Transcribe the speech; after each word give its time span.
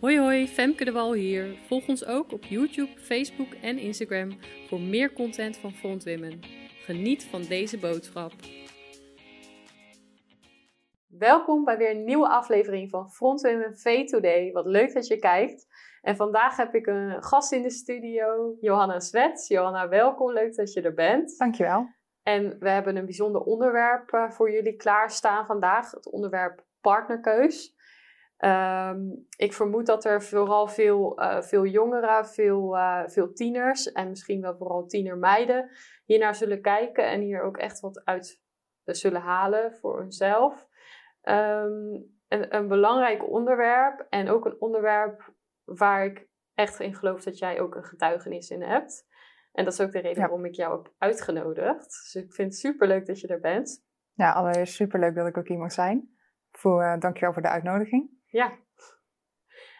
Hoi 0.00 0.18
hoi, 0.18 0.48
Femke 0.48 0.84
de 0.84 0.92
Wal 0.92 1.12
hier. 1.12 1.58
Volg 1.66 1.88
ons 1.88 2.06
ook 2.06 2.32
op 2.32 2.44
YouTube, 2.44 2.98
Facebook 2.98 3.52
en 3.62 3.78
Instagram 3.78 4.38
voor 4.68 4.80
meer 4.80 5.12
content 5.12 5.56
van 5.56 5.72
Front 5.72 6.04
Women. 6.04 6.40
Geniet 6.84 7.24
van 7.24 7.42
deze 7.42 7.78
boodschap. 7.78 8.32
Welkom 11.06 11.64
bij 11.64 11.76
weer 11.76 11.90
een 11.90 12.04
nieuwe 12.04 12.28
aflevering 12.28 12.90
van 12.90 13.10
Front 13.10 13.40
Women 13.40 13.76
V 13.76 14.06
Today. 14.06 14.52
Wat 14.52 14.66
leuk 14.66 14.94
dat 14.94 15.06
je 15.06 15.18
kijkt. 15.18 15.66
En 16.02 16.16
vandaag 16.16 16.56
heb 16.56 16.74
ik 16.74 16.86
een 16.86 17.22
gast 17.22 17.52
in 17.52 17.62
de 17.62 17.70
studio, 17.70 18.56
Johanna 18.60 19.00
Zwets. 19.00 19.48
Johanna, 19.48 19.88
welkom. 19.88 20.32
Leuk 20.32 20.54
dat 20.54 20.72
je 20.72 20.80
er 20.80 20.94
bent. 20.94 21.38
Dankjewel. 21.38 21.88
En 22.22 22.58
we 22.58 22.70
hebben 22.70 22.96
een 22.96 23.04
bijzonder 23.04 23.40
onderwerp 23.40 24.12
eh, 24.12 24.30
voor 24.30 24.50
jullie 24.50 24.76
klaarstaan 24.76 25.46
vandaag. 25.46 25.90
Het 25.90 26.10
onderwerp 26.10 26.64
partnerkeus. 26.80 27.75
Ehm, 28.36 29.00
ik 29.36 29.52
vermoed 29.52 29.86
dat 29.86 30.04
er 30.04 30.22
vooral 30.22 30.68
veel, 30.68 31.20
uh, 31.22 31.42
veel 31.42 31.66
jongeren, 31.66 32.26
veel, 32.26 32.76
uh, 32.76 33.02
veel 33.06 33.32
tieners 33.32 33.92
en 33.92 34.08
misschien 34.08 34.40
wel 34.40 34.56
vooral 34.56 34.86
tienermeiden 34.86 35.70
hiernaar 36.04 36.34
zullen 36.34 36.62
kijken 36.62 37.08
en 37.08 37.20
hier 37.20 37.42
ook 37.42 37.56
echt 37.56 37.80
wat 37.80 38.04
uit 38.04 38.44
zullen 38.84 39.20
halen 39.20 39.74
voor 39.74 39.98
hunzelf. 39.98 40.68
Um, 41.22 42.14
een, 42.28 42.56
een 42.56 42.68
belangrijk 42.68 43.28
onderwerp 43.28 44.06
en 44.08 44.28
ook 44.28 44.44
een 44.44 44.60
onderwerp 44.60 45.34
waar 45.64 46.04
ik 46.04 46.28
echt 46.54 46.80
in 46.80 46.94
geloof 46.94 47.22
dat 47.22 47.38
jij 47.38 47.60
ook 47.60 47.74
een 47.74 47.84
getuigenis 47.84 48.50
in 48.50 48.62
hebt. 48.62 49.06
En 49.52 49.64
dat 49.64 49.72
is 49.72 49.80
ook 49.80 49.92
de 49.92 49.98
reden 49.98 50.20
waarom 50.20 50.44
ik 50.44 50.54
jou 50.54 50.76
heb 50.76 50.94
uitgenodigd. 50.98 51.84
Dus 51.84 52.14
ik 52.14 52.32
vind 52.34 52.52
het 52.52 52.60
super 52.60 52.88
leuk 52.88 53.06
dat 53.06 53.20
je 53.20 53.26
er 53.26 53.40
bent. 53.40 53.84
Ja, 54.12 54.32
allereerst 54.32 54.74
super 54.74 55.00
leuk 55.00 55.14
dat 55.14 55.26
ik 55.26 55.36
ook 55.36 55.48
hier 55.48 55.58
mag 55.58 55.72
zijn. 55.72 56.16
Voor, 56.50 56.82
uh, 56.82 56.98
dankjewel 56.98 57.32
voor 57.32 57.42
de 57.42 57.48
uitnodiging. 57.48 58.15
Ja. 58.36 58.52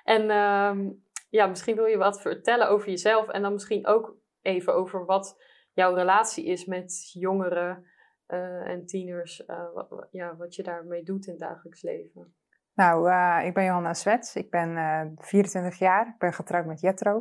En 0.04 0.30
um, 0.30 1.04
ja, 1.28 1.46
misschien 1.46 1.76
wil 1.76 1.84
je 1.84 1.96
wat 1.96 2.20
vertellen 2.20 2.68
over 2.68 2.88
jezelf 2.88 3.28
en 3.28 3.42
dan 3.42 3.52
misschien 3.52 3.86
ook 3.86 4.16
even 4.42 4.74
over 4.74 5.04
wat 5.04 5.42
jouw 5.72 5.94
relatie 5.94 6.44
is 6.44 6.64
met 6.64 7.10
jongeren 7.12 7.86
uh, 8.28 8.68
en 8.68 8.86
tieners. 8.86 9.44
Uh, 9.46 9.72
wat, 9.74 10.08
ja, 10.10 10.36
wat 10.36 10.54
je 10.54 10.62
daarmee 10.62 11.02
doet 11.02 11.26
in 11.26 11.32
het 11.32 11.40
dagelijks 11.40 11.82
leven. 11.82 12.34
Nou, 12.74 13.10
ik 13.46 13.54
ben 13.54 13.64
Johanna 13.64 13.94
Swets. 13.94 14.36
Ik 14.36 14.50
ben 14.50 15.14
24 15.18 15.78
jaar. 15.78 16.06
Ik 16.06 16.18
ben 16.18 16.32
getrouwd 16.32 16.66
met 16.66 16.80
Jetro. 16.80 17.14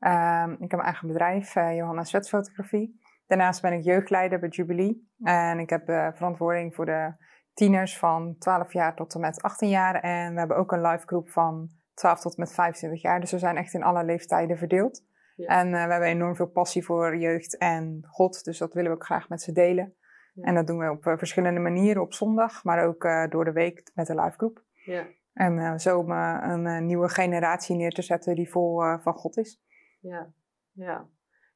Um, 0.00 0.52
ik 0.52 0.70
heb 0.70 0.70
mijn 0.70 0.82
eigen 0.82 1.08
bedrijf, 1.08 1.54
Johanna 1.54 2.04
Swets 2.04 2.28
Fotografie. 2.28 3.00
Daarnaast 3.26 3.62
ben 3.62 3.72
ik 3.72 3.84
jeugdleider 3.84 4.38
bij 4.38 4.48
Jubilee. 4.48 5.08
En 5.22 5.58
ik 5.58 5.70
heb 5.70 5.84
verantwoording 6.14 6.74
voor 6.74 6.86
de 6.86 7.14
tieners 7.58 7.98
van 7.98 8.36
12 8.38 8.72
jaar 8.72 8.94
tot 8.94 9.14
en 9.14 9.20
met 9.20 9.42
18 9.42 9.68
jaar. 9.68 9.94
En 9.94 10.32
we 10.32 10.38
hebben 10.38 10.56
ook 10.56 10.72
een 10.72 10.80
live 10.80 11.06
groep 11.06 11.30
van 11.30 11.70
12 11.94 12.20
tot 12.20 12.34
en 12.34 12.40
met 12.40 12.52
25 12.52 13.02
jaar. 13.02 13.20
Dus 13.20 13.30
we 13.30 13.38
zijn 13.38 13.56
echt 13.56 13.74
in 13.74 13.82
alle 13.82 14.04
leeftijden 14.04 14.58
verdeeld. 14.58 15.04
Ja. 15.36 15.46
En 15.46 15.66
uh, 15.66 15.84
we 15.84 15.90
hebben 15.90 16.08
enorm 16.08 16.36
veel 16.36 16.46
passie 16.46 16.84
voor 16.84 17.16
jeugd 17.16 17.56
en 17.56 18.06
God. 18.10 18.44
Dus 18.44 18.58
dat 18.58 18.72
willen 18.72 18.90
we 18.90 18.96
ook 18.96 19.04
graag 19.04 19.28
met 19.28 19.42
ze 19.42 19.52
delen. 19.52 19.94
Ja. 20.34 20.42
En 20.42 20.54
dat 20.54 20.66
doen 20.66 20.78
we 20.78 20.90
op 20.90 21.06
uh, 21.06 21.16
verschillende 21.16 21.60
manieren. 21.60 22.02
Op 22.02 22.12
zondag, 22.12 22.64
maar 22.64 22.86
ook 22.86 23.04
uh, 23.04 23.28
door 23.28 23.44
de 23.44 23.52
week 23.52 23.90
met 23.94 24.06
de 24.06 24.14
live 24.14 24.36
groep. 24.36 24.62
Ja. 24.84 25.06
En 25.32 25.80
zo 25.80 25.98
om 25.98 26.10
een 26.10 26.86
nieuwe 26.86 27.08
generatie 27.08 27.76
neer 27.76 27.92
te 27.92 28.02
zetten 28.02 28.34
die 28.34 28.50
vol 28.50 28.98
van 28.98 29.14
God 29.14 29.36
is. 29.36 29.62
Ja, 30.00 30.32
ja. 30.72 31.08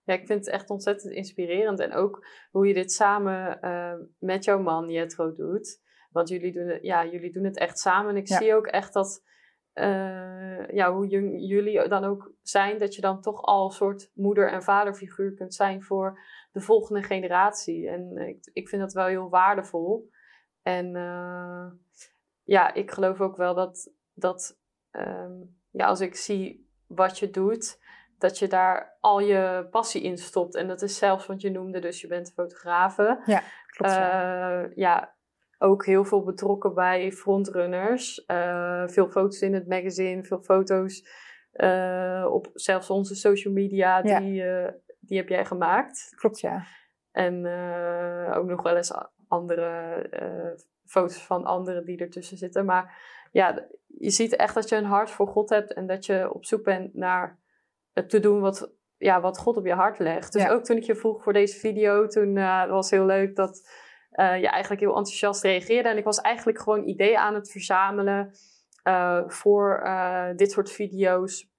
Ja, 0.05 0.15
ik 0.15 0.27
vind 0.27 0.45
het 0.45 0.55
echt 0.55 0.71
ontzettend 0.71 1.13
inspirerend. 1.13 1.81
En 1.81 1.93
ook 1.93 2.27
hoe 2.51 2.67
je 2.67 2.75
dit 2.75 2.93
samen 2.93 3.59
met 4.19 4.45
jouw 4.45 4.63
man 4.63 4.89
Jetro 4.89 5.33
doet. 5.33 5.82
Want 6.13 6.29
jullie 6.29 6.53
doen 6.53 6.69
het, 6.69 6.83
ja, 6.83 7.07
jullie 7.07 7.33
doen 7.33 7.45
het 7.45 7.59
echt 7.59 7.79
samen. 7.79 8.11
En 8.11 8.17
ik 8.17 8.29
ja. 8.29 8.37
zie 8.37 8.55
ook 8.55 8.67
echt 8.67 8.93
dat, 8.93 9.25
uh, 9.75 10.69
ja, 10.69 10.93
hoe 10.93 11.07
jullie 11.47 11.89
dan 11.89 12.05
ook 12.05 12.33
zijn, 12.43 12.79
dat 12.79 12.95
je 12.95 13.01
dan 13.01 13.21
toch 13.21 13.43
al 13.43 13.65
een 13.65 13.71
soort 13.71 14.11
moeder- 14.15 14.51
en 14.51 14.63
vaderfiguur 14.63 15.35
kunt 15.35 15.55
zijn 15.55 15.83
voor 15.83 16.21
de 16.53 16.61
volgende 16.61 17.03
generatie. 17.03 17.89
En 17.89 18.17
ik, 18.19 18.51
ik 18.53 18.69
vind 18.69 18.83
dat 18.83 18.93
wel 18.93 19.07
heel 19.07 19.29
waardevol. 19.29 20.11
En 20.63 20.95
uh, 20.95 21.67
ja, 22.43 22.75
ik 22.75 22.91
geloof 22.91 23.21
ook 23.21 23.37
wel 23.37 23.55
dat, 23.55 23.93
dat 24.15 24.59
um, 24.93 25.61
ja, 25.71 25.87
als 25.87 26.01
ik 26.01 26.15
zie 26.15 26.71
wat 26.87 27.19
je 27.19 27.31
doet, 27.31 27.81
dat 28.19 28.39
je 28.39 28.49
daar 28.49 28.97
al 29.01 29.21
je 29.21 29.67
passie 29.71 30.03
in 30.03 30.19
stopt. 30.19 30.55
En 30.55 30.69
dat 30.69 30.83
is 30.83 30.99
zelfs, 30.99 31.27
want 31.27 31.41
je 31.41 31.51
noemde 31.51 31.79
dus, 31.79 32.01
je 32.01 32.07
bent 32.07 32.33
fotografe. 32.33 33.23
Ja, 33.27 33.43
klopt. 33.67 33.93
Uh, 33.93 34.77
ja, 34.77 35.15
ook 35.63 35.87
heel 35.87 36.05
veel 36.05 36.23
betrokken 36.23 36.75
bij 36.75 37.13
frontrunners. 37.13 38.25
Uh, 38.27 38.89
veel 38.89 39.09
foto's 39.09 39.41
in 39.41 39.55
het 39.55 39.69
magazine, 39.69 40.25
veel 40.25 40.43
foto's 40.43 41.09
uh, 41.53 42.27
op 42.31 42.51
zelfs 42.53 42.91
onze 42.91 43.15
social 43.15 43.53
media, 43.53 44.03
die, 44.03 44.43
uh, 44.43 44.69
die 45.01 45.19
heb 45.19 45.29
jij 45.29 45.45
gemaakt. 45.45 46.13
Klopt, 46.17 46.41
ja. 46.41 46.65
En 47.11 47.47
ook 48.35 48.47
nog 48.47 48.63
wel 48.63 48.77
eens 48.77 48.93
andere 49.29 50.41
foto's 50.87 51.27
van 51.27 51.45
anderen 51.45 51.85
die 51.85 51.99
ertussen 51.99 52.37
zitten. 52.37 52.65
Maar 52.65 53.03
ja, 53.31 53.67
je 53.87 54.11
ziet 54.11 54.37
echt 54.37 54.55
dat 54.55 54.69
je 54.69 54.77
een 54.77 54.85
hart 54.85 55.11
voor 55.11 55.27
God 55.27 55.51
hebt 55.51 55.73
en 55.73 55.87
dat 55.87 56.07
je 56.07 56.33
op 56.33 56.45
zoek 56.45 56.65
bent 56.65 56.95
naar 56.95 57.39
te 58.07 58.21
doen 58.21 58.41
wat, 58.41 58.73
ja, 58.97 59.21
wat 59.21 59.39
God 59.39 59.57
op 59.57 59.67
je 59.67 59.75
hart 59.75 59.99
legt. 59.99 60.33
Dus 60.33 60.43
ja. 60.43 60.51
ook 60.51 60.65
toen 60.65 60.77
ik 60.77 60.83
je 60.83 60.95
vroeg 60.95 61.23
voor 61.23 61.33
deze 61.33 61.59
video, 61.59 62.07
toen 62.07 62.35
was 62.69 62.91
heel 62.91 63.07
leuk 63.07 63.37
dat 63.37 63.69
uh, 64.15 64.41
je 64.41 64.49
eigenlijk 64.49 64.81
heel 64.81 64.97
enthousiast 64.97 65.43
reageerde. 65.43 65.89
En 65.89 65.97
ik 65.97 66.05
was 66.05 66.21
eigenlijk 66.21 66.59
gewoon 66.59 66.85
ideeën 66.85 67.19
aan 67.19 67.35
het 67.35 67.51
verzamelen 67.51 68.33
uh, 68.89 69.23
voor 69.27 69.81
uh, 69.85 70.29
dit 70.37 70.51
soort 70.51 70.71
video's. 70.71 71.51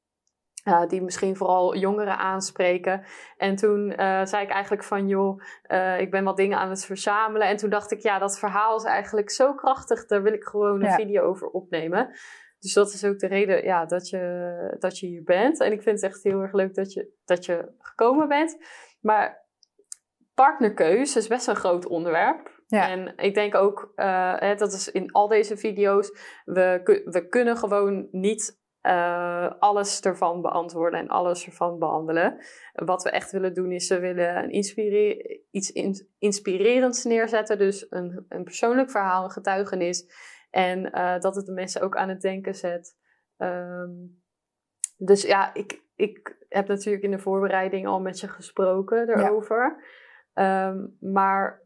die 0.87 1.01
misschien 1.01 1.35
vooral 1.35 1.75
jongeren 1.75 2.17
aanspreken. 2.17 3.03
En 3.37 3.55
toen 3.55 3.93
zei 4.23 4.43
ik 4.43 4.49
eigenlijk 4.49 4.83
van, 4.83 5.07
joh, 5.07 5.41
ik 5.97 6.11
ben 6.11 6.23
wat 6.23 6.37
dingen 6.37 6.57
aan 6.57 6.69
het 6.69 6.85
verzamelen. 6.85 7.47
En 7.47 7.57
toen 7.57 7.69
dacht 7.69 7.91
ik, 7.91 7.99
ja, 7.99 8.19
dat 8.19 8.39
verhaal 8.39 8.77
is 8.77 8.83
eigenlijk 8.83 9.31
zo 9.31 9.53
krachtig, 9.53 10.05
daar 10.05 10.23
wil 10.23 10.33
ik 10.33 10.43
gewoon 10.43 10.81
een 10.81 10.89
ja. 10.89 10.95
video 10.95 11.23
over 11.23 11.47
opnemen. 11.47 12.09
Dus 12.59 12.73
dat 12.73 12.93
is 12.93 13.05
ook 13.05 13.19
de 13.19 13.27
reden 13.27 13.63
ja, 13.63 13.85
dat, 13.85 14.09
je, 14.09 14.75
dat 14.79 14.99
je 14.99 15.07
hier 15.07 15.23
bent. 15.23 15.59
En 15.59 15.71
ik 15.71 15.81
vind 15.81 16.01
het 16.01 16.11
echt 16.11 16.23
heel 16.23 16.41
erg 16.41 16.53
leuk 16.53 16.75
dat 16.75 16.93
je, 16.93 17.13
dat 17.25 17.45
je 17.45 17.73
gekomen 17.79 18.27
bent. 18.27 18.57
Maar 19.01 19.42
partnerkeus 20.33 21.15
is 21.15 21.27
best 21.27 21.47
een 21.47 21.55
groot 21.55 21.87
onderwerp. 21.87 22.61
Ja. 22.67 22.89
En 22.89 23.13
ik 23.17 23.33
denk 23.33 23.55
ook, 23.55 23.93
uh, 23.95 24.39
hè, 24.39 24.55
dat 24.55 24.73
is 24.73 24.91
in 24.91 25.11
al 25.11 25.27
deze 25.27 25.57
video's, 25.57 26.11
we, 26.45 27.01
we 27.05 27.27
kunnen 27.27 27.57
gewoon 27.57 28.07
niet 28.11 28.61
uh, 28.81 29.51
alles 29.59 30.01
ervan 30.01 30.41
beantwoorden 30.41 30.99
en 30.99 31.07
alles 31.07 31.45
ervan 31.45 31.79
behandelen. 31.79 32.45
Wat 32.73 33.03
we 33.03 33.09
echt 33.09 33.31
willen 33.31 33.53
doen 33.53 33.71
is, 33.71 33.89
we 33.89 33.99
willen 33.99 34.37
een 34.37 34.49
inspire 34.49 35.41
iets 35.51 35.71
in 35.71 36.07
inspirerends 36.19 37.03
neerzetten. 37.03 37.57
Dus 37.57 37.85
een, 37.89 38.25
een 38.29 38.43
persoonlijk 38.43 38.91
verhaal, 38.91 39.23
een 39.23 39.31
getuigenis. 39.31 40.11
En 40.49 40.97
uh, 40.97 41.19
dat 41.19 41.35
het 41.35 41.45
de 41.45 41.51
mensen 41.51 41.81
ook 41.81 41.95
aan 41.95 42.09
het 42.09 42.21
denken 42.21 42.55
zet. 42.55 42.97
Um, 43.37 44.21
dus 44.97 45.21
ja, 45.21 45.53
ik, 45.53 45.81
ik 45.95 46.37
heb 46.49 46.67
natuurlijk 46.67 47.03
in 47.03 47.11
de 47.11 47.19
voorbereiding 47.19 47.87
al 47.87 47.99
met 47.99 48.19
je 48.19 48.27
gesproken 48.27 49.09
erover. 49.09 49.75
Ja. 49.77 49.85
Um, 50.33 50.97
maar 50.99 51.61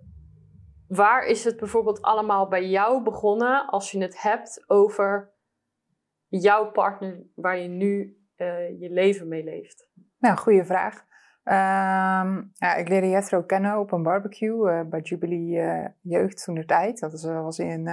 waar 0.87 1.25
is 1.25 1.43
het 1.43 1.57
bijvoorbeeld 1.57 2.01
allemaal 2.01 2.47
bij 2.47 2.67
jou 2.67 3.03
begonnen 3.03 3.67
als 3.67 3.91
je 3.91 4.01
het 4.01 4.21
hebt 4.21 4.63
over 4.67 5.31
jouw 6.27 6.71
partner 6.71 7.23
waar 7.35 7.57
je 7.57 7.67
nu 7.67 8.17
uh, 8.37 8.79
je 8.79 8.89
leven 8.89 9.27
mee 9.27 9.43
leeft? 9.43 9.89
Nou, 10.19 10.37
goede 10.37 10.65
vraag. 10.65 11.05
Um, 11.43 12.51
ja, 12.53 12.75
ik 12.75 12.89
leerde 12.89 13.09
Jethro 13.09 13.43
kennen 13.43 13.79
op 13.79 13.91
een 13.91 14.03
barbecue 14.03 14.71
uh, 14.71 14.81
bij 14.89 14.99
Jubilee 14.99 15.49
uh, 15.49 15.85
Jeugd 16.01 16.43
toen 16.43 16.55
de 16.55 16.65
tijd. 16.65 16.99
Dat 16.99 17.21
was, 17.21 17.59
in 17.59 17.83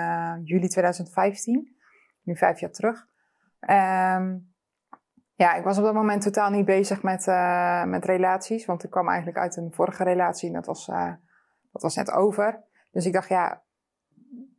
juli 0.45 0.69
2015, 0.69 1.77
nu 2.23 2.37
vijf 2.37 2.61
jaar 2.61 2.71
terug. 2.71 3.07
Um, 3.61 4.53
ja, 5.34 5.54
ik 5.54 5.65
was 5.65 5.78
op 5.78 5.84
dat 5.84 5.95
moment 5.95 6.22
totaal 6.22 6.51
niet 6.51 6.65
bezig 6.65 7.03
met, 7.03 7.27
met 7.86 8.04
relaties, 8.04 8.66
want 8.66 8.84
ik 8.84 8.91
kwam 8.91 9.09
eigenlijk 9.09 9.39
uit 9.39 9.57
een 9.57 9.72
vorige 9.72 10.04
relatie 10.04 10.48
en 10.48 10.54
dat 10.54 10.66
was, 10.66 10.86
dat 11.72 11.83
was 11.83 11.97
net 11.97 12.10
over. 12.10 12.63
Dus 12.91 13.07
ik 13.07 13.13
dacht, 13.13 13.28
ja, 13.28 13.63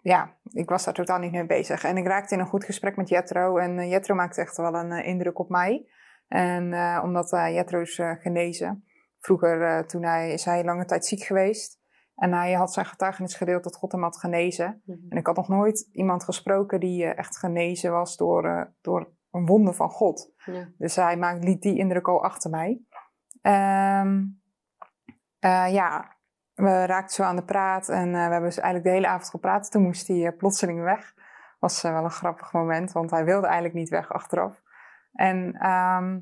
ja, 0.02 0.36
ik 0.52 0.70
was 0.70 0.84
daar 0.84 0.94
totaal 0.94 1.20
niet 1.20 1.32
mee 1.32 1.46
bezig. 1.46 1.84
En 1.84 1.98
ik 1.98 2.08
raakte 2.08 2.34
in 2.34 2.40
een 2.40 2.48
goed 2.48 2.64
gesprek 2.64 2.96
met 2.96 3.10
Jetro. 3.10 3.58
En 3.58 3.78
uh, 3.78 3.90
Jetro 3.90 4.16
maakte 4.16 4.42
echt 4.42 4.58
wel 4.58 4.76
een 4.76 4.92
uh, 4.92 5.08
indruk 5.08 5.40
op 5.40 5.50
mij. 5.50 5.88
En 6.28 6.74
omdat 7.04 7.30
Jetro 7.30 7.82
is 7.82 8.02
genezen. 8.20 8.84
Vroeger, 9.20 9.88
toen 9.88 10.04
hij, 10.04 10.34
is 10.34 10.46
hij 10.46 10.64
lange 10.64 10.86
tijd 10.86 11.06
ziek 11.06 11.24
geweest. 11.24 11.80
En 12.16 12.34
hij 12.34 12.54
had 12.54 12.74
zijn 12.74 12.86
getuigenis 12.86 13.36
gedeeld 13.36 13.64
dat 13.64 13.76
God 13.76 13.92
hem 13.92 14.04
had 14.04 14.18
genezen. 14.18 14.82
Mm 14.86 14.96
-hmm. 14.96 15.06
En 15.10 15.18
ik 15.18 15.26
had 15.26 15.36
nog 15.36 15.48
nooit 15.48 15.90
iemand 15.92 16.24
gesproken 16.24 16.80
die 16.80 17.06
echt 17.06 17.38
genezen 17.38 17.92
was 17.92 18.18
door, 18.18 18.74
door 18.82 19.08
een 19.36 19.46
wonder 19.46 19.74
van 19.74 19.90
God. 19.90 20.32
Ja. 20.46 20.68
Dus 20.78 20.96
hij 20.96 21.18
maakt, 21.18 21.44
liet 21.44 21.62
die 21.62 21.78
indruk 21.78 22.08
al 22.08 22.24
achter 22.24 22.50
mij. 22.50 22.82
Um, 23.42 24.42
ja, 25.70 26.16
we 26.54 26.86
raakten 26.86 27.16
zo 27.16 27.24
aan 27.24 27.36
de 27.36 27.44
praat 27.44 27.90
en 27.90 28.08
uh, 28.08 28.14
we 28.14 28.20
hebben 28.20 28.42
dus 28.42 28.58
eigenlijk 28.60 28.84
de 28.86 28.92
hele 28.92 29.08
avond 29.08 29.30
gepraat. 29.30 29.72
Toen 29.72 29.82
moest 29.82 30.08
hij 30.08 30.18
uh, 30.18 30.38
plotseling 30.38 30.84
weg. 30.84 31.14
Was 31.60 31.82
wel 31.82 32.04
een 32.04 32.10
grappig 32.12 32.54
moment, 32.54 32.92
want 32.92 33.12
hij 33.12 33.26
wilde 33.26 33.46
eigenlijk 33.46 33.76
niet 33.76 33.90
weg 33.90 34.12
achteraf. 34.14 34.62
En 35.14 35.54
ehm, 35.54 36.20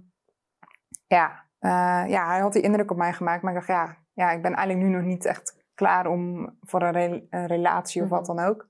ja, 1.08 1.46
eh, 1.60 2.04
ja, 2.08 2.28
hij 2.28 2.40
had 2.40 2.54
die 2.54 2.62
indruk 2.62 2.92
op 2.92 2.98
mij 2.98 3.14
gemaakt. 3.14 3.42
Maar 3.42 3.52
ik 3.52 3.58
dacht, 3.58 3.70
ja, 3.70 3.98
ja 4.14 4.32
ik 4.32 4.42
ben 4.42 4.54
eigenlijk 4.54 4.88
nu 4.88 4.96
nog 4.96 5.06
niet 5.06 5.26
echt 5.26 5.64
klaar 5.74 6.08
om 6.08 6.56
voor 6.62 6.82
een, 6.82 7.28
een 7.30 7.46
relatie 7.48 8.04
of 8.04 8.10
wat 8.10 8.28
Mhm. 8.28 8.36
dan 8.36 8.46
ook. 8.46 8.68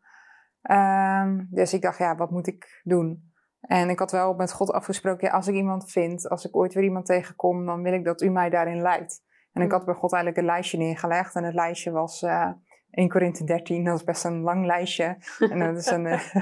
Ehm, 0.62 1.44
dus 1.50 1.74
ik 1.74 1.81
dacht, 1.81 1.98
ja, 1.98 2.16
wat 2.16 2.31
moet 2.31 2.48
ik 2.48 2.81
doen? 2.84 3.32
En 3.63 3.89
ik 3.89 4.00
had 4.00 4.12
wel 4.12 4.33
met 4.33 4.51
God 4.54 4.71
afgesproken, 4.71 5.27
ja, 5.27 5.33
als 5.33 5.48
ik 5.48 5.56
iemand 5.56 5.92
vind, 5.92 6.30
als 6.30 6.45
ik 6.45 6.56
ooit 6.56 6.74
weer 6.74 6.83
iemand 6.83 7.06
tegenkom, 7.06 7.65
dan 7.65 7.83
wil 7.83 7.94
ik 7.94 8.04
dat 8.06 8.21
u 8.21 8.30
mij 8.30 8.50
daarin 8.50 8.81
leidt. 8.81 9.21
En 9.51 9.62
ik 9.62 9.68
Mhm. 9.68 9.77
had 9.77 9.86
bij 9.86 9.94
God 9.95 10.13
eigenlijk 10.13 10.42
een 10.44 10.50
lijstje 10.54 10.77
neergelegd. 10.77 11.36
En 11.36 11.44
het 11.44 11.54
lijstje 11.54 11.92
was 11.92 12.21
eh 12.21 12.50
1 12.92 13.10
Korinthe 13.10 13.44
13. 13.44 13.83
Dat 13.83 13.95
is 13.98 14.04
best 14.04 14.24
een 14.25 14.42
lang 14.42 14.65
lijstje. 14.65 15.18
En 15.39 15.60
dat 15.60 15.77
is 15.77 15.86
een 15.86 16.06
eh, 16.06 16.36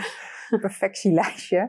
perfectielijstje. 0.65 1.59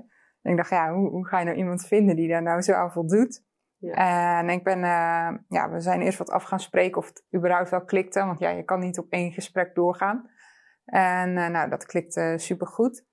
En 0.42 0.50
ik 0.50 0.56
dacht, 0.56 0.70
ja, 0.70 0.92
hoe, 0.94 1.08
hoe 1.10 1.26
ga 1.26 1.38
je 1.38 1.44
nou 1.44 1.56
iemand 1.56 1.86
vinden 1.86 2.16
die 2.16 2.28
daar 2.28 2.42
nou 2.42 2.62
zo 2.62 2.72
aan 2.72 2.92
voldoet? 2.92 3.44
En 3.92 4.48
ik 4.48 4.64
ben, 4.64 4.84
eh, 4.84 5.30
ja, 5.48 5.70
we 5.70 5.80
zijn 5.80 6.00
eerst 6.00 6.18
wat 6.18 6.30
af 6.30 6.42
gaan 6.42 6.60
spreken 6.60 6.98
of 6.98 7.06
het 7.06 7.24
überhaupt 7.36 7.70
wel 7.70 7.84
klikte. 7.84 8.24
Want 8.24 8.38
ja, 8.38 8.48
je 8.50 8.62
kan 8.62 8.80
niet 8.80 8.98
op 8.98 9.06
één 9.10 9.32
gesprek 9.32 9.74
doorgaan. 9.74 10.30
En 10.84 11.36
eh, 11.38 11.48
nou, 11.48 11.70
dat 11.70 11.86
klikte 11.86 12.34
supergoed. 12.36 13.06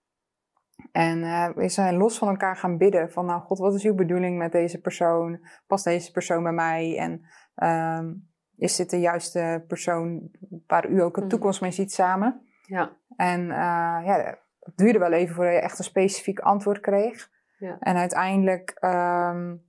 En 0.92 1.24
eh, 1.24 1.50
we 1.56 1.70
zijn 1.70 1.98
los 1.98 2.18
van 2.18 2.28
elkaar 2.28 2.56
gaan 2.56 2.78
bidden. 2.78 3.12
Van 3.12 3.26
nou, 3.26 3.42
God, 3.42 3.60
wat 3.60 3.74
is 3.74 3.84
uw 3.84 3.96
bedoeling 3.96 4.38
met 4.38 4.52
deze 4.52 4.82
persoon? 4.82 5.40
Past 5.68 5.84
deze 5.84 6.12
persoon 6.12 6.44
bij 6.44 6.52
mij? 6.52 6.98
En 6.98 7.22
ehm, 7.56 8.14
is 8.58 8.76
dit 8.76 8.90
de 8.90 9.00
juiste 9.00 9.64
persoon 9.68 10.30
waar 10.68 10.90
u 10.90 11.02
ook 11.02 11.16
een 11.16 11.22
Mhm. 11.22 11.32
toekomst 11.32 11.62
mee 11.62 11.72
ziet 11.72 11.94
samen? 11.94 12.42
Ja. 12.62 12.98
En 13.16 13.42
uh, 13.42 14.02
ja, 14.06 14.38
het 14.60 14.78
duurde 14.78 15.00
wel 15.00 15.12
even 15.12 15.36
voordat 15.36 15.54
je 15.54 15.60
echt 15.60 15.78
een 15.78 15.84
specifiek 15.84 16.40
antwoord 16.40 16.80
kreeg. 16.80 17.30
Ja. 17.58 17.78
En 17.80 17.96
uiteindelijk 17.96 18.78
um, 18.82 19.64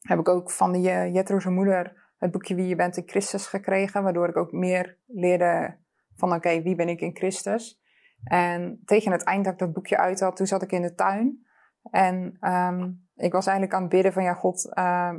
heb 0.00 0.18
ik 0.18 0.28
ook 0.28 0.50
van 0.50 0.72
de 0.72 0.80
Jetro's 1.12 1.44
moeder 1.44 2.12
het 2.18 2.30
boekje 2.30 2.54
Wie 2.54 2.66
je 2.66 2.76
bent 2.76 2.96
in 2.96 3.02
Christus 3.08 3.46
gekregen. 3.46 4.02
Waardoor 4.02 4.28
ik 4.28 4.36
ook 4.36 4.52
meer 4.52 4.98
leerde 5.06 5.76
van 6.16 6.28
oké, 6.28 6.36
okay, 6.36 6.62
wie 6.62 6.74
ben 6.74 6.88
ik 6.88 7.00
in 7.00 7.16
Christus? 7.16 7.82
En 8.24 8.82
tegen 8.84 9.12
het 9.12 9.22
eind 9.22 9.44
dat 9.44 9.52
ik 9.52 9.58
dat 9.58 9.72
boekje 9.72 9.98
uit 9.98 10.20
had, 10.20 10.36
toen 10.36 10.46
zat 10.46 10.62
ik 10.62 10.72
in 10.72 10.82
de 10.82 10.94
tuin. 10.94 11.46
En 11.90 12.36
um, 12.40 13.08
ik 13.14 13.32
was 13.32 13.46
eigenlijk 13.46 13.76
aan 13.76 13.82
het 13.82 13.90
bidden 13.90 14.12
van 14.12 14.22
ja, 14.22 14.34
God, 14.34 14.70
uh, 14.74 15.12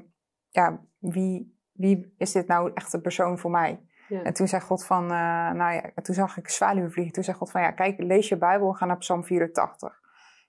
ja, 0.50 0.80
wie, 1.00 1.60
wie 1.72 2.14
is 2.18 2.32
dit 2.32 2.48
nou 2.48 2.72
echt 2.74 2.94
een 2.94 3.02
persoon 3.02 3.40
voor 3.40 3.52
mij? 3.52 3.80
Ja. 4.08 4.22
En 4.22 4.34
toen 4.34 4.48
zei 4.48 4.62
God 4.62 4.86
van, 4.86 5.04
uh, 5.04 5.52
nou 5.52 5.74
ja, 5.74 5.92
toen 6.02 6.16
zag 6.16 6.38
ik 6.38 6.50
zwaluwen 6.50 6.92
vliegen. 6.92 7.14
Toen 7.14 7.24
zei 7.24 7.38
God 7.38 7.52
van, 7.52 7.62
ja, 7.62 7.72
kijk, 7.72 8.00
lees 8.00 8.30
je 8.30 8.38
Bijbel, 8.38 8.74
ga 8.74 8.86
naar 8.86 8.98
Psalm 8.98 9.24
84. 9.24 10.00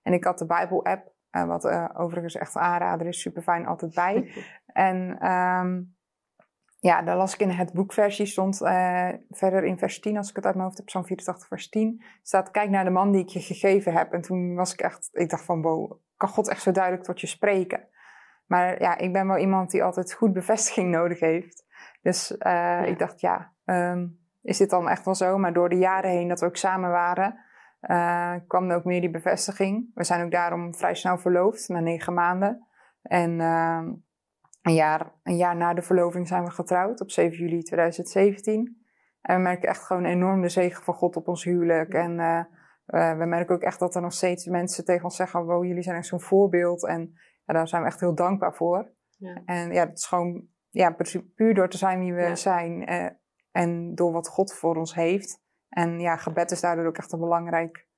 En 0.02 0.12
ik 0.12 0.24
had 0.24 0.38
de 0.38 0.46
Bijbel-app, 0.46 1.12
uh, 1.30 1.44
wat 1.44 1.64
uh, 1.64 1.88
overigens 1.94 2.34
echt 2.34 2.56
aanrader 2.56 3.06
is, 3.06 3.20
super 3.20 3.42
fijn, 3.42 3.66
altijd 3.66 3.94
bij. 3.94 4.32
en 4.66 5.30
um, 5.30 5.95
ja, 6.86 7.02
daar 7.02 7.16
las 7.16 7.34
ik 7.34 7.40
in 7.40 7.50
het 7.50 7.72
boekversie, 7.72 8.26
stond 8.26 8.60
uh, 8.62 9.08
verder 9.30 9.64
in 9.64 9.78
vers 9.78 10.00
10, 10.00 10.16
als 10.16 10.30
ik 10.30 10.36
het 10.36 10.44
uit 10.44 10.54
mijn 10.54 10.66
hoofd 10.66 10.78
heb, 10.78 10.86
Psalm 10.86 11.04
84 11.04 11.48
vers 11.48 11.68
10, 11.68 12.02
staat, 12.22 12.50
kijk 12.50 12.70
naar 12.70 12.84
de 12.84 12.90
man 12.90 13.12
die 13.12 13.22
ik 13.22 13.28
je 13.28 13.40
gegeven 13.40 13.92
heb. 13.92 14.12
En 14.12 14.20
toen 14.20 14.54
was 14.54 14.72
ik 14.72 14.80
echt, 14.80 15.08
ik 15.12 15.30
dacht 15.30 15.44
van, 15.44 15.62
wow, 15.62 15.92
kan 16.16 16.28
God 16.28 16.48
echt 16.48 16.62
zo 16.62 16.72
duidelijk 16.72 17.04
tot 17.04 17.20
je 17.20 17.26
spreken? 17.26 17.88
Maar 18.46 18.80
ja, 18.80 18.98
ik 18.98 19.12
ben 19.12 19.26
wel 19.26 19.38
iemand 19.38 19.70
die 19.70 19.84
altijd 19.84 20.12
goed 20.12 20.32
bevestiging 20.32 20.90
nodig 20.90 21.20
heeft. 21.20 21.64
Dus 22.02 22.30
uh, 22.30 22.38
ja. 22.38 22.84
ik 22.84 22.98
dacht, 22.98 23.20
ja, 23.20 23.52
um, 23.64 24.18
is 24.42 24.58
dit 24.58 24.70
dan 24.70 24.88
echt 24.88 25.04
wel 25.04 25.14
zo? 25.14 25.38
Maar 25.38 25.52
door 25.52 25.68
de 25.68 25.78
jaren 25.78 26.10
heen 26.10 26.28
dat 26.28 26.40
we 26.40 26.46
ook 26.46 26.56
samen 26.56 26.90
waren, 26.90 27.38
uh, 27.82 28.34
kwam 28.46 28.70
er 28.70 28.76
ook 28.76 28.84
meer 28.84 29.00
die 29.00 29.10
bevestiging. 29.10 29.90
We 29.94 30.04
zijn 30.04 30.24
ook 30.24 30.30
daarom 30.30 30.74
vrij 30.74 30.94
snel 30.94 31.18
verloofd, 31.18 31.68
na 31.68 31.80
negen 31.80 32.14
maanden. 32.14 32.66
En 33.02 33.40
uh, 33.40 33.82
een, 34.66 34.74
jaar, 34.74 35.12
een 35.22 35.36
jaar 35.36 35.56
na 35.56 35.74
de 35.74 35.82
verloving 35.82 36.28
zijn 36.28 36.44
we 36.44 36.50
getrouwd, 36.50 37.00
op 37.00 37.10
7 37.10 37.38
juli 37.38 37.62
2017. 37.62 38.84
En 39.20 39.36
we 39.36 39.42
merken 39.42 39.68
echt 39.68 39.82
gewoon 39.82 40.04
enorm 40.04 40.42
de 40.42 40.48
zegen 40.48 40.84
van 40.84 40.94
God 40.94 41.16
op 41.16 41.28
ons 41.28 41.44
huwelijk. 41.44 41.94
En 41.94 42.18
uh, 42.18 43.18
we 43.18 43.24
merken 43.24 43.54
ook 43.54 43.62
echt 43.62 43.78
dat 43.78 43.94
er 43.94 44.02
nog 44.02 44.12
steeds 44.12 44.46
mensen 44.46 44.84
tegen 44.84 45.04
ons 45.04 45.16
zeggen, 45.16 45.44
wow, 45.44 45.64
jullie 45.64 45.82
zijn 45.82 45.96
echt 45.96 46.06
zo'n 46.06 46.20
voorbeeld. 46.20 46.86
En 46.86 47.12
ja, 47.44 47.54
daar 47.54 47.68
zijn 47.68 47.82
we 47.82 47.88
echt 47.88 48.00
heel 48.00 48.14
dankbaar 48.14 48.54
voor. 48.54 48.90
Ja. 49.16 49.42
En 49.44 49.72
ja, 49.72 49.86
het 49.86 49.98
is 49.98 50.06
gewoon 50.06 50.46
ja, 50.70 50.96
puur 51.34 51.54
door 51.54 51.68
te 51.68 51.76
zijn 51.76 51.98
wie 51.98 52.14
we 52.14 52.20
Ja. 52.22 52.34
zijn 52.34 52.92
uh, 52.92 53.08
en 53.50 53.94
door 53.94 54.12
wat 54.12 54.28
God 54.28 54.54
voor 54.54 54.76
ons 54.76 54.94
heeft. 54.94 55.44
En 55.68 56.00
ja, 56.00 56.16
gebed 56.16 56.50
is 56.50 56.60
daardoor 56.60 56.86
ook 56.86 56.98
echt 56.98 57.12
een 57.12 57.18
belangrijk, 57.18 57.88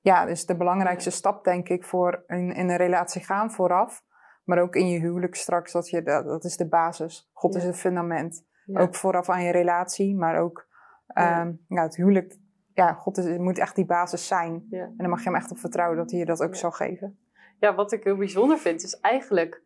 ja, 0.00 0.24
dus 0.24 0.46
de 0.46 0.56
belangrijkste 0.56 1.10
stap 1.10 1.44
denk 1.44 1.68
ik 1.68 1.84
voor 1.84 2.24
in, 2.26 2.52
in 2.52 2.68
een 2.68 2.76
relatie 2.76 3.24
gaan 3.24 3.50
vooraf. 3.50 4.04
Maar 4.46 4.58
ook 4.58 4.74
in 4.76 4.88
je 4.88 4.98
huwelijk 4.98 5.34
straks, 5.34 5.72
dat, 5.72 5.90
je, 5.90 6.02
dat, 6.02 6.24
dat 6.24 6.44
is 6.44 6.56
de 6.56 6.68
basis. 6.68 7.30
God 7.32 7.52
Ja. 7.54 7.58
is 7.60 7.64
het 7.66 7.76
fundament. 7.76 8.44
Ja. 8.64 8.80
Ook 8.80 8.94
vooraf 8.94 9.28
aan 9.28 9.42
je 9.42 9.52
relatie, 9.52 10.16
maar 10.16 10.40
ook 10.40 10.66
Ja. 11.14 11.40
um, 11.40 11.64
ja, 11.68 11.82
het 11.82 11.96
huwelijk. 11.96 12.36
Ja, 12.74 12.92
God 12.92 13.16
is, 13.18 13.38
moet 13.38 13.58
echt 13.58 13.74
die 13.76 13.86
basis 13.86 14.26
zijn. 14.26 14.66
En 14.70 14.94
dan 14.96 15.08
mag 15.10 15.18
je 15.18 15.24
hem 15.24 15.34
echt 15.34 15.50
op 15.50 15.58
vertrouwen 15.58 15.96
dat 15.98 16.10
hij 16.10 16.18
je 16.20 16.26
dat 16.26 16.42
ook 16.42 16.54
zal 16.54 16.70
geven. 16.70 17.18
ja, 17.60 17.74
wat 17.74 17.92
ik 17.92 18.04
heel 18.04 18.16
bijzonder 18.16 18.58
vind, 18.58 18.82
is 18.82 19.00
eigenlijk, 19.00 19.62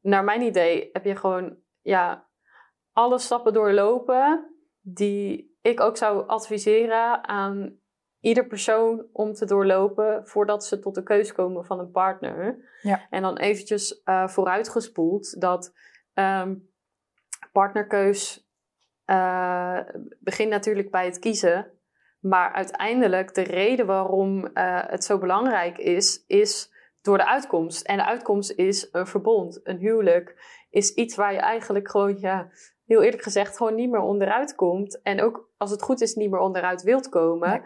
naar 0.00 0.24
mijn 0.24 0.42
idee, 0.42 0.88
heb 0.92 1.04
je 1.04 1.16
gewoon 1.16 1.56
ja, 1.80 2.26
alle 2.92 3.18
stappen 3.18 3.52
doorlopen 3.52 4.54
die 4.80 5.56
ik 5.62 5.80
ook 5.80 5.96
zou 5.96 6.26
adviseren 6.28 7.28
aan 7.28 7.78
ieder 8.24 8.46
persoon 8.46 9.06
om 9.12 9.32
te 9.32 9.46
doorlopen 9.46 10.26
voordat 10.26 10.64
ze 10.64 10.78
tot 10.78 10.94
de 10.94 11.02
keus 11.02 11.32
komen 11.32 11.64
van 11.64 11.78
een 11.78 11.90
partner. 11.90 12.58
Ja. 12.82 13.06
En 13.10 13.22
dan 13.22 13.36
eventjes 13.36 14.00
uh, 14.04 14.28
vooruitgespoeld 14.28 15.40
dat 15.40 15.72
um, 16.14 16.68
partnerkeus 17.52 18.48
uh, 19.06 19.78
begint 20.20 20.50
natuurlijk 20.50 20.90
bij 20.90 21.04
het 21.04 21.18
kiezen. 21.18 21.72
Maar 22.20 22.52
uiteindelijk 22.52 23.34
de 23.34 23.42
reden 23.42 23.86
waarom 23.86 24.38
uh, 24.38 24.80
het 24.86 25.04
zo 25.04 25.18
belangrijk 25.18 25.78
is, 25.78 26.24
is 26.26 26.72
door 27.02 27.18
de 27.18 27.26
uitkomst. 27.26 27.86
En 27.86 27.96
de 27.96 28.04
uitkomst 28.04 28.50
is 28.50 28.88
een 28.92 29.06
verbond, 29.06 29.60
een 29.62 29.78
huwelijk. 29.78 30.36
Is 30.70 30.94
iets 30.94 31.16
waar 31.16 31.32
je 31.32 31.38
eigenlijk 31.38 31.90
gewoon, 31.90 32.18
ja, 32.18 32.48
heel 32.86 33.02
eerlijk 33.02 33.22
gezegd, 33.22 33.56
gewoon 33.56 33.74
niet 33.74 33.90
meer 33.90 34.00
onderuit 34.00 34.54
komt. 34.54 35.02
En 35.02 35.22
ook 35.22 35.50
als 35.56 35.70
het 35.70 35.82
goed 35.82 36.00
is, 36.00 36.14
niet 36.14 36.30
meer 36.30 36.40
onderuit 36.40 36.82
wilt 36.82 37.08
komen. 37.08 37.50
Nee. 37.50 37.62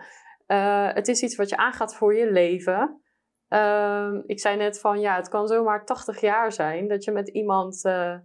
Uh, 0.48 0.92
het 0.92 1.08
is 1.08 1.22
iets 1.22 1.36
wat 1.36 1.48
je 1.48 1.56
aangaat 1.56 1.94
voor 1.94 2.14
je 2.14 2.32
leven. 2.32 3.02
Uh, 3.48 4.12
ik 4.26 4.40
zei 4.40 4.56
net 4.56 4.80
van, 4.80 5.00
ja, 5.00 5.16
het 5.16 5.28
kan 5.28 5.46
zomaar 5.46 5.84
80 5.84 6.20
jaar 6.20 6.52
zijn 6.52 6.88
dat 6.88 7.04
je 7.04 7.10
met 7.10 7.28
iemand 7.28 7.84
uh, 7.84 8.18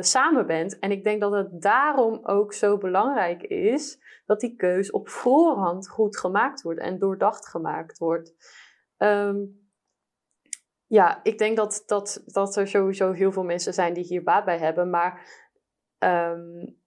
samen 0.00 0.46
bent. 0.46 0.78
En 0.78 0.90
ik 0.90 1.04
denk 1.04 1.20
dat 1.20 1.32
het 1.32 1.62
daarom 1.62 2.20
ook 2.22 2.52
zo 2.52 2.78
belangrijk 2.78 3.42
is 3.42 3.98
dat 4.26 4.40
die 4.40 4.56
keus 4.56 4.90
op 4.90 5.08
voorhand 5.08 5.88
goed 5.88 6.18
gemaakt 6.18 6.62
wordt 6.62 6.80
en 6.80 6.98
doordacht 6.98 7.48
gemaakt 7.48 7.98
wordt. 7.98 8.34
Um, 8.98 9.68
ja, 10.86 11.20
ik 11.22 11.38
denk 11.38 11.56
dat, 11.56 11.82
dat, 11.86 12.22
dat 12.26 12.56
er 12.56 12.68
sowieso 12.68 13.12
heel 13.12 13.32
veel 13.32 13.44
mensen 13.44 13.74
zijn 13.74 13.94
die 13.94 14.04
hier 14.04 14.22
baat 14.22 14.44
bij 14.44 14.58
hebben. 14.58 14.90
Maar 14.90 15.26
um, 15.98 16.78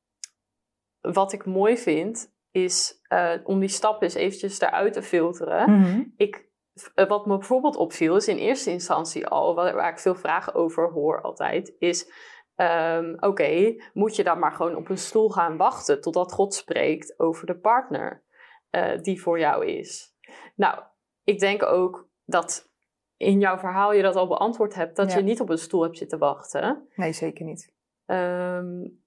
wat 0.99 1.33
ik 1.33 1.45
mooi 1.45 1.77
vind, 1.77 2.32
is 2.53 3.01
uh, 3.09 3.33
om 3.43 3.59
die 3.59 3.69
stap 3.69 4.01
eens 4.01 4.13
eventjes 4.13 4.61
eruit 4.61 4.93
te 4.93 5.01
filteren. 5.01 5.71
Mhm. 5.71 6.03
Ik, 6.17 6.49
uh, 6.95 7.07
wat 7.07 7.25
me 7.25 7.37
bijvoorbeeld 7.37 7.75
opviel, 7.75 8.15
is 8.15 8.27
in 8.27 8.37
eerste 8.37 8.71
instantie 8.71 9.27
al, 9.27 9.55
waar, 9.55 9.75
waar 9.75 9.91
ik 9.91 9.99
veel 9.99 10.15
vragen 10.15 10.53
over 10.53 10.91
hoor 10.91 11.21
altijd, 11.21 11.75
is... 11.79 12.11
Um, 12.55 13.13
Oké, 13.13 13.27
okay, 13.27 13.81
moet 13.93 14.15
je 14.15 14.23
dan 14.23 14.39
maar 14.39 14.51
gewoon 14.51 14.75
op 14.75 14.89
een 14.89 14.97
stoel 14.97 15.29
gaan 15.29 15.57
wachten 15.57 16.01
totdat 16.01 16.31
God 16.31 16.53
spreekt 16.53 17.19
over 17.19 17.45
de 17.45 17.57
partner 17.59 18.23
uh, 18.71 19.01
die 19.01 19.21
voor 19.21 19.39
jou 19.39 19.65
is? 19.65 20.15
Nou, 20.55 20.83
ik 21.23 21.39
denk 21.39 21.63
ook 21.63 22.09
dat 22.25 22.71
in 23.17 23.39
jouw 23.39 23.57
verhaal 23.57 23.93
je 23.93 24.01
dat 24.01 24.15
al 24.15 24.27
beantwoord 24.27 24.75
hebt, 24.75 24.95
dat 24.95 25.11
Ja. 25.11 25.17
je 25.17 25.23
niet 25.23 25.41
op 25.41 25.49
een 25.49 25.57
stoel 25.57 25.81
hebt 25.81 25.97
zitten 25.97 26.19
wachten. 26.19 26.87
Nee, 26.95 27.13
zeker 27.13 27.45
niet. 27.45 27.73
Um, 28.05 29.03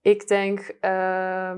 ik 0.00 0.28
denk 0.28 0.76
uh, 0.80 1.56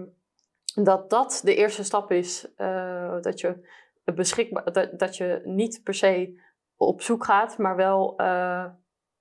dat 0.74 1.10
dat 1.10 1.40
de 1.44 1.54
eerste 1.54 1.84
stap 1.84 2.10
is. 2.10 2.52
Uh, 2.56 3.20
dat, 3.20 3.40
je 3.40 3.68
beschikbaar, 4.04 4.72
dat, 4.72 4.98
dat 4.98 5.16
je 5.16 5.40
niet 5.44 5.80
per 5.84 5.94
se 5.94 6.40
op 6.76 7.02
zoek 7.02 7.24
gaat, 7.24 7.58
maar 7.58 7.76
wel 7.76 8.20
uh, 8.20 8.64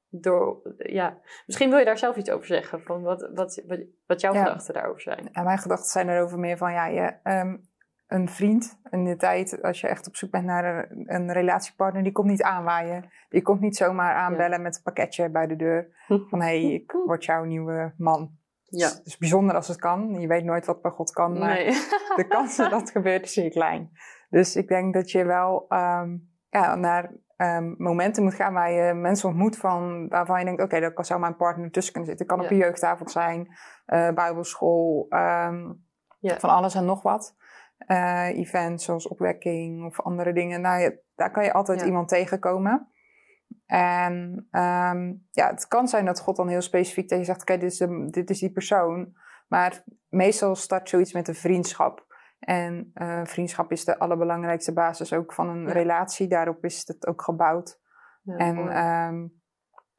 door. 0.09 0.75
Ja, 0.77 1.17
misschien 1.45 1.69
wil 1.69 1.79
je 1.79 1.85
daar 1.85 1.97
zelf 1.97 2.15
iets 2.15 2.29
over 2.29 2.45
zeggen. 2.45 2.81
Van 2.81 3.01
wat, 3.01 3.29
wat, 3.33 3.63
wat, 4.05 4.21
jouw 4.21 4.33
Ja. 4.33 4.43
gedachten 4.43 4.73
daarover 4.73 5.01
zijn. 5.01 5.29
Mijn 5.33 5.57
gedachten 5.57 5.89
zijn 5.89 6.09
erover 6.09 6.39
meer 6.39 6.57
van, 6.57 6.71
ja, 6.71 6.85
je, 6.85 7.13
um, 7.23 7.69
een 8.09 8.29
vriend 8.29 8.79
in 8.89 9.05
de 9.05 9.15
tijd, 9.15 9.61
als 9.61 9.81
je 9.81 9.87
echt 9.87 10.07
op 10.07 10.15
zoek 10.15 10.31
bent 10.31 10.45
naar 10.45 10.91
een, 10.91 11.13
een 11.13 11.31
relatiepartner, 11.31 12.03
die 12.03 12.11
komt 12.11 12.29
niet 12.29 12.43
aanwaaien. 12.43 13.09
Die 13.29 13.41
komt 13.41 13.59
niet 13.59 13.77
zomaar 13.77 14.13
aanbellen 14.13 14.61
met 14.61 14.75
een 14.75 14.83
pakketje 14.83 15.29
bij 15.29 15.47
de 15.47 15.55
deur. 15.55 15.87
Van, 16.29 16.41
hé, 16.41 16.61
hey, 16.61 16.73
ik 16.73 16.91
word 17.05 17.25
jouw 17.25 17.43
nieuwe 17.43 17.93
man. 17.97 18.37
Ja. 18.69 18.87
Het 18.87 19.05
is 19.05 19.17
bijzonder 19.17 19.55
als 19.55 19.67
het 19.67 19.77
kan. 19.77 20.19
Je 20.19 20.27
weet 20.27 20.43
nooit 20.43 20.65
wat 20.65 20.81
bij 20.81 20.91
God 20.91 21.11
kan, 21.11 21.37
maar 21.37 21.55
Nee. 21.55 21.65
de 22.15 22.25
kans 22.27 22.57
dat 22.57 22.71
dat 22.71 22.91
gebeurt 22.91 23.23
is 23.23 23.33
zeer 23.33 23.49
klein. 23.49 23.91
Dus 24.29 24.55
ik 24.55 24.67
denk 24.67 24.93
dat 24.93 25.11
je 25.11 25.25
wel 25.25 25.65
um, 25.69 26.29
ja, 26.49 26.75
naar 26.75 27.11
ehm, 27.35 27.73
momenten 27.77 28.23
moet 28.23 28.33
gaan 28.33 28.53
waar 28.53 28.71
je 28.71 28.93
mensen 28.93 29.29
ontmoet 29.29 29.57
van, 29.57 30.07
waarvan 30.07 30.39
je 30.39 30.45
denkt, 30.45 30.61
oké, 30.63 30.75
okay, 30.75 30.89
daar 30.89 31.05
zou 31.05 31.19
mijn 31.19 31.35
partner 31.35 31.71
tussen 31.71 31.93
kunnen 31.93 32.09
zitten. 32.09 32.27
Het 32.27 32.35
kan 32.35 32.45
op 32.45 32.51
een 32.51 32.65
jeugdavond 32.65 33.11
zijn, 33.11 33.47
uh, 33.87 34.09
bijbelschool, 34.11 35.05
ehm, 35.09 35.71
ja. 36.19 36.39
van 36.39 36.49
alles 36.49 36.75
en 36.75 36.85
nog 36.85 37.01
wat. 37.01 37.37
Uh, 37.87 38.27
events 38.27 38.85
zoals 38.85 39.07
opwekking 39.07 39.85
of 39.85 40.01
andere 40.01 40.33
dingen. 40.33 40.61
Nou, 40.61 40.99
daar 41.15 41.31
kan 41.31 41.43
je 41.43 41.53
altijd 41.53 41.81
iemand 41.81 42.07
tegenkomen. 42.07 42.87
En 43.65 44.47
um, 44.51 45.27
ja, 45.31 45.49
het 45.49 45.67
kan 45.67 45.87
zijn 45.87 46.05
dat 46.05 46.19
God 46.19 46.35
dan 46.35 46.47
heel 46.47 46.61
specifiek 46.61 47.07
tegen 47.07 47.23
je 47.23 47.29
zegt: 47.31 47.41
Oké, 47.41 47.57
dit, 47.57 47.71
is 47.71 47.87
dit 48.11 48.29
is 48.29 48.39
die 48.39 48.51
persoon. 48.51 49.13
Maar 49.47 49.83
meestal 50.09 50.55
start 50.55 50.89
zoiets 50.89 51.13
met 51.13 51.27
een 51.27 51.35
vriendschap. 51.35 52.07
En 52.39 52.91
uh, 52.95 53.21
vriendschap 53.23 53.71
is 53.71 53.85
de 53.85 53.99
allerbelangrijkste 53.99 54.73
basis 54.73 55.13
ook 55.13 55.33
van 55.33 55.49
een 55.49 55.71
relatie. 55.71 56.27
Daarop 56.27 56.65
is 56.65 56.87
het 56.87 57.07
ook 57.07 57.21
gebouwd. 57.21 57.79
Ja, 58.23 58.35
en 58.35 58.57
um, 58.87 59.41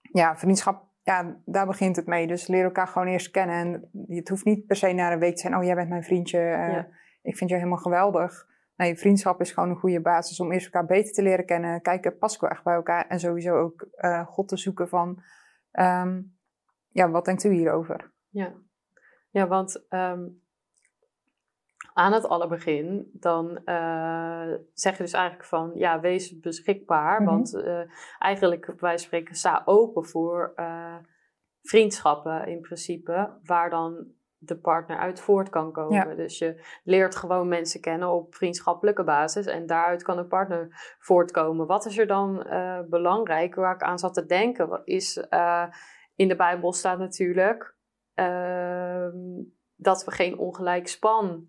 ja, 0.00 0.37
vriendschap, 0.37 0.85
ja, 1.02 1.40
daar 1.45 1.66
begint 1.66 1.97
het 1.97 2.07
mee. 2.07 2.26
Dus 2.26 2.47
leer 2.47 2.64
elkaar 2.64 2.87
gewoon 2.87 3.09
eerst 3.09 3.30
kennen. 3.30 3.57
En 3.57 4.07
het 4.16 4.28
hoeft 4.28 4.45
niet 4.45 4.66
per 4.66 4.76
se 4.76 4.92
na 4.92 5.12
een 5.12 5.19
week 5.19 5.35
te 5.35 5.40
zijn: 5.40 5.57
Oh, 5.57 5.64
jij 5.64 5.75
bent 5.75 5.88
mijn 5.88 6.04
vriendje. 6.04 6.38
Uh, 6.38 6.85
ik 7.23 7.37
vind 7.37 7.50
je 7.50 7.57
helemaal 7.57 7.78
geweldig. 7.78 8.49
Nee, 8.81 8.99
vriendschap 8.99 9.41
is 9.41 9.53
gewoon 9.53 9.69
een 9.69 9.77
goede 9.77 10.01
basis 10.01 10.41
om 10.41 10.53
eerst 10.53 10.65
elkaar 10.65 10.87
beter 10.87 11.13
te 11.13 11.23
leren 11.23 11.45
kennen. 11.45 11.83
Kijken, 11.83 12.19
pas 12.19 12.35
ik 12.35 12.41
wel 12.41 12.51
echt 12.51 12.65
bij 12.65 12.75
elkaar? 12.75 13.07
En 13.07 13.21
sowieso 13.21 13.59
ook 13.59 13.87
uh, 13.97 14.27
God 14.27 14.49
te 14.49 14.57
zoeken 14.57 14.89
van, 14.89 15.23
um, 15.73 16.37
ja, 16.89 17.11
wat 17.11 17.25
denkt 17.25 17.45
u 17.45 17.53
hierover? 17.53 18.13
Ja, 18.29 18.53
ja 19.31 19.47
want 19.47 19.85
um, 19.89 20.43
aan 21.93 22.13
het 22.13 22.29
allerbegin, 22.29 23.11
dan 23.13 23.61
uh, 23.65 24.55
zeg 24.73 24.97
je 24.97 25.03
dus 25.03 25.13
eigenlijk 25.13 25.45
van, 25.45 25.71
ja, 25.75 26.01
wees 26.01 26.39
beschikbaar. 26.39 27.23
Mhm. 27.23 27.31
Want 27.31 27.55
uh, 27.55 27.81
eigenlijk, 28.19 28.73
wij 28.77 28.99
spreken, 28.99 29.35
sta 29.35 29.63
open 29.65 30.05
voor 30.05 30.55
vriendschappen 31.63 32.47
in 32.47 32.61
principe, 32.61 33.39
waar 33.43 33.71
dan 33.71 34.07
de 34.43 34.57
partner 34.57 34.99
uit 34.99 35.21
voort 35.21 35.49
kan 35.49 35.73
komen. 35.73 36.17
Dus 36.17 36.39
je 36.39 36.65
leert 36.85 37.17
gewoon 37.17 37.49
mensen 37.49 37.81
kennen 37.81 38.09
op 38.09 38.35
vriendschappelijke 38.35 39.05
basis 39.05 39.47
en 39.47 39.67
daaruit 39.67 40.03
kan 40.03 40.19
een 40.19 40.29
partner 40.29 40.69
voortkomen. 40.99 41.67
Wat 41.67 41.87
is 41.87 41.99
er 41.99 42.07
dan 42.07 42.47
uh, 42.47 42.81
belangrijk 42.89 43.55
waar 43.55 43.75
ik 43.75 43.83
aan 43.83 43.99
zat 43.99 44.15
te 44.15 44.27
denken? 44.27 44.81
Is 44.85 45.27
uh, 45.31 45.65
in 46.15 46.29
de 46.29 46.37
Bijbel 46.37 46.73
staat 46.73 46.99
natuurlijk 46.99 47.75
uh, 48.15 49.09
dat 49.77 50.05
we 50.05 50.11
geen 50.11 50.39
ongelijk 50.39 50.89
span 50.89 51.49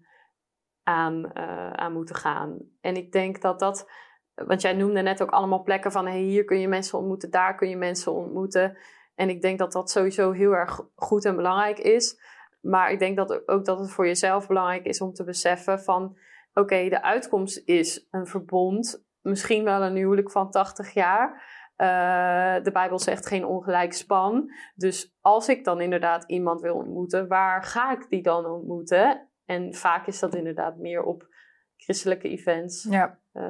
aan, 0.84 1.32
eh, 1.34 1.72
aan 1.72 1.94
moeten 1.94 2.16
gaan. 2.16 2.58
En 2.82 2.96
ik 2.96 3.12
denk 3.12 3.42
dat 3.42 3.60
dat, 3.60 3.92
want 4.34 4.62
jij 4.62 4.74
noemde 4.74 5.02
net 5.02 5.22
ook 5.22 5.32
allemaal 5.32 5.64
plekken 5.64 5.92
van 5.92 6.08
hey, 6.08 6.20
hier 6.20 6.46
kun 6.46 6.60
je 6.60 6.68
mensen 6.68 6.98
ontmoeten, 6.98 7.32
daar 7.32 7.56
kun 7.56 7.70
je 7.70 7.78
mensen 7.78 8.12
ontmoeten. 8.12 8.78
En 9.16 9.30
ik 9.30 9.42
denk 9.42 9.60
dat 9.60 9.72
dat 9.72 9.92
sowieso 9.92 10.32
heel 10.32 10.52
erg 10.52 10.82
goed 10.96 11.26
en 11.26 11.36
belangrijk 11.36 11.80
is. 11.80 12.20
Maar 12.62 12.92
ik 12.92 13.00
denk 13.00 13.18
dat 13.18 13.48
ook 13.48 13.66
dat 13.66 13.80
het 13.80 13.92
voor 13.92 14.06
jezelf 14.06 14.48
belangrijk 14.48 14.86
is 14.86 15.02
om 15.02 15.14
te 15.14 15.24
beseffen 15.24 15.80
van... 15.80 16.18
Oké, 16.54 16.90
de 16.90 17.04
uitkomst 17.04 17.62
is 17.66 18.08
een 18.12 18.28
verbond. 18.28 19.06
Misschien 19.22 19.64
wel 19.64 19.82
een 19.82 19.96
huwelijk 19.96 20.32
van 20.32 20.52
80 20.52 20.94
jaar. 20.94 21.44
Uh, 21.78 22.64
de 22.64 22.72
Bijbel 22.72 23.00
zegt 23.00 23.28
geen 23.28 23.46
ongelijk 23.46 23.94
span. 23.94 24.52
Dus 24.76 25.16
als 25.22 25.50
ik 25.50 25.64
dan 25.64 25.82
inderdaad 25.82 26.24
iemand 26.28 26.62
wil 26.62 26.76
ontmoeten, 26.76 27.28
waar 27.28 27.64
ga 27.64 27.92
ik 27.92 28.10
die 28.10 28.22
dan 28.22 28.46
ontmoeten? 28.46 29.30
En 29.46 29.74
vaak 29.74 30.08
is 30.08 30.20
dat 30.20 30.36
inderdaad 30.36 30.78
meer 30.78 31.04
op 31.04 31.28
christelijke 31.76 32.30
events. 32.30 32.84
Ja. 32.84 33.20
Uh, 33.34 33.44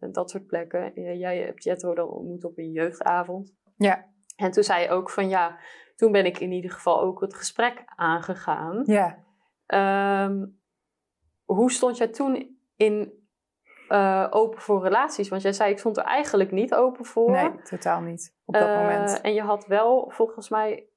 en 0.00 0.12
dat 0.12 0.30
soort 0.30 0.46
plekken. 0.46 0.92
Jij 1.18 1.38
hebt 1.38 1.64
Jetro 1.64 1.94
dan 1.94 2.08
ontmoet 2.08 2.44
op 2.44 2.58
een 2.58 2.70
jeugdavond. 2.70 3.54
Ja. 3.76 4.12
En 4.36 4.50
toen 4.50 4.62
zei 4.62 4.82
je 4.82 4.88
ook 4.88 5.10
van 5.10 5.28
ja, 5.28 5.58
toen 5.96 6.12
ben 6.12 6.24
ik 6.24 6.38
in 6.38 6.52
ieder 6.52 6.70
geval 6.70 7.00
ook 7.00 7.20
het 7.20 7.34
gesprek 7.34 7.82
aangegaan. 7.96 8.82
Ja. 8.84 9.18
Um, 10.26 10.60
hoe 11.44 11.72
stond 11.72 11.96
jij 11.96 12.08
toen 12.08 12.58
in 12.76 13.12
uh, 13.88 14.26
open 14.30 14.60
voor 14.60 14.82
relaties? 14.82 15.28
Want 15.28 15.42
jij 15.42 15.52
zei, 15.52 15.70
ik 15.70 15.78
stond 15.78 15.96
er 15.96 16.04
eigenlijk 16.04 16.50
niet 16.50 16.74
open 16.74 17.04
voor. 17.04 17.30
Nee, 17.30 17.62
totaal 17.62 18.00
niet 18.00 18.34
op 18.44 18.54
dat 18.54 18.68
uh, 18.68 18.76
moment. 18.76 19.20
En 19.20 19.34
je 19.34 19.42
had 19.42 19.66
wel, 19.66 20.10
volgens 20.14 20.48
mij, 20.48 20.88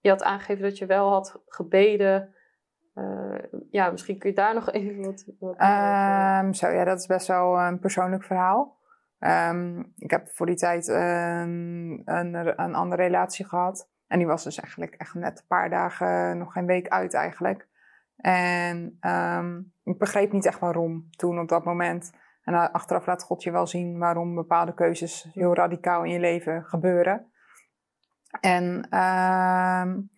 je 0.00 0.10
had 0.10 0.22
aangegeven 0.22 0.62
dat 0.62 0.78
je 0.78 0.86
wel 0.86 1.10
had 1.10 1.42
gebeden. 1.46 2.34
Uh, 2.94 3.38
ja, 3.70 3.90
misschien 3.90 4.18
kun 4.18 4.30
je 4.30 4.36
daar 4.36 4.54
nog 4.54 4.70
even 4.72 5.04
wat... 5.04 5.24
wat 5.38 5.60
um, 5.60 6.54
zo, 6.54 6.68
ja, 6.68 6.84
dat 6.84 6.98
is 6.98 7.06
best 7.06 7.26
wel 7.26 7.58
een 7.58 7.78
persoonlijk 7.78 8.24
verhaal. 8.24 8.78
Um, 9.18 9.92
ik 9.96 10.10
heb 10.10 10.28
voor 10.28 10.46
die 10.46 10.56
tijd 10.56 10.88
een, 10.88 12.02
een, 12.04 12.34
een 12.60 12.74
andere 12.74 13.02
relatie 13.02 13.46
gehad. 13.46 13.88
En 14.10 14.18
die 14.18 14.26
was 14.26 14.44
dus 14.44 14.60
eigenlijk 14.60 14.94
echt 14.94 15.14
net 15.14 15.38
een 15.38 15.46
paar 15.46 15.70
dagen, 15.70 16.38
nog 16.38 16.52
geen 16.52 16.66
week 16.66 16.88
uit 16.88 17.14
eigenlijk. 17.14 17.68
En 18.16 18.98
um, 19.00 19.72
ik 19.84 19.98
begreep 19.98 20.32
niet 20.32 20.46
echt 20.46 20.58
waarom 20.58 21.08
toen 21.10 21.38
op 21.38 21.48
dat 21.48 21.64
moment. 21.64 22.12
En 22.42 22.72
achteraf 22.72 23.06
laat 23.06 23.22
God 23.22 23.42
je 23.42 23.50
wel 23.50 23.66
zien 23.66 23.98
waarom 23.98 24.34
bepaalde 24.34 24.74
keuzes 24.74 25.28
heel 25.32 25.54
radicaal 25.54 26.04
in 26.04 26.12
je 26.12 26.18
leven 26.18 26.64
gebeuren. 26.64 27.32
En 28.40 28.64
um, 28.98 30.10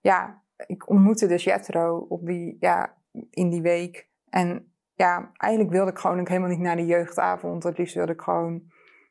ja, 0.00 0.42
ik 0.66 0.88
ontmoette 0.88 1.26
dus 1.26 1.44
Jetro 1.44 2.06
op 2.08 2.26
die, 2.26 2.56
ja, 2.60 2.96
in 3.30 3.50
die 3.50 3.62
week. 3.62 4.08
En 4.28 4.74
ja, 4.94 5.30
eigenlijk 5.36 5.72
wilde 5.72 5.90
ik 5.90 5.98
gewoon 5.98 6.28
helemaal 6.28 6.48
niet 6.48 6.58
naar 6.58 6.76
de 6.76 6.86
jeugdavond. 6.86 7.62
Het 7.62 7.78
liefst 7.78 7.94
wilde 7.94 8.12
ik 8.12 8.20
gewoon 8.20 8.62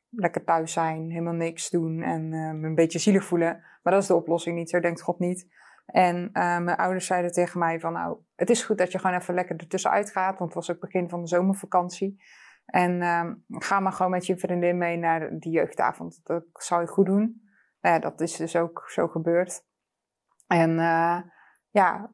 lekker 0.10 0.44
thuis 0.44 0.74
zijn, 0.74 1.10
helemaal 1.10 1.34
niks 1.34 1.70
doen 1.70 2.02
en 2.02 2.34
uh, 2.34 2.52
me 2.52 2.68
een 2.68 2.76
beetje 2.76 3.00
zielig 3.00 3.24
voelen. 3.24 3.64
Maar 3.84 3.94
dat 3.94 4.02
is 4.02 4.08
de 4.08 4.16
oplossing 4.16 4.56
niet, 4.56 4.70
zo 4.70 4.80
denkt 4.80 5.02
God 5.02 5.20
niet. 5.20 5.48
En 5.86 6.16
uh, 6.18 6.32
mijn 6.60 6.78
ouders 6.78 7.06
zeiden 7.06 7.32
tegen 7.32 7.60
mij 7.60 7.80
van 7.80 7.94
nou, 7.94 8.18
het 8.36 8.50
is 8.50 8.64
goed 8.64 8.78
dat 8.78 8.92
je 8.92 9.00
gewoon 9.00 9.16
even 9.16 9.34
lekker 9.34 9.56
ertussenuit 9.56 10.12
gaat, 10.12 10.38
want 10.38 10.54
het 10.54 10.66
was 10.66 10.76
ook 10.76 10.82
begin 10.82 11.10
van 11.10 11.22
de 11.22 11.28
zomervakantie. 11.28 12.24
En 12.66 13.02
uh, 13.02 13.32
ga 13.48 13.80
maar 13.80 13.92
gewoon 13.92 14.12
met 14.12 14.26
je 14.26 14.38
vriendin 14.38 14.78
mee 14.78 14.98
naar 14.98 15.40
die 15.40 15.52
jeugdavond. 15.52 16.20
Dat 16.24 16.44
zou 16.54 16.82
je 16.82 16.88
goed 16.88 17.06
doen. 17.06 17.42
Nou 17.82 17.96
ja, 17.96 18.02
dat 18.02 18.22
is 18.22 18.36
dus 18.36 18.56
ook 18.56 18.84
zo 18.88 19.08
gebeurd. 19.08 19.64
En 20.48 20.70
uh, 20.70 21.20
ja, 21.70 22.12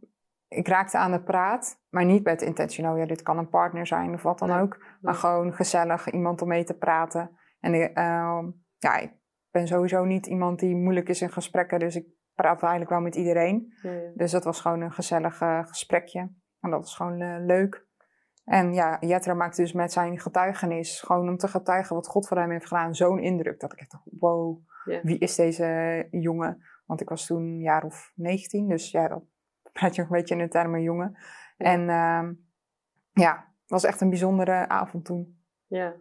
ik 0.48 0.68
raakte 0.68 0.98
aan 0.98 1.12
de 1.12 1.24
praat, 1.24 1.82
maar 1.90 2.06
niet 2.06 2.24
met 2.24 2.42
intentie, 2.42 2.84
nou 2.84 3.00
ja, 3.00 3.06
dit 3.06 3.22
kan 3.22 3.38
een 3.38 3.50
partner 3.50 3.88
zijn 3.88 4.14
of 4.14 4.24
wat 4.24 4.40
dan 4.40 4.52
ook. 4.52 4.86
Maar 5.02 5.14
gewoon 5.14 5.54
gezellig, 5.54 6.10
iemand 6.10 6.42
om 6.42 6.48
mee 6.48 6.64
te 6.64 6.78
praten. 6.78 7.38
En 7.65 7.74
uh, 7.74 8.43
ja, 8.77 8.98
ik 8.98 9.13
ben 9.51 9.67
sowieso 9.67 10.03
niet 10.03 10.25
iemand 10.25 10.60
die 10.60 10.75
moeilijk 10.75 11.10
is 11.10 11.22
in 11.22 11.31
gesprekken, 11.31 11.79
dus 11.79 11.95
ik 11.95 12.05
praat 12.34 12.62
eigenlijk 12.62 12.91
wel 12.91 13.01
met 13.01 13.15
iedereen. 13.15 13.74
Ja, 13.81 14.12
Dus 14.15 14.31
dat 14.31 14.43
was 14.43 14.62
gewoon 14.62 14.81
een 14.81 14.91
gezellig 14.91 15.41
uh, 15.41 15.65
gesprekje. 15.65 16.19
En 16.60 16.69
dat 16.69 16.79
was 16.79 16.95
gewoon 16.95 17.22
uh, 17.22 17.36
leuk. 17.39 17.88
En 18.43 18.74
ja, 18.74 18.98
Jetra 19.00 19.34
maakte 19.34 19.62
dus 19.62 19.74
met 19.74 19.91
zijn 19.91 20.19
getuigenis, 20.19 21.01
gewoon 21.01 21.29
om 21.29 21.38
te 21.38 21.48
getuigen 21.48 21.95
wat 21.95 22.07
God 22.07 22.27
voor 22.27 22.38
hem 22.38 22.51
heeft 22.51 22.67
gedaan, 22.67 22.95
zo'n 22.95 23.19
indruk. 23.19 23.60
Dat 23.60 23.74
ik 23.74 23.79
echt 23.79 23.91
dacht, 23.91 24.07
wow, 24.19 24.60
wie 25.03 25.17
is 25.17 25.36
deze 25.36 26.07
jongen? 26.12 26.63
Want 26.86 27.01
ik 27.01 27.10
was 27.10 27.25
toen 27.25 27.43
een 27.43 27.60
jaar 27.60 27.84
of 27.84 28.12
19, 28.15 28.67
dus 28.67 28.91
ja, 28.91 29.07
dat 29.07 29.24
praat 29.72 29.95
je 29.95 30.01
nog 30.01 30.12
een 30.12 30.17
beetje 30.17 30.36
in 30.36 30.41
de 30.41 30.48
termen 30.48 30.81
jongen. 30.81 31.17
En 31.57 31.81
uh, 31.81 32.29
ja, 33.12 33.53
het 33.62 33.69
was 33.69 33.84
echt 33.84 34.01
een 34.01 34.10
bijzondere 34.10 34.67
avond 34.67 35.05
toen. 35.05 35.39
Ja, 35.67 35.95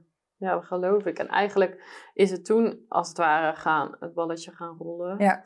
ja, 0.44 0.60
geloof 0.60 1.04
ik. 1.04 1.18
En 1.18 1.28
eigenlijk 1.28 1.82
is 2.14 2.30
het 2.30 2.44
toen, 2.44 2.84
als 2.88 3.08
het 3.08 3.16
ware, 3.16 3.56
gaan, 3.56 3.96
het 4.00 4.14
balletje 4.14 4.50
gaan 4.50 4.76
rollen. 4.78 5.18
Ja. 5.18 5.44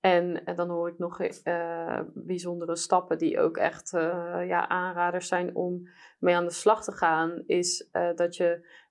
En, 0.00 0.44
en 0.44 0.56
dan 0.56 0.68
hoor 0.68 0.88
ik 0.88 0.98
nog 0.98 1.20
uh, 1.20 2.00
bijzondere 2.14 2.76
stappen 2.76 3.18
die 3.18 3.40
ook 3.40 3.56
echt 3.56 3.92
uh, 3.92 4.36
ja, 4.46 4.68
aanraders 4.68 5.28
zijn 5.28 5.54
om 5.54 5.88
mee 6.18 6.34
aan 6.34 6.44
de 6.44 6.52
slag 6.52 6.84
te 6.84 6.92
gaan. 6.92 7.42
Is 7.46 7.88
uh, 7.92 8.14
dat 8.14 8.36
je 8.36 8.84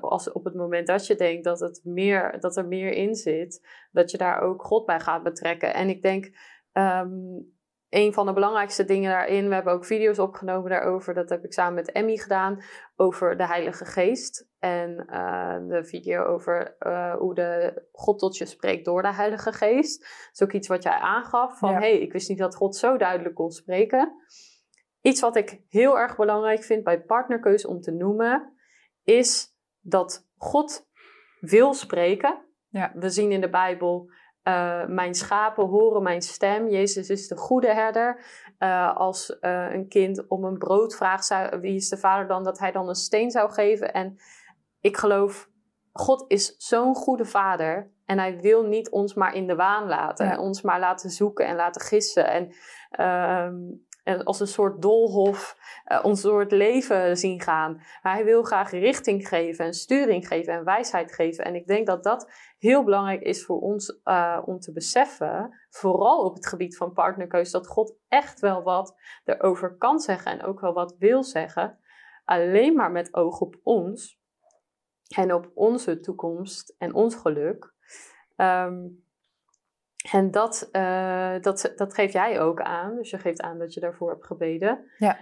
als 0.00 0.32
op 0.32 0.44
het 0.44 0.54
moment 0.54 0.86
dat 0.86 1.06
je 1.06 1.14
denkt 1.14 1.44
dat, 1.44 1.60
het 1.60 1.80
meer, 1.84 2.40
dat 2.40 2.56
er 2.56 2.66
meer 2.66 2.92
in 2.92 3.14
zit, 3.14 3.66
dat 3.92 4.10
je 4.10 4.18
daar 4.18 4.40
ook 4.40 4.62
God 4.62 4.86
bij 4.86 5.00
gaat 5.00 5.22
betrekken. 5.22 5.74
En 5.74 5.88
ik 5.88 6.02
denk 6.02 6.24
um, 6.72 7.53
een 7.94 8.12
van 8.12 8.26
de 8.26 8.32
belangrijkste 8.32 8.84
dingen 8.84 9.10
daarin, 9.10 9.48
we 9.48 9.54
hebben 9.54 9.72
ook 9.72 9.84
video's 9.84 10.18
opgenomen 10.18 10.70
daarover, 10.70 11.14
dat 11.14 11.28
heb 11.28 11.44
ik 11.44 11.52
samen 11.52 11.74
met 11.74 11.92
Emmy 11.92 12.16
gedaan, 12.16 12.62
over 12.96 13.36
de 13.36 13.46
Heilige 13.46 13.84
Geest. 13.84 14.48
En 14.58 15.06
uh, 15.10 15.56
de 15.68 15.84
video 15.84 16.24
over 16.24 16.76
uh, 16.80 17.14
hoe 17.14 17.34
de 17.34 17.82
God 17.92 18.18
tot 18.18 18.36
je 18.36 18.46
spreekt 18.46 18.84
door 18.84 19.02
de 19.02 19.14
Heilige 19.14 19.52
Geest. 19.52 20.00
Dat 20.00 20.30
is 20.32 20.42
ook 20.42 20.52
iets 20.52 20.68
wat 20.68 20.82
jij 20.82 20.92
aangaf, 20.92 21.58
van 21.58 21.70
ja. 21.70 21.78
hey, 21.78 21.98
ik 21.98 22.12
wist 22.12 22.28
niet 22.28 22.38
dat 22.38 22.56
God 22.56 22.76
zo 22.76 22.96
duidelijk 22.96 23.34
kon 23.34 23.50
spreken. 23.50 24.12
Iets 25.00 25.20
wat 25.20 25.36
ik 25.36 25.60
heel 25.68 25.98
erg 25.98 26.16
belangrijk 26.16 26.62
vind 26.62 26.84
bij 26.84 27.02
partnerkeuze 27.02 27.68
om 27.68 27.80
te 27.80 27.92
noemen, 27.92 28.56
is 29.02 29.48
dat 29.80 30.28
God 30.36 30.88
wil 31.40 31.74
spreken. 31.74 32.44
Ja. 32.68 32.92
We 32.94 33.10
zien 33.10 33.32
in 33.32 33.40
de 33.40 33.50
Bijbel 33.50 34.10
uh, 34.48 34.86
mijn 34.86 35.14
schapen 35.14 35.66
horen 35.66 36.02
mijn 36.02 36.22
stem. 36.22 36.68
Jezus 36.68 37.08
is 37.08 37.28
de 37.28 37.36
goede 37.36 37.74
herder. 37.74 38.24
Uh, 38.58 38.96
als 38.96 39.36
uh, 39.40 39.72
een 39.72 39.88
kind 39.88 40.28
om 40.28 40.44
een 40.44 40.58
brood 40.58 40.96
vraagt, 40.96 41.24
zou, 41.24 41.60
wie 41.60 41.74
is 41.74 41.88
de 41.88 41.96
vader 41.96 42.26
dan? 42.26 42.44
Dat 42.44 42.58
hij 42.58 42.72
dan 42.72 42.88
een 42.88 42.94
steen 42.94 43.30
zou 43.30 43.50
geven. 43.50 43.92
En 43.92 44.16
ik 44.80 44.96
geloof 44.96 45.48
God 45.92 46.24
is 46.28 46.54
zo'n 46.58 46.94
goede 46.94 47.24
vader. 47.24 47.92
En 48.06 48.18
hij 48.18 48.40
wil 48.40 48.62
niet 48.66 48.90
ons 48.90 49.14
maar 49.14 49.34
in 49.34 49.46
de 49.46 49.54
waan 49.54 49.88
laten. 49.88 50.26
Ja. 50.26 50.38
Ons 50.38 50.62
maar 50.62 50.80
laten 50.80 51.10
zoeken 51.10 51.46
en 51.46 51.56
laten 51.56 51.80
gissen. 51.80 52.26
En, 52.26 52.54
ehm, 52.90 53.54
en 53.54 53.93
als 54.04 54.40
een 54.40 54.46
soort 54.46 54.82
doolhof 54.82 55.56
eh, 55.84 56.04
ons 56.04 56.22
door 56.22 56.40
het 56.40 56.52
leven 56.52 57.16
zien 57.16 57.40
gaan. 57.40 57.72
Maar 58.02 58.14
hij 58.14 58.24
wil 58.24 58.42
graag 58.42 58.70
richting 58.70 59.28
geven 59.28 59.64
en 59.64 59.74
sturing 59.74 60.28
geven 60.28 60.52
en 60.52 60.64
wijsheid 60.64 61.12
geven. 61.14 61.44
En 61.44 61.54
ik 61.54 61.66
denk 61.66 61.86
dat 61.86 62.04
dat 62.04 62.30
heel 62.58 62.84
belangrijk 62.84 63.22
is 63.22 63.44
voor 63.44 63.60
ons 63.60 64.00
eh, 64.02 64.42
om 64.44 64.58
te 64.58 64.72
beseffen. 64.72 65.58
Vooral 65.70 66.24
op 66.24 66.34
het 66.34 66.46
gebied 66.46 66.76
van 66.76 66.92
partnerkeus. 66.92 67.50
Dat 67.50 67.66
God 67.66 67.96
echt 68.08 68.40
wel 68.40 68.62
wat 68.62 68.96
erover 69.24 69.76
kan 69.76 69.98
zeggen. 69.98 70.32
En 70.32 70.42
ook 70.42 70.60
wel 70.60 70.72
wat 70.72 70.96
wil 70.98 71.24
zeggen. 71.24 71.78
Alleen 72.24 72.74
maar 72.74 72.90
met 72.90 73.14
oog 73.14 73.40
op 73.40 73.60
ons. 73.62 74.22
En 75.16 75.34
op 75.34 75.50
onze 75.54 76.00
toekomst 76.00 76.74
en 76.78 76.94
ons 76.94 77.14
geluk. 77.14 77.74
Ehm, 78.36 78.86
en 80.12 80.30
dat, 80.30 80.68
eh, 80.72 81.34
dat, 81.40 81.72
dat 81.76 81.94
geef 81.94 82.12
jij 82.12 82.40
ook 82.40 82.60
aan. 82.60 82.96
Dus 82.96 83.10
je 83.10 83.18
geeft 83.18 83.40
aan 83.40 83.58
dat 83.58 83.74
je 83.74 83.80
daarvoor 83.80 84.10
hebt 84.10 84.26
gebeden. 84.26 84.90
Ja, 84.98 85.16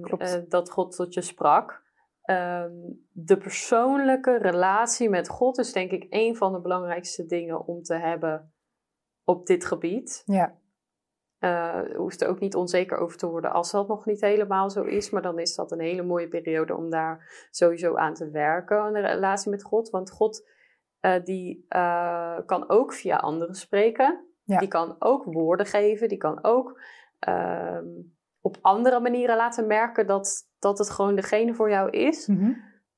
klopt. 0.00 0.22
eh, 0.22 0.40
dat 0.48 0.70
God 0.70 0.96
tot 0.96 1.14
je 1.14 1.20
sprak. 1.20 1.82
Ehm, 2.22 2.72
de 3.12 3.36
persoonlijke 3.36 4.38
relatie 4.38 5.08
met 5.08 5.28
God 5.28 5.58
is 5.58 5.72
denk 5.72 5.90
ik 5.90 6.06
een 6.10 6.36
van 6.36 6.52
de 6.52 6.60
belangrijkste 6.60 7.26
dingen 7.26 7.66
om 7.66 7.82
te 7.82 7.94
hebben 7.94 8.52
op 9.24 9.46
dit 9.46 9.64
gebied. 9.64 10.22
Ja, 10.24 10.56
Eh 11.38 11.96
hoeft 11.96 12.20
er 12.22 12.28
ook 12.28 12.40
niet 12.40 12.54
onzeker 12.54 12.98
over 12.98 13.18
te 13.18 13.26
worden 13.26 13.52
als 13.52 13.70
dat 13.70 13.88
nog 13.88 14.06
niet 14.06 14.20
helemaal 14.20 14.70
zo 14.70 14.82
is. 14.82 15.10
Maar 15.10 15.22
dan 15.22 15.38
is 15.38 15.54
dat 15.54 15.72
een 15.72 15.80
hele 15.80 16.02
mooie 16.02 16.28
periode 16.28 16.76
om 16.76 16.90
daar 16.90 17.46
sowieso 17.50 17.96
aan 17.96 18.14
te 18.14 18.30
werken. 18.30 18.76
Een 18.76 19.00
relatie 19.00 19.50
met 19.50 19.62
God. 19.62 19.90
Want 19.90 20.10
God 20.10 20.48
eh, 21.00 21.24
die 21.24 21.64
eh, 21.68 22.38
kan 22.46 22.68
ook 22.68 22.92
via 22.92 23.16
anderen 23.16 23.54
spreken. 23.54 24.26
Ja. 24.42 24.58
Die 24.58 24.68
kan 24.68 24.96
ook 24.98 25.24
woorden 25.24 25.66
geven. 25.66 26.08
Die 26.08 26.18
kan 26.18 26.44
ook 26.44 26.80
ehm, 27.18 27.86
op 28.40 28.58
andere 28.60 29.00
manieren 29.00 29.36
laten 29.36 29.66
merken 29.66 30.06
dat, 30.06 30.50
dat 30.58 30.78
het 30.78 30.90
gewoon 30.90 31.14
degene 31.14 31.54
voor 31.54 31.70
jou 31.70 31.90
is. 31.90 32.26
Mhm. 32.26 32.52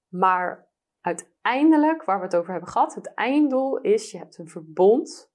Maar 0.08 0.68
uiteindelijk, 1.00 2.04
waar 2.04 2.18
we 2.18 2.24
het 2.24 2.36
over 2.36 2.50
hebben 2.50 2.70
gehad, 2.70 2.94
het 2.94 3.14
einddoel 3.14 3.78
is: 3.78 4.10
je 4.10 4.18
hebt 4.18 4.38
een 4.38 4.48
verbond, 4.48 5.32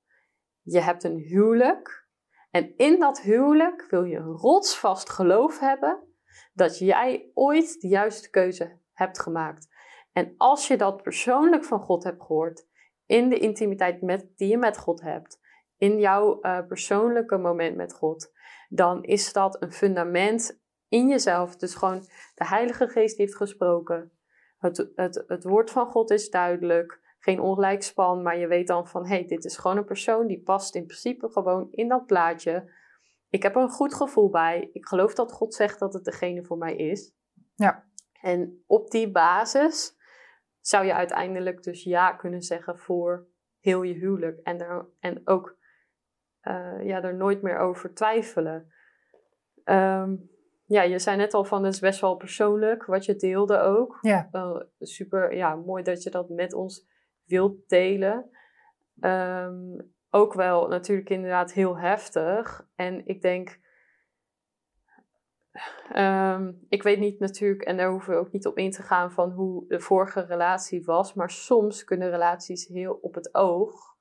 je 0.62 0.80
hebt 0.80 1.04
een 1.04 1.18
huwelijk. 1.18 2.04
En 2.52 2.78
in 2.78 3.00
dat 3.00 3.22
huwelijk 3.22 3.88
wil 3.90 4.04
je 4.04 4.18
een 4.18 4.38
rotsvast 4.38 5.10
geloof 5.10 5.60
hebben 5.60 6.04
dat 6.54 6.78
jij 6.78 7.32
ooit 7.34 7.82
de 7.82 7.88
juiste 7.88 8.30
keuze 8.30 8.80
hebt 8.94 9.20
gemaakt. 9.20 9.68
En 10.16 10.34
als 10.38 10.68
je 10.68 10.78
dat 10.78 11.02
persoonlijk 11.02 11.64
van 11.66 11.80
God 11.80 12.04
hebt 12.04 12.22
gehoord, 12.22 12.68
in 13.06 13.30
de 13.30 13.38
intimiteit 13.38 14.02
met, 14.02 14.28
die 14.36 14.48
je 14.48 14.58
met 14.58 14.78
God 14.78 15.02
hebt, 15.02 15.40
in 15.78 16.00
jouw 16.00 16.42
eh, 16.42 16.68
persoonlijke 16.68 17.38
moment 17.38 17.76
met 17.76 17.94
God, 17.94 18.32
dan 18.70 19.04
is 19.04 19.34
dat 19.34 19.62
een 19.62 19.72
fundament 19.72 20.62
in 20.88 21.08
jezelf. 21.08 21.56
Dus 21.56 21.76
gewoon 21.76 22.02
de 22.36 22.46
Heilige 22.46 22.88
Geest 22.88 23.18
heeft 23.18 23.36
gesproken. 23.36 24.12
Het, 24.58 24.92
het, 24.96 25.24
het 25.28 25.44
woord 25.44 25.72
van 25.72 25.88
God 25.88 26.12
is 26.12 26.30
duidelijk. 26.30 27.00
Geen 27.20 27.40
ongelijkspan, 27.40 28.22
maar 28.22 28.38
je 28.38 28.48
weet 28.48 28.68
dan 28.68 28.88
van 28.88 29.08
hé, 29.08 29.16
hey, 29.16 29.26
dit 29.26 29.46
is 29.46 29.58
gewoon 29.58 29.78
een 29.78 29.86
persoon 29.86 30.28
die 30.28 30.42
past 30.42 30.76
in 30.76 30.86
principe 30.86 31.30
gewoon 31.30 31.68
in 31.72 31.88
dat 31.88 32.06
plaatje. 32.06 32.72
Ik 33.30 33.44
heb 33.44 33.56
er 33.56 33.62
een 33.62 33.70
goed 33.70 33.94
gevoel 33.94 34.30
bij. 34.30 34.70
Ik 34.74 34.86
geloof 34.86 35.14
dat 35.14 35.32
God 35.32 35.54
zegt 35.54 35.80
dat 35.80 35.94
het 35.94 36.04
degene 36.04 36.44
voor 36.44 36.58
mij 36.58 36.76
is. 36.76 37.14
Ja. 37.56 37.86
En 38.22 38.64
op 38.68 38.92
die 38.92 39.12
basis 39.12 39.96
zou 40.68 40.86
je 40.86 40.94
uiteindelijk 40.94 41.64
dus 41.64 41.84
ja 41.84 42.12
kunnen 42.12 42.42
zeggen 42.42 42.80
voor 42.80 43.28
heel 43.60 43.82
je 43.82 43.94
huwelijk. 43.94 44.40
En, 44.44 44.60
er, 44.60 44.86
en 45.00 45.22
ook 45.28 45.58
eh, 46.40 46.86
ja, 46.86 47.04
er 47.04 47.16
nooit 47.16 47.42
meer 47.42 47.58
over 47.58 47.94
twijfelen. 47.94 48.72
Ehm, 49.64 50.16
ja, 50.66 50.82
je 50.82 51.00
zei 51.00 51.18
net 51.18 51.34
al 51.34 51.46
van 51.46 51.64
het 51.64 51.74
is 51.74 51.80
best 51.80 52.02
wel 52.02 52.16
persoonlijk 52.16 52.86
wat 52.86 53.06
je 53.06 53.16
deelde 53.16 53.60
ook. 53.60 53.98
ja, 54.02 54.30
super 54.80 55.36
ja, 55.36 55.56
mooi 55.56 55.84
dat 55.84 56.04
je 56.04 56.10
dat 56.10 56.30
met 56.30 56.54
ons 56.54 56.88
wilt 57.26 57.70
delen. 57.70 58.30
Ehm, 59.00 59.80
ook 60.10 60.34
wel 60.34 60.68
natuurlijk 60.68 61.10
inderdaad 61.10 61.54
heel 61.54 61.78
heftig. 61.78 62.68
En 62.76 63.06
ik 63.08 63.22
denk, 63.22 63.60
ehm, 65.92 66.52
ik 66.70 66.84
weet 66.84 67.00
niet 67.00 67.20
natuurlijk, 67.20 67.62
en 67.62 67.78
daar 67.78 67.90
hoeven 67.90 68.14
we 68.14 68.20
ook 68.20 68.32
niet 68.32 68.48
op 68.48 68.58
in 68.58 68.72
te 68.72 68.82
gaan 68.82 69.12
van 69.12 69.32
hoe 69.32 69.68
de 69.68 69.80
vorige 69.80 70.22
relatie 70.22 70.84
was. 70.86 71.14
Maar 71.14 71.30
soms 71.30 71.84
kunnen 71.84 72.10
relaties 72.10 72.68
heel 72.68 72.94
op 73.02 73.16
het 73.16 73.36
oog, 73.36 73.94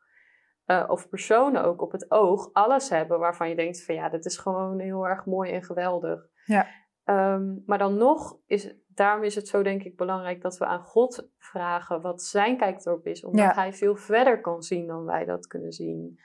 eh, 0.65 0.85
of 0.89 1.09
personen 1.09 1.65
ook 1.65 1.83
op 1.83 1.93
het 1.93 2.11
oog, 2.11 2.53
alles 2.53 2.89
hebben 2.89 3.19
waarvan 3.19 3.49
je 3.49 3.57
denkt 3.57 3.85
van 3.85 3.95
ja, 3.95 4.09
dit 4.09 4.25
is 4.25 4.37
gewoon 4.39 4.79
heel 4.79 5.07
erg 5.07 5.27
mooi 5.27 5.53
en 5.53 5.63
geweldig. 5.63 6.27
Ja. 6.45 6.67
Ehm, 7.05 7.55
maar 7.67 7.79
dan 7.79 7.97
nog 7.97 8.39
is, 8.47 8.75
daarom 8.89 9.25
is 9.25 9.35
het 9.35 9.49
zo 9.49 9.63
denk 9.63 9.83
ik 9.83 9.97
belangrijk 9.97 10.43
dat 10.43 10.59
we 10.59 10.67
aan 10.67 10.83
God 10.83 11.29
vragen 11.39 12.01
wat 12.01 12.23
zijn 12.23 12.57
kijk 12.57 12.87
erop 12.87 13.07
is. 13.07 13.25
Omdat 13.25 13.45
Ja. 13.45 13.55
hij 13.55 13.73
veel 13.73 13.97
verder 13.97 14.41
kan 14.41 14.63
zien 14.63 14.87
dan 14.87 15.05
wij 15.05 15.25
dat 15.25 15.47
kunnen 15.47 15.73
zien. 15.73 16.19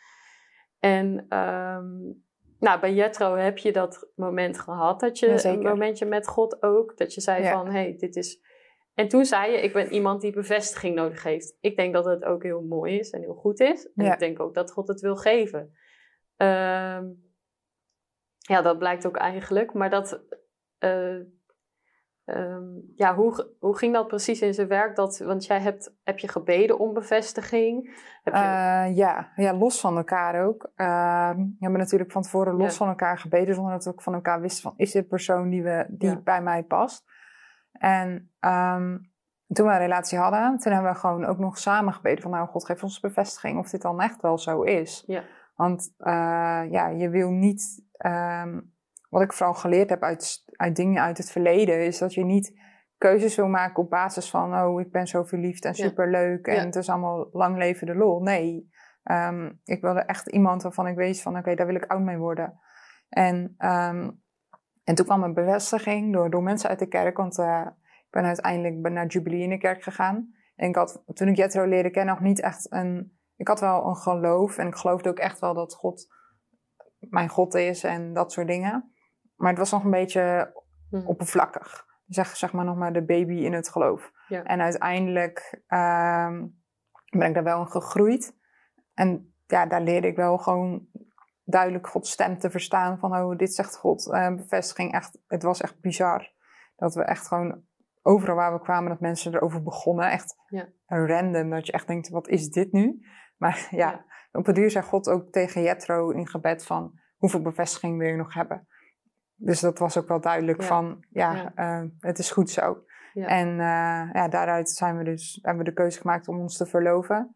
En 0.80 1.26
ehm, 1.30 1.88
nou, 2.60 2.80
bij 2.80 2.94
Jetro 2.94 3.36
heb 3.36 3.58
je 3.58 3.72
dat 3.72 4.10
moment 4.16 4.60
gehad. 4.60 5.00
Dat 5.00 5.20
je 5.20 5.46
een 5.48 5.62
momentje 5.62 6.06
met 6.06 6.28
God 6.28 6.62
ook. 6.64 6.98
Dat 6.98 7.14
je 7.14 7.22
zei 7.22 7.44
Ja. 7.44 7.52
van, 7.52 7.66
hé, 7.66 7.72
hey, 7.72 7.96
dit 7.98 8.16
is... 8.16 8.42
En 8.94 9.08
toen 9.08 9.26
zei 9.26 9.52
je, 9.52 9.58
ik 9.62 9.74
ben 9.74 9.92
iemand 9.94 10.22
die 10.22 10.32
bevestiging 10.32 10.96
nodig 10.96 11.24
heeft. 11.24 11.58
Ik 11.62 11.76
denk 11.76 11.94
dat 11.94 12.06
het 12.06 12.24
ook 12.24 12.44
heel 12.44 12.62
mooi 12.62 13.00
is 13.00 13.10
en 13.10 13.22
heel 13.22 13.34
goed 13.36 13.60
is. 13.60 13.92
En 13.96 14.06
Ja. 14.06 14.14
ik 14.14 14.20
denk 14.20 14.40
ook 14.40 14.54
dat 14.54 14.72
God 14.72 14.88
het 14.88 15.02
wil 15.02 15.16
geven. 15.16 15.74
Ehm, 16.38 17.06
ja, 18.38 18.62
dat 18.62 18.78
blijkt 18.78 19.06
ook 19.08 19.18
eigenlijk. 19.18 19.74
Maar 19.74 19.90
dat... 19.90 20.22
eh, 20.78 21.16
ehm, 22.36 22.64
ja, 22.96 23.16
hoe, 23.16 23.50
hoe 23.60 23.78
ging 23.78 23.94
dat 23.94 24.08
precies 24.08 24.42
in 24.42 24.54
zijn 24.54 24.68
werk? 24.68 24.96
Dat, 24.96 25.18
want 25.18 25.46
jij 25.46 25.60
hebt, 25.60 25.96
heb 26.04 26.20
je 26.20 26.28
gebeden 26.28 26.80
om 26.80 26.94
bevestiging. 26.94 27.98
Heb 28.24 28.34
je, 28.34 28.40
Eh, 28.40 28.96
ja. 28.96 29.32
ja, 29.36 29.54
los 29.54 29.80
van 29.80 29.98
elkaar 29.98 30.46
ook. 30.46 30.72
Ehm, 30.76 31.38
we 31.38 31.56
hebben 31.60 31.80
natuurlijk 31.80 32.12
van 32.12 32.22
tevoren 32.22 32.54
los 32.54 32.72
Ja. 32.72 32.78
van 32.78 32.88
elkaar 32.88 33.18
gebeden, 33.18 33.56
zonder 33.56 33.74
dat 33.74 33.84
we 33.84 33.90
ook 33.92 34.02
van 34.02 34.14
elkaar 34.14 34.42
wisten 34.42 34.64
van, 34.64 34.74
is 34.78 34.92
dit 34.92 35.08
persoon 35.08 35.50
die, 35.50 35.64
we, 35.64 35.86
die 35.90 36.10
Ja. 36.10 36.16
bij 36.24 36.42
mij 36.42 36.64
past? 36.64 37.04
En 37.72 38.32
ehm, 38.40 38.98
toen 39.48 39.66
we 39.68 39.72
een 39.72 39.78
relatie 39.78 40.18
hadden, 40.18 40.58
toen 40.58 40.72
hebben 40.74 40.92
we 40.92 40.98
gewoon 40.98 41.26
ook 41.26 41.38
nog 41.38 41.58
samen 41.58 41.94
gebeden 41.94 42.22
van, 42.22 42.32
nou 42.32 42.48
God 42.48 42.66
geef 42.66 42.84
ons 42.84 43.00
bevestiging 43.00 43.60
of 43.60 43.70
dit 43.70 43.82
dan 43.82 44.02
echt 44.02 44.22
wel 44.22 44.38
zo 44.38 44.62
is. 44.62 45.04
Ja. 45.08 45.24
Want 45.56 45.94
eh, 45.98 46.62
ja, 46.70 46.88
je 46.88 47.10
wil 47.10 47.30
niet, 47.30 47.84
wat 49.10 49.22
ik 49.22 49.34
vooral 49.34 49.54
geleerd 49.54 49.90
heb 49.90 50.04
uit, 50.04 50.44
uit 50.60 50.76
dingen 50.76 51.02
uit 51.02 51.18
het 51.18 51.32
verleden, 51.32 51.86
is 51.86 51.98
dat 51.98 52.14
je 52.14 52.26
niet 52.26 52.54
keuzes 52.98 53.36
wil 53.36 53.48
maken 53.48 53.84
op 53.84 53.90
basis 53.90 54.30
van, 54.30 54.62
oh, 54.62 54.82
ik 54.82 54.92
ben 54.92 55.08
zo 55.08 55.24
verliefd 55.24 55.66
en 55.66 55.76
superleuk 55.76 56.48
en 56.48 56.66
het 56.66 56.76
is 56.76 56.90
allemaal 56.90 57.30
lang 57.32 57.58
leven 57.58 57.88
de 57.88 57.96
lol. 57.96 58.22
Nee, 58.22 58.70
Ehm, 59.10 59.52
ik 59.64 59.82
wilde 59.82 60.00
echt 60.00 60.28
iemand 60.28 60.64
waarvan 60.64 60.88
ik 60.88 60.96
weet 60.96 61.22
van, 61.22 61.38
oké, 61.38 61.56
daar 61.56 61.66
wil 61.66 61.76
ik 61.76 61.86
oud 61.86 62.02
mee 62.02 62.18
worden. 62.18 62.60
En, 63.10 63.56
ehm, 63.58 64.12
en 64.84 64.96
toen 64.96 65.06
kwam 65.06 65.24
een 65.24 65.34
bevestiging 65.34 66.14
door, 66.14 66.30
door 66.30 66.44
mensen 66.44 66.70
uit 66.70 66.80
de 66.80 66.88
kerk, 66.88 67.18
want 67.18 67.38
eh, 67.38 67.68
ik 68.06 68.08
ben 68.10 68.24
uiteindelijk 68.24 68.82
ben 68.82 68.94
naar 68.94 69.06
Jubilee 69.06 69.42
in 69.42 69.50
de 69.50 69.58
kerk 69.58 69.84
gegaan. 69.84 70.34
En 70.56 70.70
ik 70.70 70.76
had, 70.76 71.04
toen 71.14 71.28
ik 71.28 71.36
Jetro 71.36 71.66
leerde 71.66 71.90
kennen, 71.90 72.14
nog 72.14 72.24
niet 72.24 72.42
echt 72.42 72.72
een, 72.72 73.18
ik 73.36 73.48
had 73.48 73.60
wel 73.60 73.86
een 73.86 73.96
geloof 73.96 74.58
en 74.58 74.68
ik 74.68 74.76
geloofde 74.76 75.10
ook 75.10 75.20
echt 75.20 75.40
wel 75.40 75.54
dat 75.54 75.76
God 75.76 76.18
mijn 77.00 77.30
God 77.30 77.56
is 77.56 77.84
en 77.84 78.14
dat 78.14 78.32
soort 78.32 78.48
dingen. 78.48 78.94
Maar 79.40 79.50
het 79.50 79.60
was 79.60 79.72
nog 79.72 79.84
een 79.84 79.92
beetje 79.92 80.54
Hm. 80.90 81.06
oppervlakkig. 81.06 81.86
Zeg, 82.08 82.36
zeg 82.36 82.54
maar 82.54 82.66
nog 82.66 82.76
maar 82.76 82.94
de 82.94 83.06
baby 83.06 83.34
in 83.34 83.54
het 83.54 83.70
geloof. 83.70 84.12
Ja. 84.28 84.44
En 84.44 84.62
uiteindelijk 84.62 85.62
ehm, 85.68 86.46
ben 87.10 87.28
ik 87.28 87.34
daar 87.34 87.44
wel 87.44 87.60
in 87.60 87.68
gegroeid. 87.68 88.36
En 88.94 89.34
ja, 89.48 89.66
daar 89.66 89.82
leerde 89.82 90.08
ik 90.08 90.16
wel 90.16 90.38
gewoon 90.38 90.88
duidelijk 91.44 91.88
Gods 91.88 92.12
stem 92.12 92.38
te 92.40 92.50
verstaan. 92.50 93.00
Van, 93.00 93.16
oh, 93.16 93.38
dit 93.38 93.54
zegt 93.54 93.76
God. 93.78 94.12
Eh, 94.12 94.36
bevestiging, 94.36 94.94
echt, 94.94 95.20
het 95.28 95.44
was 95.44 95.62
echt 95.62 95.80
bizar. 95.80 96.32
Dat 96.76 96.94
we 96.96 97.04
echt 97.04 97.28
gewoon 97.28 97.62
overal 98.02 98.36
waar 98.36 98.54
we 98.54 98.62
kwamen, 98.62 98.90
dat 98.90 99.00
mensen 99.00 99.34
erover 99.36 99.64
begonnen. 99.64 100.12
Echt 100.12 100.36
Ja. 100.48 100.68
random, 100.86 101.50
dat 101.50 101.66
je 101.66 101.72
echt 101.72 101.88
denkt, 101.88 102.10
wat 102.10 102.28
is 102.28 102.50
dit 102.50 102.72
nu? 102.72 103.06
Maar 103.38 103.68
ja, 103.72 103.78
Ja. 103.92 104.06
op 104.32 104.46
het 104.46 104.56
duur 104.56 104.72
zei 104.72 104.86
God 104.86 105.10
ook 105.10 105.32
tegen 105.32 105.62
Jethro 105.62 106.10
in 106.10 106.28
gebed 106.28 106.66
van, 106.66 107.00
hoeveel 107.18 107.42
bevestiging 107.42 107.98
wil 107.98 108.08
je 108.08 108.16
nog 108.16 108.34
hebben? 108.34 108.68
Dus 109.42 109.60
dat 109.60 109.80
was 109.80 109.98
ook 109.98 110.08
wel 110.08 110.22
duidelijk 110.22 110.62
Ja. 110.62 110.68
van, 110.68 111.04
ja, 111.10 111.34
Ja. 111.34 111.52
eh, 111.56 111.84
het 112.00 112.20
is 112.20 112.32
goed 112.32 112.50
zo. 112.50 112.84
Ja. 113.14 113.28
En 113.28 113.48
eh, 113.50 114.14
ja, 114.14 114.28
daaruit 114.28 114.70
zijn 114.70 114.98
we 114.98 115.04
dus, 115.04 115.40
hebben 115.42 115.64
we 115.64 115.70
de 115.70 115.76
keuze 115.76 116.00
gemaakt 116.00 116.28
om 116.28 116.40
ons 116.40 116.58
te 116.58 116.66
verloven. 116.66 117.36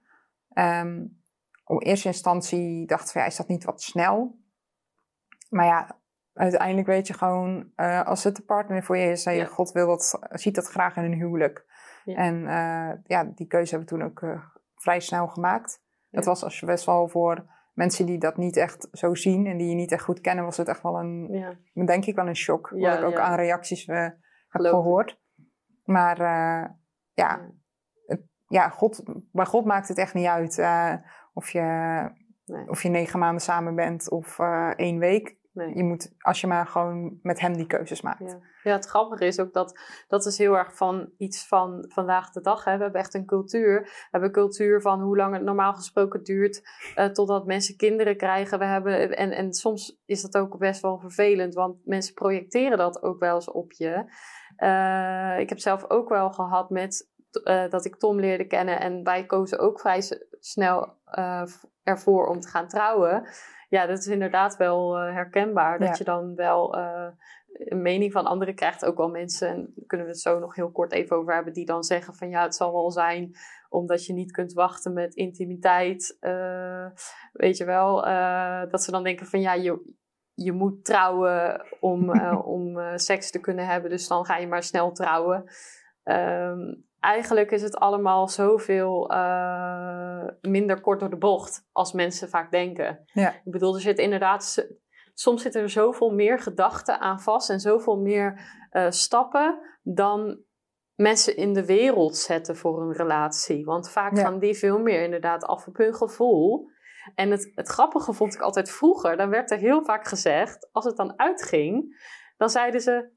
Ehm 0.53 1.05
op 1.65 1.83
eerste 1.83 2.07
instantie 2.07 2.85
dachten 2.87 3.13
we, 3.13 3.19
ja, 3.19 3.25
is 3.25 3.35
dat 3.35 3.47
niet 3.47 3.63
wat 3.63 3.81
snel? 3.81 4.39
Maar 5.49 5.65
ja, 5.65 5.99
uiteindelijk 6.33 6.87
weet 6.87 7.07
je 7.07 7.13
gewoon, 7.13 7.71
eh, 7.75 8.05
als 8.05 8.23
het 8.23 8.35
de 8.35 8.41
partner 8.41 8.83
voor 8.83 8.97
je 8.97 9.11
is, 9.11 9.25
en 9.25 9.33
je. 9.33 9.45
God 9.45 9.71
wil 9.71 9.87
dat, 9.87 10.19
ziet 10.29 10.55
dat 10.55 10.67
graag 10.67 10.95
in 10.95 11.03
een 11.03 11.13
huwelijk. 11.13 11.65
En 12.05 12.41
ja, 13.03 13.23
die 13.35 13.47
keuze 13.47 13.75
hebben 13.75 13.89
we 13.89 13.95
toen 13.95 14.05
ook 14.09 14.41
vrij 14.75 14.99
snel 14.99 15.27
gemaakt. 15.27 15.81
Dat 16.09 16.25
was 16.25 16.43
als 16.43 16.59
je 16.59 16.65
best 16.65 16.85
wel 16.85 17.07
voor 17.07 17.45
mensen 17.73 18.05
die 18.05 18.17
dat 18.17 18.37
niet 18.37 18.57
echt 18.57 18.87
zo 18.91 19.15
zien 19.15 19.45
en 19.45 19.57
die 19.57 19.69
je 19.69 19.75
niet 19.75 19.91
echt 19.91 20.03
goed 20.03 20.21
kennen, 20.21 20.43
was 20.43 20.57
het 20.57 20.67
echt 20.67 20.81
wel 20.81 20.99
een, 20.99 21.27
ja. 21.73 21.85
denk 21.85 22.05
ik 22.05 22.15
wel 22.15 22.27
een 22.27 22.35
shock. 22.35 22.69
Wat 22.69 22.97
ik 22.97 23.03
ook 23.03 23.17
aan 23.17 23.35
reacties 23.35 23.87
uh, 23.87 23.95
heb 24.47 24.61
gehoord. 24.61 25.21
Maar 25.83 26.17
ja, 27.13 27.51
het, 28.05 28.21
ja 28.47 28.69
God, 28.69 29.03
bij 29.31 29.45
God 29.45 29.65
maakt 29.65 29.87
het 29.87 29.97
echt 29.97 30.13
niet 30.13 30.25
uit 30.25 30.65
of, 31.33 31.49
je, 31.49 31.61
nee. 32.45 32.69
of 32.69 32.83
je 32.83 32.89
negen 32.89 33.19
maanden 33.19 33.41
samen 33.41 33.75
bent 33.75 34.09
of 34.09 34.39
één 34.75 34.99
week. 34.99 35.37
Nee. 35.53 35.75
Je 35.75 35.83
moet, 35.83 36.13
als 36.19 36.41
je 36.41 36.47
maar 36.47 36.67
gewoon 36.67 37.19
met 37.21 37.39
hem 37.39 37.53
die 37.53 37.65
keuzes 37.65 38.01
maakt. 38.01 38.19
Ja. 38.19 38.39
ja, 38.63 38.71
het 38.71 38.85
grappige 38.85 39.25
is 39.25 39.39
ook 39.39 39.53
dat 39.53 39.79
dat 40.07 40.25
is 40.25 40.37
heel 40.37 40.57
erg 40.57 40.75
van 40.75 41.09
iets 41.17 41.47
van 41.47 41.85
vandaag 41.87 42.31
de 42.31 42.41
dag. 42.41 42.63
Hè. 42.63 42.77
We 42.77 42.83
hebben 42.83 43.01
echt 43.01 43.13
een 43.13 43.25
cultuur. 43.25 43.81
We 43.81 44.07
hebben 44.11 44.29
een 44.29 44.35
cultuur 44.35 44.81
van 44.81 45.01
hoe 45.01 45.17
lang 45.17 45.33
het 45.33 45.43
normaal 45.43 45.73
gesproken 45.73 46.23
duurt 46.23 46.61
uh, 46.95 47.05
totdat 47.05 47.45
mensen 47.45 47.77
kinderen 47.77 48.17
krijgen. 48.17 48.59
We 48.59 48.65
hebben, 48.65 49.17
en, 49.17 49.31
en 49.31 49.53
soms 49.53 50.01
is 50.05 50.21
dat 50.21 50.37
ook 50.37 50.57
best 50.57 50.81
wel 50.81 50.99
vervelend, 50.99 51.53
want 51.53 51.77
mensen 51.85 52.13
projecteren 52.13 52.77
dat 52.77 53.03
ook 53.03 53.19
wel 53.19 53.35
eens 53.35 53.51
op 53.51 53.71
je. 53.71 54.05
Uh, 54.57 55.39
ik 55.39 55.49
heb 55.49 55.59
zelf 55.59 55.89
ook 55.89 56.09
wel 56.09 56.31
gehad 56.31 56.69
met 56.69 57.11
uh, 57.43 57.69
dat 57.69 57.85
ik 57.85 57.95
Tom 57.95 58.19
leerde 58.19 58.47
kennen 58.47 58.79
en 58.79 59.03
wij 59.03 59.25
kozen 59.25 59.59
ook 59.59 59.79
vrij 59.79 60.01
snel 60.39 60.97
ervoor 61.83 62.27
om 62.27 62.39
te 62.39 62.47
gaan 62.47 62.67
trouwen 62.67 63.27
ja, 63.73 63.85
dat 63.85 63.97
is 63.97 64.07
inderdaad 64.07 64.57
wel 64.57 64.97
uh, 64.97 65.13
herkenbaar. 65.13 65.79
Dat 65.79 65.97
je 65.97 66.03
dan 66.03 66.35
wel 66.35 66.77
uh, 66.77 67.07
een 67.53 67.81
mening 67.81 68.11
van 68.11 68.25
anderen 68.25 68.55
krijgt. 68.55 68.85
Ook 68.85 68.97
wel 68.97 69.09
mensen, 69.09 69.47
en 69.47 69.71
daar 69.75 69.85
kunnen 69.87 70.07
we 70.07 70.11
het 70.11 70.21
zo 70.21 70.39
nog 70.39 70.55
heel 70.55 70.71
kort 70.71 70.91
even 70.91 71.15
over 71.15 71.33
hebben, 71.33 71.53
die 71.53 71.65
dan 71.65 71.83
zeggen 71.83 72.13
van 72.13 72.29
ja, 72.29 72.43
het 72.43 72.55
zal 72.55 72.71
wel 72.71 72.91
zijn 72.91 73.35
omdat 73.69 74.05
je 74.05 74.13
niet 74.13 74.31
kunt 74.31 74.53
wachten 74.53 74.93
met 74.93 75.15
intimiteit. 75.15 76.17
Uh, 76.21 76.85
weet 77.31 77.57
je 77.57 77.65
wel, 77.65 78.01
dat 78.69 78.83
ze 78.83 78.91
dan 78.91 79.03
denken 79.03 79.25
van 79.25 79.41
ja, 79.41 79.53
je, 79.53 79.93
je 80.33 80.51
moet 80.51 80.85
trouwen 80.85 81.65
om, 81.79 82.09
om 82.57 82.77
seks 82.95 83.31
te 83.31 83.39
kunnen 83.39 83.67
hebben. 83.67 83.89
Dus 83.89 84.07
dan 84.07 84.25
ga 84.25 84.37
je 84.37 84.47
maar 84.47 84.63
snel 84.63 84.91
trouwen. 84.91 85.43
Um, 86.03 86.85
eigenlijk 87.03 87.51
is 87.51 87.61
het 87.61 87.75
allemaal 87.75 88.27
zoveel 88.27 89.11
uh, 89.11 90.27
minder 90.41 90.81
kort 90.81 90.99
door 90.99 91.09
de 91.09 91.17
bocht 91.17 91.67
als 91.71 91.93
mensen 91.93 92.29
vaak 92.29 92.51
denken. 92.51 93.03
Ja. 93.05 93.29
Ik 93.29 93.51
bedoel, 93.51 93.75
er 93.75 93.81
zit 93.81 93.97
inderdaad, 93.97 94.67
soms 95.13 95.41
zitten 95.41 95.61
er 95.61 95.69
zoveel 95.69 96.09
meer 96.09 96.39
gedachten 96.39 96.99
aan 96.99 97.19
vast 97.19 97.49
en 97.49 97.59
zoveel 97.59 97.97
meer 97.97 98.41
uh, 98.71 98.89
stappen 98.89 99.59
dan 99.81 100.43
mensen 100.95 101.35
in 101.37 101.53
de 101.53 101.65
wereld 101.65 102.17
zetten 102.17 102.55
voor 102.55 102.81
een 102.81 102.93
relatie. 102.93 103.65
Want 103.65 103.89
vaak 103.89 104.17
gaan 104.17 104.39
die 104.39 104.57
veel 104.57 104.79
meer 104.79 105.01
inderdaad 105.03 105.43
af 105.43 105.67
op 105.67 105.77
hun 105.77 105.95
gevoel. 105.95 106.71
En 107.15 107.31
het, 107.31 107.51
het 107.55 107.67
grappige 107.67 108.13
vond 108.13 108.33
ik 108.33 108.41
altijd 108.41 108.71
vroeger, 108.71 109.17
dan 109.17 109.29
werd 109.29 109.51
er 109.51 109.57
heel 109.57 109.83
vaak 109.83 110.07
gezegd, 110.07 110.69
als 110.71 110.85
het 110.85 110.97
dan 110.97 111.19
uitging, 111.19 112.03
dan 112.37 112.49
zeiden 112.49 112.81
ze, 112.81 113.09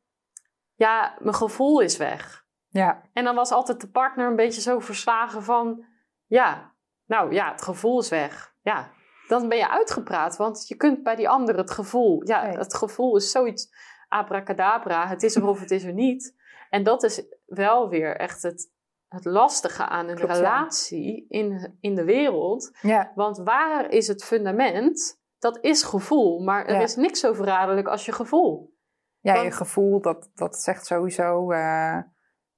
ja, 0.74 1.18
mijn 1.20 1.34
gevoel 1.34 1.80
is 1.80 1.96
weg. 1.96 2.45
Ja. 2.76 3.02
En 3.12 3.24
dan 3.24 3.34
was 3.34 3.50
altijd 3.50 3.80
de 3.80 3.88
partner 3.88 4.26
een 4.26 4.36
beetje 4.36 4.60
zo 4.60 4.78
verslagen 4.78 5.42
van, 5.42 5.84
ja, 6.26 6.72
nou 7.06 7.32
ja, 7.32 7.50
het 7.50 7.62
gevoel 7.62 8.00
is 8.00 8.08
weg. 8.08 8.54
Ja, 8.62 8.90
dan 9.28 9.48
ben 9.48 9.58
je 9.58 9.70
uitgepraat, 9.70 10.36
want 10.36 10.68
je 10.68 10.76
kunt 10.76 11.02
bij 11.02 11.16
die 11.16 11.28
ander 11.28 11.56
het 11.56 11.70
gevoel, 11.70 12.26
ja, 12.26 12.44
het 12.44 12.74
gevoel 12.74 13.16
is 13.16 13.30
zoiets 13.30 13.74
abracadabra, 14.08 15.06
het 15.06 15.22
is 15.22 15.36
er 15.36 15.46
of 15.46 15.60
het 15.60 15.70
is 15.70 15.84
er 15.84 15.92
niet. 15.92 16.34
En 16.70 16.82
dat 16.82 17.02
is 17.02 17.22
wel 17.46 17.88
weer 17.88 18.16
echt 18.16 18.42
het, 18.42 18.72
het 19.08 19.24
lastige 19.24 19.86
aan 19.86 20.08
een 20.08 20.16
relatie 20.16 21.26
in, 21.28 21.76
in 21.80 21.94
de 21.94 22.04
wereld. 22.04 22.76
Ja. 22.80 23.12
Want 23.14 23.38
waar 23.38 23.90
is 23.90 24.08
het 24.08 24.24
fundament? 24.24 25.20
Dat 25.38 25.58
is 25.60 25.82
gevoel, 25.82 26.40
maar 26.40 26.66
er 26.66 26.80
is 26.80 26.96
niks 26.96 27.20
zo 27.20 27.32
verraderlijk 27.32 27.88
als 27.88 28.04
je 28.04 28.12
gevoel. 28.12 28.74
Ja, 29.20 29.34
je 29.34 29.50
gevoel, 29.50 30.00
dat, 30.00 30.30
dat 30.34 30.56
zegt 30.56 30.86
sowieso... 30.86 31.52
Uh 31.52 31.98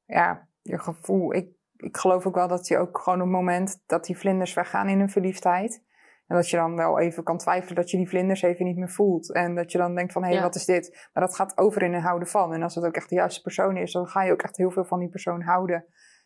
ja, 0.08 0.48
je 0.62 0.78
gevoel. 0.78 1.34
Ik, 1.34 1.48
ik 1.76 1.96
geloof 1.96 2.26
ook 2.26 2.34
wel 2.34 2.48
dat 2.48 2.66
je 2.66 2.78
ook 2.78 2.98
gewoon 2.98 3.18
op 3.18 3.26
het 3.26 3.34
moment 3.34 3.82
dat 3.86 4.04
die 4.04 4.18
vlinders 4.18 4.54
weggaan 4.54 4.88
in 4.88 4.98
hun 4.98 5.10
verliefdheid. 5.10 5.86
En 6.26 6.36
dat 6.36 6.50
je 6.50 6.56
dan 6.56 6.76
wel 6.76 6.98
even 6.98 7.22
kan 7.22 7.38
twijfelen 7.38 7.76
dat 7.76 7.90
je 7.90 7.96
die 7.96 8.08
vlinders 8.08 8.42
even 8.42 8.64
niet 8.64 8.76
meer 8.76 8.90
voelt. 8.90 9.32
En 9.32 9.54
dat 9.54 9.72
je 9.72 9.78
dan 9.78 9.94
denkt 9.94 10.12
van, 10.12 10.24
hé, 10.24 10.32
hey, 10.32 10.42
wat 10.42 10.54
is 10.54 10.64
dit? 10.64 11.08
Maar 11.12 11.22
dat 11.22 11.34
gaat 11.34 11.58
over 11.58 11.82
in 11.82 11.94
een 11.94 12.02
houden 12.02 12.28
van. 12.28 12.52
En 12.54 12.62
als 12.62 12.74
het 12.74 12.84
ook 12.84 12.94
echt 12.94 13.08
de 13.08 13.14
juiste 13.14 13.42
persoon 13.42 13.76
is, 13.76 13.92
dan 13.92 14.06
ga 14.06 14.22
je 14.22 14.32
ook 14.32 14.42
echt 14.42 14.56
heel 14.56 14.70
veel 14.70 14.84
van 14.84 14.98
die 14.98 15.08
persoon 15.08 15.42
houden. 15.42 15.84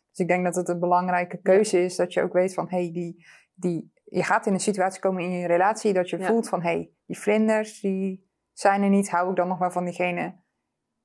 Dus 0.09 0.19
ik 0.19 0.27
denk 0.27 0.43
dat 0.43 0.55
het 0.55 0.67
een 0.67 0.79
belangrijke 0.79 1.41
keuze 1.41 1.83
is 1.83 1.95
dat 1.95 2.13
je 2.13 2.21
ook 2.21 2.33
weet 2.33 2.53
van, 2.53 2.69
hé, 2.69 2.77
hey, 2.77 2.91
die, 2.91 3.25
die, 3.53 3.93
je 4.03 4.23
gaat 4.23 4.45
in 4.45 4.53
een 4.53 4.59
situatie 4.59 5.01
komen 5.01 5.23
in 5.23 5.31
je 5.31 5.47
relatie 5.47 5.93
dat 5.93 6.09
je 6.09 6.23
voelt 6.23 6.49
van, 6.49 6.61
hé, 6.61 6.69
hey, 6.69 6.91
die 7.05 7.19
vlinders, 7.19 7.79
die 7.79 8.31
zijn 8.51 8.83
er 8.83 8.89
niet. 8.89 9.09
Hou 9.09 9.29
ik 9.29 9.35
dan 9.35 9.47
nog 9.47 9.57
wel 9.57 9.71
van 9.71 9.85
diegene? 9.85 10.41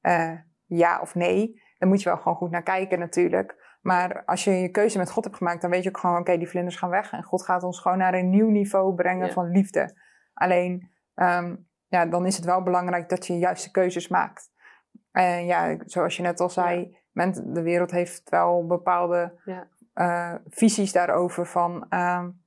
Uh, 0.02 0.32
ja 0.64 1.00
of 1.00 1.14
nee? 1.14 1.62
Dan 1.78 1.88
moet 1.88 2.02
je 2.02 2.08
wel 2.08 2.18
gewoon 2.18 2.36
goed 2.36 2.50
naar 2.50 2.62
kijken 2.62 2.98
natuurlijk. 2.98 3.76
Maar 3.80 4.24
als 4.24 4.44
je 4.44 4.50
je 4.50 4.70
keuze 4.70 4.98
met 4.98 5.10
God 5.10 5.24
hebt 5.24 5.36
gemaakt, 5.36 5.60
dan 5.60 5.70
weet 5.70 5.82
je 5.82 5.88
ook 5.88 5.98
gewoon, 5.98 6.18
oké, 6.18 6.38
die 6.38 6.48
vlinders 6.48 6.76
gaan 6.76 6.90
weg. 6.90 7.12
En 7.12 7.22
God 7.22 7.44
gaat 7.44 7.62
ons 7.62 7.80
gewoon 7.80 7.98
naar 7.98 8.14
een 8.14 8.30
nieuw 8.30 8.50
niveau 8.50 8.94
brengen 8.94 9.32
van 9.32 9.50
liefde. 9.50 9.96
Alleen, 10.34 10.90
um, 11.14 11.68
ja, 11.86 12.06
dan 12.06 12.26
is 12.26 12.36
het 12.36 12.44
wel 12.44 12.62
belangrijk 12.62 13.08
dat 13.08 13.26
je 13.26 13.32
de 13.32 13.38
juiste 13.38 13.70
keuzes 13.70 14.08
maakt. 14.08 14.50
En 15.10 15.46
ja, 15.46 15.76
zoals 15.84 16.16
je 16.16 16.22
net 16.22 16.40
al 16.40 16.50
zei, 16.50 16.98
de 17.44 17.62
wereld 17.62 17.90
heeft 17.90 18.30
wel 18.30 18.66
bepaalde 18.66 19.40
ja. 19.44 19.68
uh, 19.94 20.34
visies 20.48 20.92
daarover 20.92 21.46
van... 21.46 21.86
Um, 21.90 22.42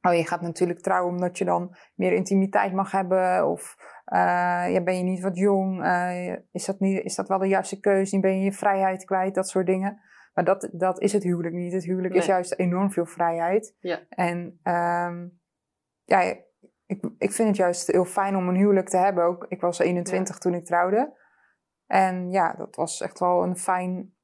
oh, 0.00 0.14
je 0.14 0.26
gaat 0.26 0.40
natuurlijk 0.40 0.80
trouwen 0.80 1.12
omdat 1.12 1.38
je 1.38 1.44
dan 1.44 1.76
meer 1.94 2.12
intimiteit 2.12 2.72
mag 2.72 2.90
hebben. 2.90 3.48
Of 3.48 3.76
ja, 4.16 4.80
ben 4.82 4.96
je 4.96 5.02
niet 5.02 5.20
wat 5.20 5.36
jong? 5.36 5.84
Uh, 5.84 6.36
is, 6.52 6.64
dat 6.64 6.80
niet, 6.80 7.04
is 7.04 7.14
dat 7.14 7.28
wel 7.28 7.38
de 7.38 7.46
juiste 7.46 7.80
keuze? 7.80 8.20
Ben 8.20 8.38
je 8.38 8.44
je 8.44 8.52
vrijheid 8.52 9.04
kwijt? 9.04 9.34
Dat 9.34 9.48
soort 9.48 9.66
dingen. 9.66 10.00
Maar 10.34 10.44
dat, 10.44 10.68
dat 10.72 11.00
is 11.00 11.12
het 11.12 11.22
huwelijk 11.22 11.54
niet. 11.54 11.72
Het 11.72 11.84
huwelijk 11.84 12.14
is 12.14 12.26
juist 12.26 12.52
enorm 12.52 12.90
veel 12.90 13.06
vrijheid. 13.06 13.76
Ja. 13.80 14.00
En 14.08 14.60
um, 14.62 15.40
ja, 16.04 16.20
ik, 16.86 17.04
ik 17.18 17.32
vind 17.32 17.48
het 17.48 17.56
juist 17.56 17.86
heel 17.86 18.04
fijn 18.04 18.36
om 18.36 18.48
een 18.48 18.56
huwelijk 18.56 18.88
te 18.88 18.96
hebben. 18.96 19.24
Ook, 19.24 19.46
ik 19.48 19.60
was 19.60 19.78
21 19.78 20.38
toen 20.38 20.54
ik 20.54 20.64
trouwde. 20.64 21.18
En 21.86 22.30
ja, 22.30 22.52
dat 22.52 22.76
was 22.76 23.00
echt 23.00 23.18
wel 23.18 23.42
een 23.42 23.56
fijn, 23.56 24.14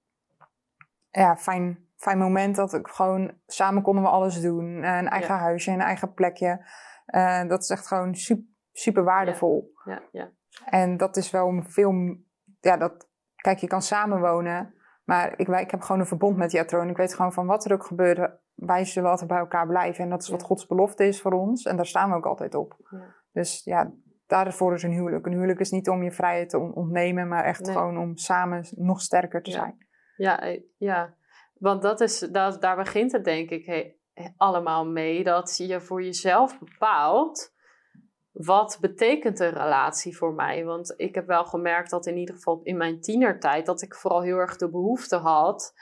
ja, 1.11 1.37
fijn, 1.37 1.89
fijn 1.97 2.19
moment. 2.19 2.57
Dat 2.57 2.75
ik 2.75 2.89
gewoon 2.89 3.33
samen 3.47 3.83
konden 3.83 4.03
we 4.03 4.09
alles 4.09 4.41
doen. 4.41 4.83
Een 4.83 5.09
eigen 5.09 5.35
huisje, 5.35 5.71
een 5.71 5.81
eigen 5.81 6.15
plekje. 6.15 6.67
Uh, 7.07 7.49
dat 7.49 7.63
is 7.63 7.69
echt 7.69 7.87
gewoon 7.87 8.15
super 8.15 8.56
super 8.79 9.05
waardevol. 9.05 9.73
Ja, 9.85 10.03
ja. 10.13 10.31
En 10.65 10.97
dat 10.97 11.17
is 11.17 11.31
wel 11.31 11.63
veel, 11.67 12.17
ja, 12.61 12.77
dat, 12.77 13.09
kijk, 13.37 13.59
je 13.59 13.67
kan 13.67 13.83
samenwonen, 13.83 14.75
maar 15.05 15.33
ik, 15.37 15.49
ik 15.49 15.71
heb 15.71 15.81
gewoon 15.81 16.01
een 16.01 16.07
verbond 16.07 16.37
met 16.37 16.53
Jetro 16.53 16.81
en 16.81 16.89
ik 16.89 16.97
weet 16.97 17.15
gewoon 17.15 17.33
van 17.33 17.47
wat 17.47 17.65
er 17.65 17.73
ook 17.73 17.87
gebeurt, 17.87 18.31
wij 18.55 18.85
zullen 18.85 19.11
altijd 19.11 19.29
bij 19.29 19.39
elkaar 19.39 19.67
blijven. 19.67 20.05
En 20.05 20.11
dat 20.11 20.23
is 20.23 20.29
wat 20.29 20.43
Gods 20.43 20.67
belofte 20.67 21.07
is 21.07 21.21
voor 21.21 21.33
ons 21.33 21.65
en 21.65 21.77
daar 21.77 21.87
staan 21.87 22.11
we 22.11 22.17
ook 22.17 22.27
altijd 22.27 22.55
op. 22.55 22.77
Dus 23.33 23.65
ja, 23.65 23.93
daarvoor 24.27 24.75
is 24.75 24.83
een 24.83 24.93
huwelijk. 24.93 25.27
Een 25.27 25.33
huwelijk 25.33 25.61
is 25.61 25.71
niet 25.71 25.89
om 25.89 26.03
je 26.03 26.13
vrijheid 26.13 26.49
te 26.49 26.59
ontnemen, 26.59 27.29
maar 27.29 27.45
echt 27.45 27.71
gewoon 27.71 27.99
om 27.99 28.17
samen 28.17 28.67
nog 28.71 29.01
sterker 29.01 29.43
te 29.43 29.51
zijn. 29.51 29.87
Ja, 30.17 30.41
eh, 30.41 30.61
ja. 30.77 31.15
want 31.55 31.83
dat 31.83 32.01
is, 32.01 32.19
dat, 32.19 32.61
daar 32.61 32.77
begint 32.77 33.13
het 33.13 33.25
denk 33.25 33.51
ik 33.51 33.95
allemaal 34.37 34.87
mee. 34.87 35.25
Dat 35.25 35.57
je 35.57 35.81
voor 35.81 36.03
jezelf 36.03 36.59
bepaalt 36.59 37.55
wat 38.37 38.79
betekent 38.81 39.41
een 39.41 39.51
relatie 39.51 40.17
voor 40.17 40.35
mij? 40.35 40.65
Want 40.65 40.95
ik 40.97 41.15
heb 41.15 41.27
wel 41.27 41.45
gemerkt 41.45 41.91
dat 41.91 42.07
in 42.07 42.17
ieder 42.17 42.35
geval 42.35 42.61
in 42.63 42.77
mijn 42.77 43.01
tienertijd 43.01 43.67
dat 43.67 43.83
ik 43.83 43.95
vooral 43.95 44.23
heel 44.23 44.37
erg 44.37 44.57
de 44.57 44.71
behoefte 44.71 45.17
had 45.17 45.75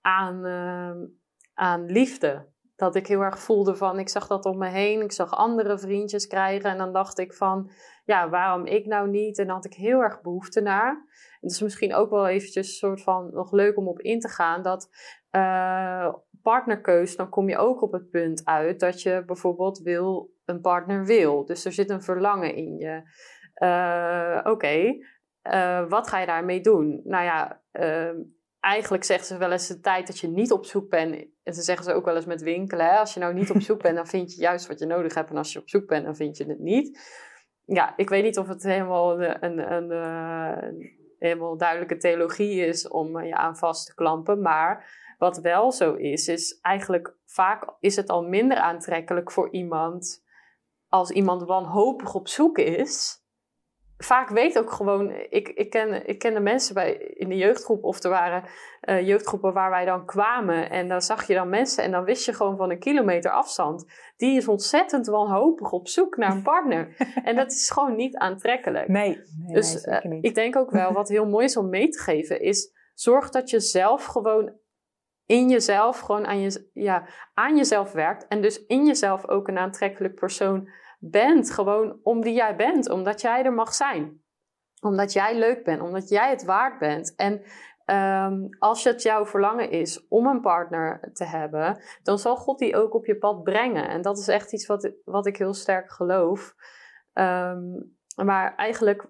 aan, 0.00 0.46
uh, 0.46 1.08
aan 1.54 1.86
liefde. 1.86 2.54
Dat 2.76 2.94
ik 2.94 3.06
heel 3.06 3.20
erg 3.20 3.38
voelde 3.38 3.76
van, 3.76 3.98
ik 3.98 4.08
zag 4.08 4.26
dat 4.26 4.44
om 4.44 4.58
me 4.58 4.68
heen, 4.68 5.00
ik 5.00 5.12
zag 5.12 5.30
andere 5.30 5.78
vriendjes 5.78 6.26
krijgen 6.26 6.70
en 6.70 6.78
dan 6.78 6.92
dacht 6.92 7.18
ik 7.18 7.34
van, 7.34 7.70
ja, 8.04 8.28
waarom 8.28 8.66
ik 8.66 8.86
nou 8.86 9.08
niet? 9.08 9.38
En 9.38 9.46
dan 9.46 9.54
had 9.54 9.64
ik 9.64 9.74
heel 9.74 10.00
erg 10.00 10.20
behoefte 10.20 10.60
naar. 10.60 10.90
En 10.90 11.40
het 11.40 11.50
is 11.50 11.62
misschien 11.62 11.94
ook 11.94 12.10
wel 12.10 12.26
eventjes 12.26 12.66
een 12.66 12.74
soort 12.74 13.02
van 13.02 13.30
nog 13.32 13.52
leuk 13.52 13.76
om 13.76 13.88
op 13.88 14.00
in 14.00 14.20
te 14.20 14.28
gaan, 14.28 14.62
dat 14.62 14.88
uh, 15.30 16.14
partnerkeus, 16.42 17.16
dan 17.16 17.28
kom 17.28 17.48
je 17.48 17.56
ook 17.56 17.82
op 17.82 17.92
het 17.92 18.10
punt 18.10 18.44
uit 18.44 18.80
dat 18.80 19.02
je 19.02 19.22
bijvoorbeeld 19.26 19.78
wil 19.78 20.34
een 20.46 20.60
partner 20.60 21.04
wil. 21.04 21.44
Dus 21.44 21.64
er 21.64 21.72
zit 21.72 21.90
een 21.90 22.02
verlangen 22.02 22.54
in 22.54 22.76
je. 22.76 23.02
Uh, 23.62 24.52
Oké, 24.52 24.98
uh, 25.52 25.88
wat 25.88 26.08
ga 26.08 26.18
je 26.18 26.26
daarmee 26.26 26.60
doen? 26.60 27.00
Nou 27.04 27.24
ja, 27.24 27.62
uh, 27.72 28.20
eigenlijk 28.60 29.04
zeggen 29.04 29.26
ze 29.26 29.36
wel 29.36 29.52
eens 29.52 29.66
de 29.66 29.80
tijd 29.80 30.06
dat 30.06 30.18
je 30.18 30.28
niet 30.28 30.52
op 30.52 30.64
zoek 30.64 30.90
bent. 30.90 31.26
En 31.42 31.54
ze 31.54 31.62
zeggen 31.62 31.84
ze 31.84 31.92
ook 31.92 32.04
wel 32.04 32.16
eens 32.16 32.26
met 32.26 32.42
winkelen. 32.42 32.86
Hè? 32.86 32.98
Als 32.98 33.14
je 33.14 33.20
nou 33.20 33.34
niet 33.34 33.50
op 33.50 33.60
zoek 33.60 33.82
bent, 33.82 33.96
dan 33.96 34.06
vind 34.06 34.34
je 34.34 34.40
juist 34.40 34.66
wat 34.66 34.78
je 34.78 34.86
nodig 34.86 35.14
hebt. 35.14 35.30
En 35.30 35.36
als 35.36 35.52
je 35.52 35.58
op 35.58 35.68
zoek 35.68 35.86
bent, 35.86 36.04
dan 36.04 36.16
vind 36.16 36.36
je 36.36 36.44
het 36.44 36.58
niet. 36.58 37.00
Ja, 37.64 37.96
ik 37.96 38.08
weet 38.08 38.22
niet 38.22 38.38
of 38.38 38.48
het 38.48 38.62
helemaal 38.62 39.22
een, 39.22 39.44
een, 39.44 39.72
een, 39.72 39.90
een 39.90 40.96
helemaal 41.18 41.56
duidelijke 41.56 41.96
theologie 41.96 42.66
is 42.66 42.88
om 42.88 43.24
je 43.24 43.34
aan 43.34 43.56
vast 43.56 43.86
te 43.86 43.94
klampen. 43.94 44.40
Maar 44.40 45.04
wat 45.18 45.38
wel 45.38 45.72
zo 45.72 45.94
is, 45.94 46.28
is 46.28 46.58
eigenlijk 46.60 47.16
vaak 47.24 47.74
is 47.80 47.96
het 47.96 48.08
al 48.08 48.22
minder 48.22 48.56
aantrekkelijk 48.56 49.32
voor 49.32 49.52
iemand 49.52 50.24
als 50.88 51.10
iemand 51.10 51.42
wanhopig 51.42 52.14
op 52.14 52.28
zoek 52.28 52.58
is. 52.58 53.24
Vaak 53.98 54.28
weet 54.28 54.58
ook 54.58 54.72
gewoon, 54.72 55.10
ik, 55.10 55.48
ik, 55.48 55.70
ken, 55.70 56.06
ik 56.06 56.18
kende 56.18 56.40
mensen 56.40 56.74
bij, 56.74 56.92
in 56.94 57.28
de 57.28 57.36
jeugdgroep, 57.36 57.84
of 57.84 58.02
er 58.02 58.10
waren 58.10 58.44
uh, 58.82 59.06
jeugdgroepen 59.06 59.52
waar 59.52 59.70
wij 59.70 59.84
dan 59.84 60.06
kwamen. 60.06 60.70
En 60.70 60.88
dan 60.88 61.00
zag 61.00 61.26
je 61.26 61.34
dan 61.34 61.48
mensen 61.48 61.84
en 61.84 61.90
dan 61.90 62.04
wist 62.04 62.24
je 62.24 62.32
gewoon 62.32 62.56
van 62.56 62.70
een 62.70 62.78
kilometer 62.78 63.30
afstand. 63.30 63.84
Die 64.16 64.36
is 64.36 64.48
ontzettend 64.48 65.06
wanhopig 65.06 65.72
op 65.72 65.88
zoek 65.88 66.16
naar 66.16 66.30
een 66.30 66.42
partner. 66.42 66.96
en 67.24 67.36
dat 67.36 67.50
is 67.50 67.70
gewoon 67.70 67.96
niet 67.96 68.16
aantrekkelijk. 68.16 68.88
Nee, 68.88 69.20
nee 69.38 69.54
dus 69.54 69.84
nee, 69.84 70.02
uh, 70.02 70.18
ik 70.20 70.34
denk 70.34 70.56
ook 70.56 70.70
wel, 70.70 70.92
wat 70.92 71.08
heel 71.08 71.26
mooi 71.26 71.44
is 71.44 71.56
om 71.56 71.68
mee 71.68 71.88
te 71.88 71.98
geven, 71.98 72.40
is 72.40 72.72
zorg 72.94 73.30
dat 73.30 73.50
je 73.50 73.60
zelf 73.60 74.04
gewoon 74.04 74.52
in 75.26 75.48
jezelf, 75.48 76.00
gewoon 76.00 76.26
aan, 76.26 76.40
je, 76.40 76.70
ja, 76.72 77.06
aan 77.34 77.56
jezelf 77.56 77.92
werkt. 77.92 78.26
En 78.26 78.40
dus 78.40 78.66
in 78.66 78.86
jezelf 78.86 79.28
ook 79.28 79.48
een 79.48 79.58
aantrekkelijk 79.58 80.14
persoon 80.14 80.68
bent. 80.98 81.50
Gewoon 81.50 81.98
om 82.02 82.22
wie 82.22 82.34
jij 82.34 82.56
bent, 82.56 82.90
omdat 82.90 83.20
jij 83.20 83.44
er 83.44 83.52
mag 83.52 83.74
zijn. 83.74 84.24
Omdat 84.80 85.12
jij 85.12 85.38
leuk 85.38 85.64
bent, 85.64 85.80
omdat 85.80 86.08
jij 86.08 86.30
het 86.30 86.44
waard 86.44 86.78
bent. 86.78 87.14
En 87.14 87.42
um, 88.24 88.48
als 88.58 88.84
het 88.84 89.02
jouw 89.02 89.26
verlangen 89.26 89.70
is 89.70 90.08
om 90.08 90.26
een 90.26 90.40
partner 90.40 91.10
te 91.12 91.24
hebben, 91.24 91.82
dan 92.02 92.18
zal 92.18 92.36
God 92.36 92.58
die 92.58 92.76
ook 92.76 92.94
op 92.94 93.06
je 93.06 93.18
pad 93.18 93.42
brengen. 93.42 93.88
En 93.88 94.02
dat 94.02 94.18
is 94.18 94.28
echt 94.28 94.52
iets 94.52 94.66
wat, 94.66 94.92
wat 95.04 95.26
ik 95.26 95.36
heel 95.36 95.54
sterk 95.54 95.90
geloof. 95.92 96.54
Um, 97.12 97.96
maar 98.24 98.54
eigenlijk, 98.54 99.08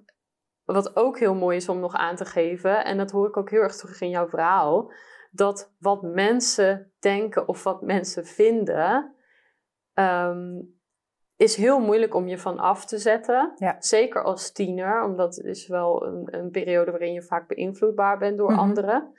wat 0.64 0.96
ook 0.96 1.18
heel 1.18 1.34
mooi 1.34 1.56
is 1.56 1.68
om 1.68 1.80
nog 1.80 1.94
aan 1.94 2.16
te 2.16 2.24
geven, 2.24 2.84
en 2.84 2.96
dat 2.96 3.10
hoor 3.10 3.28
ik 3.28 3.36
ook 3.36 3.50
heel 3.50 3.60
erg 3.60 3.76
terug 3.76 4.00
in 4.00 4.10
jouw 4.10 4.28
verhaal, 4.28 4.92
dat 5.36 5.72
wat 5.78 6.02
mensen 6.02 6.92
denken 6.98 7.48
of 7.48 7.62
wat 7.62 7.82
mensen 7.82 8.26
vinden, 8.26 9.14
um, 9.94 10.74
is 11.36 11.56
heel 11.56 11.78
moeilijk 11.80 12.14
om 12.14 12.28
je 12.28 12.38
van 12.38 12.58
af 12.58 12.84
te 12.86 12.98
zetten. 12.98 13.52
Ja. 13.56 13.76
Zeker 13.78 14.22
als 14.22 14.52
tiener, 14.52 15.04
omdat 15.04 15.36
het 15.36 15.44
is 15.44 15.66
wel 15.66 16.06
een, 16.06 16.28
een 16.30 16.50
periode 16.50 16.90
waarin 16.90 17.12
je 17.12 17.22
vaak 17.22 17.48
beïnvloedbaar 17.48 18.18
bent 18.18 18.38
door 18.38 18.50
Mhm. 18.50 18.60
anderen. 18.60 19.12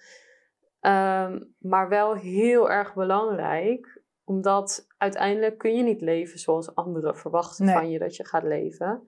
Ehm, 0.80 1.44
maar 1.58 1.90
wel 1.90 2.16
heel 2.16 2.70
erg 2.70 2.94
belangrijk, 2.94 4.02
omdat 4.24 4.88
uiteindelijk 4.98 5.58
kun 5.58 5.76
je 5.76 5.84
niet 5.84 6.02
leven 6.02 6.40
zoals 6.40 6.76
anderen 6.76 7.16
verwachten 7.18 7.66
Nee. 7.66 7.74
van 7.76 7.90
je 7.90 8.00
dat 8.00 8.16
je 8.16 8.26
gaat 8.26 8.44
leven. 8.44 9.08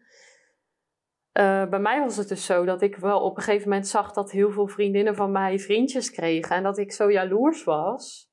Eh, 1.32 1.66
bij 1.66 1.80
mij 1.80 2.00
was 2.00 2.18
het 2.18 2.28
dus 2.28 2.46
zo 2.46 2.66
dat 2.66 2.82
ik 2.82 2.96
wel 2.96 3.20
op 3.22 3.38
een 3.38 3.44
gegeven 3.44 3.70
moment 3.70 3.88
zag 3.88 4.12
dat 4.12 4.32
heel 4.32 4.52
veel 4.52 4.68
vriendinnen 4.68 5.16
van 5.16 5.32
mij 5.32 5.60
vriendjes 5.60 6.12
kregen. 6.12 6.56
En 6.56 6.64
dat 6.64 6.78
ik 6.78 6.92
zo 6.92 7.12
jaloers 7.12 7.64
was. 7.64 8.32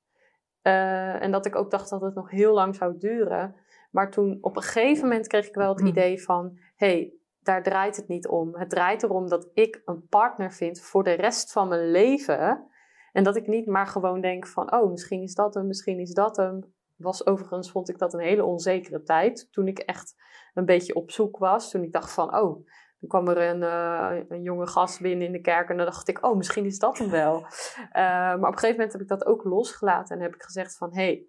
Eh, 0.63 1.23
en 1.23 1.31
dat 1.31 1.47
ik 1.47 1.57
ook 1.57 1.71
dacht 1.71 1.91
dat 1.91 2.01
het 2.01 2.15
nog 2.15 2.31
heel 2.31 2.55
lang 2.55 2.75
zou 2.75 2.99
duren. 2.99 3.55
Maar 3.91 4.11
toen 4.11 4.39
op 4.41 4.57
een 4.57 4.63
gegeven 4.63 5.03
moment 5.09 5.27
kreeg 5.27 5.47
ik 5.47 5.55
wel 5.55 5.69
het 5.69 5.81
Mm. 5.81 5.87
idee 5.87 6.23
van: 6.23 6.59
hé, 6.77 6.87
hey, 6.87 7.15
daar 7.41 7.63
draait 7.63 7.97
het 7.97 8.09
niet 8.09 8.29
om. 8.29 8.57
Het 8.57 8.71
draait 8.71 9.03
erom 9.03 9.29
dat 9.29 9.51
ik 9.55 9.83
een 9.85 10.07
partner 10.09 10.53
vind 10.53 10.81
voor 10.81 11.05
de 11.05 11.13
rest 11.13 11.53
van 11.53 11.69
mijn 11.69 11.91
leven. 11.91 12.67
En 13.13 13.25
dat 13.25 13.37
ik 13.37 13.47
niet 13.47 13.67
maar 13.67 13.87
gewoon 13.87 14.21
denk 14.21 14.47
van: 14.47 14.73
oh, 14.73 14.91
misschien 14.91 15.23
is 15.23 15.35
dat 15.35 15.55
hem, 15.55 15.67
misschien 15.67 15.99
is 15.99 16.13
dat 16.13 16.37
hem. 16.37 16.75
Was 16.97 17.27
overigens, 17.27 17.71
vond 17.71 17.89
ik 17.89 17.99
dat 17.99 18.15
een 18.15 18.21
hele 18.21 18.45
onzekere 18.45 19.03
tijd. 19.03 19.49
Toen 19.51 19.69
ik 19.69 19.79
echt 19.79 20.15
een 20.55 20.65
beetje 20.65 20.95
op 20.95 21.11
zoek 21.11 21.39
was. 21.39 21.71
Toen 21.71 21.83
ik 21.83 21.93
dacht 21.93 22.13
van: 22.13 22.37
oh, 22.37 22.67
dan 23.07 23.25
kwam 23.25 23.37
er 23.37 23.49
een, 23.49 23.63
eh, 23.63 24.25
een 24.29 24.43
jonge 24.43 24.67
gast 24.67 25.01
binnen 25.01 25.27
in 25.27 25.33
de 25.33 25.41
kerk. 25.41 25.69
En 25.69 25.77
dan 25.77 25.87
dacht 25.87 26.09
ik: 26.09 26.25
oh, 26.25 26.37
misschien 26.37 26.65
is 26.65 26.79
dat 26.79 26.99
hem 26.99 27.11
wel. 27.11 27.45
Eh, 27.93 28.03
maar 28.03 28.37
op 28.37 28.43
een 28.43 28.53
gegeven 28.53 28.75
moment 28.75 28.93
heb 28.93 29.03
ik 29.03 29.09
dat 29.09 29.27
ook 29.27 29.45
losgelaten. 29.45 30.17
En 30.17 30.23
heb 30.23 30.35
ik 30.35 30.43
gezegd 30.43 30.77
van: 30.77 30.95
hé. 30.95 31.03
Hey, 31.03 31.27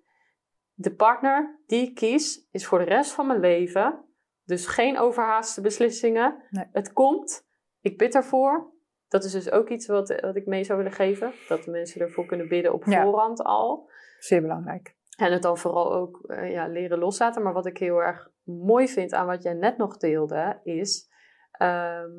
de 0.74 0.96
partner 0.96 1.60
die 1.66 1.88
ik 1.90 1.96
kies 1.96 2.48
is 2.52 2.66
voor 2.66 2.80
de 2.80 2.86
rest 2.86 3.12
van 3.12 3.28
mijn 3.28 3.40
leven. 3.40 4.06
Dus 4.44 4.68
geen 4.68 4.98
overhaaste 4.98 5.62
beslissingen. 5.62 6.44
Nee. 6.50 6.66
Het 6.72 6.94
komt. 6.94 7.48
Ik 7.82 7.98
bid 7.98 8.16
ervoor. 8.16 8.74
Dat 9.08 9.24
is 9.24 9.32
dus 9.32 9.52
ook 9.52 9.70
iets 9.70 9.88
wat, 9.88 10.20
wat 10.22 10.36
ik 10.36 10.46
mee 10.46 10.64
zou 10.64 10.78
willen 10.78 10.94
geven. 10.94 11.34
Dat 11.48 11.64
de 11.64 11.72
mensen 11.72 12.02
ervoor 12.02 12.26
kunnen 12.26 12.48
bidden 12.48 12.74
op 12.74 12.84
Ja. 12.86 13.04
voorhand 13.04 13.44
al. 13.44 13.90
Zeer 14.20 14.42
belangrijk. 14.42 14.96
En 15.18 15.32
het 15.32 15.42
dan 15.42 15.58
vooral 15.58 15.94
ook 15.94 16.24
eh, 16.28 16.52
ja, 16.52 16.68
leren 16.68 17.00
loslaten. 17.00 17.44
Maar 17.44 17.54
wat 17.54 17.66
ik 17.66 17.78
heel 17.78 18.02
erg 18.02 18.30
mooi 18.44 18.88
vind 18.88 19.14
aan 19.14 19.26
wat 19.26 19.44
jij 19.44 19.54
net 19.54 19.78
nog 19.78 19.98
deelde, 19.98 20.60
is 20.64 21.10
ehm, 21.58 22.12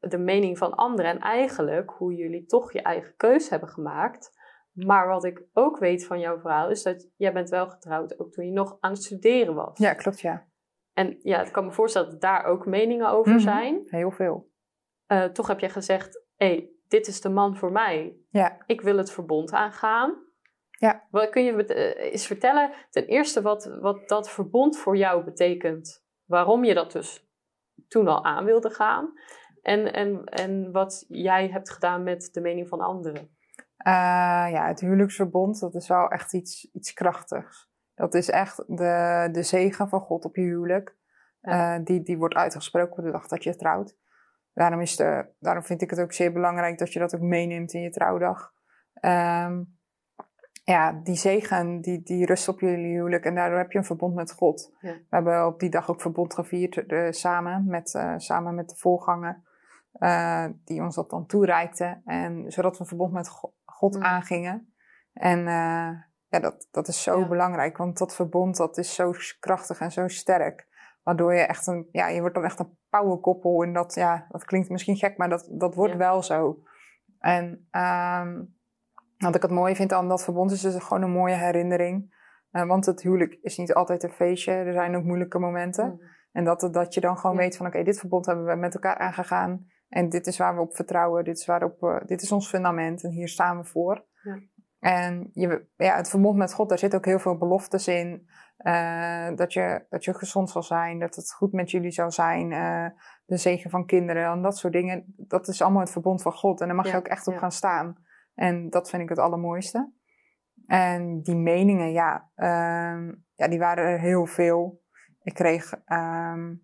de 0.00 0.18
mening 0.18 0.58
van 0.58 0.74
anderen. 0.74 1.10
En 1.10 1.18
eigenlijk 1.18 1.90
hoe 1.90 2.14
jullie 2.14 2.46
toch 2.46 2.72
je 2.72 2.82
eigen 2.82 3.14
keus 3.16 3.48
hebben 3.48 3.68
gemaakt. 3.68 4.44
Maar 4.72 5.08
wat 5.08 5.24
ik 5.24 5.42
ook 5.52 5.78
weet 5.78 6.06
van 6.06 6.20
jouw 6.20 6.38
verhaal, 6.40 6.70
is 6.70 6.82
dat 6.82 7.08
jij 7.16 7.32
bent 7.32 7.48
wel 7.48 7.68
getrouwd 7.68 8.18
ook 8.18 8.32
toen 8.32 8.44
je 8.46 8.52
nog 8.52 8.76
aan 8.80 8.92
het 8.92 9.02
studeren 9.02 9.54
was. 9.54 9.78
Ja, 9.78 9.94
klopt, 9.94 10.20
ja. 10.20 10.46
En 10.92 11.18
ja, 11.22 11.42
ik 11.44 11.52
kan 11.52 11.64
me 11.64 11.72
voorstellen 11.72 12.10
dat 12.10 12.20
daar 12.20 12.44
ook 12.44 12.66
meningen 12.66 13.08
over 13.10 13.32
Mhm. 13.32 13.40
zijn. 13.40 13.82
Heel 13.86 14.10
veel. 14.10 14.50
Eh, 15.06 15.24
toch 15.24 15.46
heb 15.46 15.60
je 15.60 15.68
gezegd, 15.68 16.24
hé, 16.36 16.46
hey, 16.46 16.70
dit 16.88 17.06
is 17.06 17.20
de 17.20 17.28
man 17.28 17.56
voor 17.56 17.72
mij. 17.72 18.16
Ja. 18.30 18.58
Ik 18.66 18.80
wil 18.80 18.96
het 18.96 19.10
verbond 19.12 19.52
aangaan. 19.52 20.24
Ja. 20.70 21.06
Wat 21.10 21.28
kun 21.30 21.44
je 21.44 21.64
eh, 21.64 22.12
eens 22.12 22.26
vertellen, 22.26 22.70
ten 22.90 23.06
eerste 23.06 23.42
wat, 23.42 23.76
wat 23.80 24.08
dat 24.08 24.30
verbond 24.30 24.78
voor 24.78 24.96
jou 24.96 25.24
betekent? 25.24 26.04
Waarom 26.24 26.64
je 26.64 26.74
dat 26.74 26.92
dus 26.92 27.25
toen 27.88 28.08
al 28.08 28.24
aan 28.24 28.44
wilde 28.44 28.70
gaan? 28.70 29.12
En, 29.62 29.92
en, 29.92 30.24
en 30.24 30.72
wat 30.72 31.04
jij 31.08 31.48
hebt 31.48 31.70
gedaan 31.70 32.02
met 32.02 32.28
de 32.32 32.40
mening 32.40 32.68
van 32.68 32.80
anderen? 32.80 33.36
Eh, 33.76 33.92
ja, 34.50 34.66
het 34.66 34.80
huwelijksverbond, 34.80 35.60
dat 35.60 35.74
is 35.74 35.88
wel 35.88 36.08
echt 36.08 36.34
iets, 36.34 36.70
iets 36.72 36.92
krachtigs. 36.92 37.70
Dat 37.94 38.14
is 38.14 38.30
echt 38.30 38.56
de, 38.66 39.28
de 39.32 39.42
zegen 39.42 39.88
van 39.88 40.00
God 40.00 40.24
op 40.24 40.36
je 40.36 40.42
huwelijk. 40.42 40.96
Ja. 41.40 41.76
Eh, 41.76 41.84
die, 41.84 42.02
die 42.02 42.18
wordt 42.18 42.34
uitgesproken 42.34 42.98
op 42.98 43.04
de 43.04 43.10
dag 43.10 43.26
dat 43.26 43.42
je 43.44 43.56
trouwt. 43.56 43.96
Daarom, 44.52 44.80
is 44.80 44.96
de, 44.96 45.26
daarom 45.38 45.62
vind 45.64 45.82
ik 45.82 45.90
het 45.90 46.00
ook 46.00 46.12
zeer 46.12 46.32
belangrijk 46.32 46.78
dat 46.78 46.92
je 46.92 46.98
dat 46.98 47.14
ook 47.14 47.20
meeneemt 47.20 47.72
in 47.72 47.80
je 47.80 47.90
trouwdag. 47.90 48.52
Ehm, 48.94 49.62
ja, 50.66 50.92
die 50.92 51.14
zegen 51.16 51.80
die, 51.80 52.02
die 52.02 52.26
rust 52.26 52.48
op 52.48 52.60
jullie 52.60 52.94
huwelijk 52.94 53.24
en 53.24 53.34
daardoor 53.34 53.58
heb 53.58 53.70
je 53.72 53.78
een 53.78 53.84
verbond 53.84 54.14
met 54.14 54.32
God. 54.32 54.72
Ja. 54.80 54.92
We 54.92 55.04
hebben 55.08 55.46
op 55.46 55.60
die 55.60 55.70
dag 55.70 55.90
ook 55.90 56.00
verbond 56.00 56.34
gevierd 56.34 56.86
eh, 56.86 57.10
samen, 57.10 57.64
met, 57.66 57.94
eh, 57.94 58.14
samen 58.16 58.54
met 58.54 58.68
de 58.68 58.76
voorganger. 58.76 59.42
eh, 59.92 60.46
die 60.64 60.82
ons 60.82 60.94
dat 60.94 61.10
dan 61.10 61.26
toereikte. 61.26 62.00
En 62.04 62.44
zodat 62.52 62.72
we 62.74 62.80
een 62.80 62.86
verbond 62.86 63.12
met 63.12 63.28
Go- 63.28 63.54
God 63.64 63.94
Mm. 63.96 64.02
aangingen. 64.02 64.72
En 65.12 65.38
ja, 66.28 66.40
dat, 66.40 66.68
dat 66.70 66.88
is 66.88 67.02
zo 67.02 67.18
Ja. 67.20 67.28
belangrijk, 67.28 67.76
want 67.76 67.98
dat 67.98 68.14
verbond 68.14 68.56
dat 68.56 68.78
is 68.78 68.94
zo 68.94 69.12
krachtig 69.40 69.80
en 69.80 69.92
zo 69.92 70.08
sterk. 70.08 70.66
Waardoor 71.02 71.34
je 71.34 71.40
echt 71.40 71.66
een, 71.66 71.88
ja, 71.92 72.08
je 72.08 72.20
wordt 72.20 72.34
dan 72.34 72.44
echt 72.44 72.58
een 72.58 72.78
powerkoppel. 72.90 73.62
En 73.62 73.72
dat, 73.72 73.94
ja, 73.94 74.26
dat 74.28 74.44
klinkt 74.44 74.68
misschien 74.68 74.96
gek, 74.96 75.16
maar 75.16 75.28
dat, 75.28 75.48
dat 75.52 75.74
wordt 75.74 75.96
wel 75.96 76.22
zo. 76.22 76.58
En 77.18 77.66
ehm, 77.70 78.42
wat 79.26 79.34
ik 79.34 79.42
het 79.42 79.50
mooie 79.50 79.76
vind 79.76 79.92
aan 79.92 80.08
dat 80.08 80.24
verbond 80.24 80.50
is 80.50 80.60
dus 80.60 80.82
gewoon 80.82 81.02
een 81.02 81.10
mooie 81.10 81.34
herinnering. 81.34 82.14
Eh, 82.50 82.66
want 82.66 82.86
het 82.86 83.02
huwelijk 83.02 83.38
is 83.42 83.56
niet 83.58 83.74
altijd 83.74 84.02
een 84.02 84.10
feestje. 84.12 84.52
Er 84.52 84.72
zijn 84.72 84.96
ook 84.96 85.04
moeilijke 85.04 85.38
momenten. 85.38 85.86
Mm. 85.86 86.00
En 86.32 86.44
dat, 86.44 86.68
dat 86.72 86.94
je 86.94 87.00
dan 87.00 87.18
gewoon 87.18 87.36
Ja. 87.36 87.42
weet 87.42 87.56
van 87.56 87.66
oké, 87.66 87.82
dit 87.82 87.98
verbond 87.98 88.26
hebben 88.26 88.44
we 88.44 88.54
met 88.54 88.74
elkaar 88.74 88.98
aangegaan. 88.98 89.66
En 89.88 90.08
dit 90.08 90.26
is 90.26 90.38
waar 90.38 90.54
we 90.54 90.60
op 90.60 90.76
vertrouwen. 90.76 91.24
Dit 91.24 91.38
is, 91.38 91.46
waarop, 91.46 91.80
we- 91.80 92.02
dit 92.06 92.22
is 92.22 92.32
ons 92.32 92.48
fundament. 92.48 93.02
En 93.04 93.10
hier 93.10 93.28
staan 93.28 93.58
we 93.58 93.64
voor. 93.64 94.04
Ja. 94.22 94.38
En 94.78 95.30
je, 95.32 95.66
ja, 95.76 95.96
het 95.96 96.08
verbond 96.10 96.36
met 96.36 96.52
God, 96.54 96.68
daar 96.68 96.78
zit 96.78 96.94
ook 96.94 97.04
heel 97.04 97.18
veel 97.18 97.38
beloftes 97.38 97.88
in. 97.88 98.28
Eh, 98.56 99.28
dat, 99.34 99.52
je, 99.52 99.84
dat 99.90 100.04
je 100.04 100.14
gezond 100.14 100.50
zal 100.50 100.62
zijn. 100.62 100.98
Dat 100.98 101.14
het 101.14 101.32
goed 101.32 101.52
met 101.52 101.70
jullie 101.70 101.90
zal 101.90 102.10
zijn. 102.10 102.52
eh, 102.52 102.86
de 103.26 103.36
zegen 103.36 103.70
van 103.70 103.86
kinderen. 103.86 104.30
En 104.32 104.42
dat 104.42 104.56
soort 104.58 104.72
dingen. 104.72 105.14
Dat 105.16 105.48
is 105.48 105.62
allemaal 105.62 105.80
het 105.80 105.90
verbond 105.90 106.22
van 106.22 106.32
God. 106.32 106.60
En 106.60 106.66
daar 106.66 106.76
mag 106.76 106.90
je 106.90 106.96
ook 106.96 107.06
echt 107.08 107.26
op 107.26 107.36
gaan 107.36 107.52
staan. 107.52 107.96
En 108.36 108.70
dat 108.70 108.90
vind 108.90 109.02
ik 109.02 109.08
het 109.08 109.18
allermooiste. 109.18 109.92
En 110.66 111.22
die 111.22 111.36
meningen, 111.36 111.92
ja, 111.92 112.30
ehm, 112.34 113.12
ja 113.34 113.48
die 113.48 113.58
waren 113.58 113.84
er 113.84 114.00
heel 114.00 114.26
veel. 114.26 114.82
Ik 115.22 115.34
kreeg 115.34 115.74
ehm, 115.84 116.54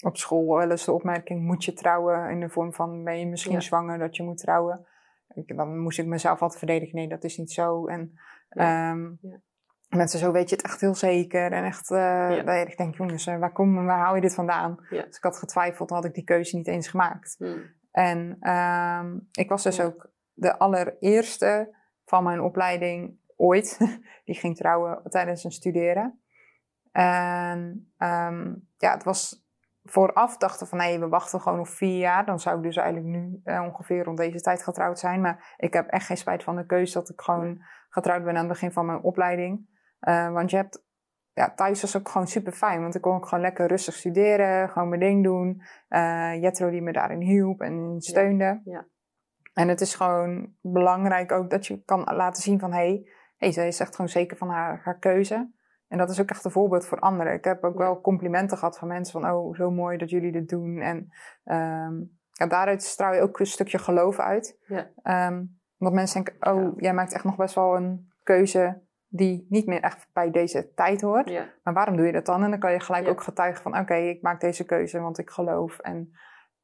op 0.00 0.16
school 0.16 0.56
wel 0.56 0.70
eens 0.70 0.84
de 0.84 0.92
opmerking: 0.92 1.42
moet 1.42 1.64
je 1.64 1.72
trouwen? 1.72 2.30
In 2.30 2.40
de 2.40 2.48
vorm 2.48 2.74
van: 2.74 3.04
ben 3.04 3.18
je 3.18 3.26
misschien 3.26 3.52
Ja. 3.52 3.60
zwanger 3.60 3.98
dat 3.98 4.16
je 4.16 4.22
moet 4.22 4.38
trouwen? 4.38 4.86
Ik, 5.34 5.56
dan 5.56 5.78
moest 5.78 5.98
ik 5.98 6.06
mezelf 6.06 6.40
altijd 6.42 6.58
verdedigen: 6.58 6.96
nee, 6.96 7.08
dat 7.08 7.24
is 7.24 7.36
niet 7.36 7.52
zo. 7.52 7.86
En 7.86 8.12
ehm, 8.48 9.02
Ja. 9.20 9.40
mensen, 9.88 10.18
zo 10.18 10.32
weet 10.32 10.48
je 10.50 10.56
het 10.56 10.64
echt 10.64 10.80
heel 10.80 10.94
zeker. 10.94 11.52
En 11.52 11.64
echt, 11.64 11.90
eh, 11.90 11.98
Ja. 12.44 12.52
ik 12.52 12.76
denk: 12.76 12.96
jongens, 12.96 13.26
eh, 13.26 13.38
waar, 13.38 13.52
kom, 13.52 13.84
waar 13.86 13.98
haal 13.98 14.14
je 14.14 14.20
dit 14.20 14.34
vandaan? 14.34 14.86
Ja. 14.90 15.02
Dus 15.02 15.16
ik 15.16 15.22
had 15.22 15.38
getwijfeld, 15.38 15.88
dan 15.88 15.98
had 15.98 16.06
ik 16.06 16.14
die 16.14 16.24
keuze 16.24 16.56
niet 16.56 16.66
eens 16.68 16.88
gemaakt. 16.88 17.36
Mm. 17.38 17.62
En 17.90 18.38
ik 19.32 19.48
was 19.48 19.62
dus 19.62 19.76
Ja. 19.76 19.84
ook 19.84 20.14
de 20.36 20.58
allereerste 20.58 21.76
van 22.04 22.24
mijn 22.24 22.40
opleiding 22.40 23.18
ooit. 23.36 23.78
Die 24.24 24.34
ging 24.34 24.56
trouwen 24.56 25.02
tijdens 25.04 25.44
een 25.44 25.50
studeren. 25.50 26.20
En 26.92 27.92
ehm, 27.98 28.54
ja, 28.76 28.92
het 28.92 29.04
was 29.04 29.44
vooraf 29.84 30.36
dachten 30.36 30.66
van 30.66 30.78
nee, 30.78 30.98
we 30.98 31.08
wachten 31.08 31.40
gewoon 31.40 31.58
nog 31.58 31.68
vier 31.68 31.98
jaar. 31.98 32.26
Dan 32.26 32.40
zou 32.40 32.56
ik 32.56 32.62
dus 32.62 32.76
eigenlijk 32.76 33.08
nu 33.16 33.40
eh, 33.44 33.62
ongeveer 33.62 34.04
rond 34.04 34.18
deze 34.18 34.40
tijd 34.40 34.62
getrouwd 34.62 34.98
zijn. 34.98 35.20
Maar 35.20 35.54
ik 35.56 35.72
heb 35.72 35.88
echt 35.88 36.06
geen 36.06 36.16
spijt 36.16 36.42
van 36.42 36.56
de 36.56 36.66
keuze 36.66 36.92
dat 36.92 37.08
ik 37.08 37.20
gewoon 37.20 37.62
getrouwd 37.88 38.24
ben 38.24 38.32
aan 38.32 38.38
het 38.38 38.48
begin 38.48 38.72
van 38.72 38.86
mijn 38.86 39.02
opleiding. 39.02 39.74
Uh, 40.00 40.32
want 40.32 40.50
je 40.50 40.56
hebt, 40.56 40.84
ja, 41.32 41.54
thuis 41.54 41.80
was 41.80 41.96
ook 41.96 42.08
gewoon 42.08 42.26
super 42.26 42.52
fijn. 42.52 42.80
Want 42.80 42.94
ik 42.94 43.00
kon 43.00 43.14
ook 43.14 43.28
gewoon 43.28 43.44
lekker 43.44 43.66
rustig 43.66 43.94
studeren, 43.94 44.68
gewoon 44.68 44.88
mijn 44.88 45.00
ding 45.00 45.24
doen. 45.24 45.62
Uh, 45.88 46.42
Jetro 46.42 46.70
die 46.70 46.82
me 46.82 46.92
daarin 46.92 47.20
hielp 47.20 47.60
en 47.60 47.94
steunde. 47.98 48.44
Ja, 48.44 48.60
ja. 48.64 48.86
En 49.56 49.68
het 49.68 49.80
is 49.80 49.94
gewoon 49.94 50.54
belangrijk 50.60 51.32
ook 51.32 51.50
dat 51.50 51.66
je 51.66 51.82
kan 51.84 52.00
laten 52.04 52.42
zien 52.42 52.58
van 52.58 52.72
hé, 52.72 52.78
hey, 52.78 53.08
hey, 53.36 53.52
zij 53.52 53.66
is 53.66 53.80
echt 53.80 53.94
gewoon 53.94 54.10
zeker 54.10 54.36
van 54.36 54.48
haar, 54.48 54.80
haar 54.84 54.98
keuze. 54.98 55.50
En 55.88 55.98
dat 55.98 56.10
is 56.10 56.20
ook 56.20 56.30
echt 56.30 56.44
een 56.44 56.50
voorbeeld 56.50 56.86
voor 56.86 56.98
anderen. 56.98 57.32
Ik 57.32 57.44
heb 57.44 57.64
ook 57.64 57.76
wel 57.76 58.00
complimenten 58.00 58.58
gehad 58.58 58.78
van 58.78 58.88
mensen 58.88 59.20
van, 59.20 59.30
oh, 59.30 59.54
zo 59.54 59.70
mooi 59.70 59.96
dat 59.96 60.10
jullie 60.10 60.32
dit 60.32 60.48
doen. 60.48 60.80
En 60.80 60.96
um, 61.44 62.18
ja, 62.30 62.46
daaruit 62.46 62.82
straal 62.82 63.14
je 63.14 63.20
ook 63.20 63.38
een 63.38 63.46
stukje 63.46 63.78
geloof 63.78 64.18
uit. 64.18 64.58
Ja. 64.66 65.26
Um, 65.28 65.60
omdat 65.78 65.94
mensen 65.94 66.24
denken, 66.24 66.52
oh, 66.52 66.72
jij 66.76 66.94
maakt 66.94 67.12
echt 67.12 67.24
nog 67.24 67.36
best 67.36 67.54
wel 67.54 67.76
een 67.76 68.12
keuze 68.22 68.82
die 69.08 69.46
niet 69.48 69.66
meer 69.66 69.80
echt 69.80 70.08
bij 70.12 70.30
deze 70.30 70.72
tijd 70.74 71.00
hoort. 71.00 71.28
Ja. 71.28 71.48
Maar 71.62 71.74
waarom 71.74 71.96
doe 71.96 72.06
je 72.06 72.12
dat 72.12 72.26
dan? 72.26 72.42
En 72.42 72.50
dan 72.50 72.58
kan 72.58 72.72
je 72.72 72.80
gelijk 72.80 73.08
ook 73.08 73.22
getuigen 73.22 73.62
van, 73.62 73.78
oké, 73.78 73.94
ik 73.94 74.22
maak 74.22 74.40
deze 74.40 74.64
keuze 74.64 75.00
want 75.00 75.18
ik 75.18 75.30
geloof. 75.30 75.78
En 75.78 76.10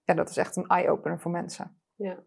ja, 0.03 0.15
dat 0.15 0.29
is 0.29 0.37
echt 0.37 0.57
een 0.57 0.67
eye-opener 0.67 1.21
voor 1.21 1.31
mensen. 1.31 1.81
Ja. 1.95 2.19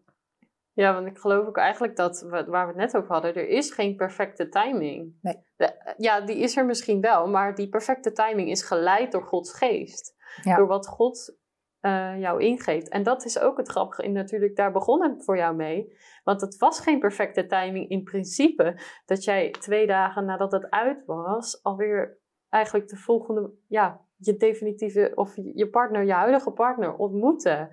Ja, 0.76 0.94
want 0.94 1.06
ik 1.06 1.18
geloof 1.18 1.46
ook 1.46 1.56
eigenlijk 1.56 1.96
dat, 1.96 2.26
wa- 2.30 2.44
waar 2.46 2.66
we 2.66 2.72
het 2.72 2.92
net 2.92 2.96
over 2.96 3.12
hadden, 3.12 3.34
er 3.34 3.48
is 3.48 3.70
geen 3.70 3.96
perfecte 3.96 4.48
timing. 4.48 5.18
Nee. 5.22 5.36
De- 5.56 5.94
ja, 5.96 6.20
die 6.20 6.36
is 6.36 6.56
er 6.56 6.66
misschien 6.66 7.00
wel, 7.00 7.28
maar 7.28 7.54
die 7.54 7.68
perfecte 7.68 8.12
timing 8.12 8.50
is 8.50 8.62
geleid 8.62 9.12
door 9.12 9.22
Gods 9.22 9.58
geest. 9.58 10.14
Ja. 10.42 10.56
Door 10.56 10.66
wat 10.66 10.86
God 10.88 11.38
eh, 11.80 12.18
jou 12.20 12.40
ingeeft. 12.42 12.88
En 12.88 13.02
dat 13.02 13.24
is 13.24 13.38
ook 13.38 13.56
het 13.56 13.68
grappige. 13.68 14.02
En 14.02 14.12
natuurlijk, 14.12 14.56
daar 14.56 14.72
begon 14.72 15.02
het 15.02 15.24
voor 15.24 15.36
jou 15.36 15.54
mee. 15.54 15.96
Want 16.24 16.40
het 16.40 16.56
was 16.56 16.80
geen 16.80 16.98
perfecte 16.98 17.46
timing 17.46 17.88
in 17.88 18.02
principe. 18.02 18.78
Dat 19.04 19.24
jij 19.24 19.50
twee 19.50 19.86
dagen 19.86 20.24
nadat 20.24 20.52
het 20.52 20.70
uit 20.70 21.04
was, 21.06 21.62
alweer 21.62 22.18
eigenlijk 22.48 22.88
de 22.88 22.96
volgende, 22.96 23.50
ja, 23.68 24.00
je 24.16 24.36
definitieve, 24.36 25.12
of 25.14 25.36
je 25.36 25.50
je 25.54 25.68
partner, 25.68 26.04
je 26.04 26.12
huidige 26.12 26.50
partner 26.50 26.94
ontmoette. 26.96 27.68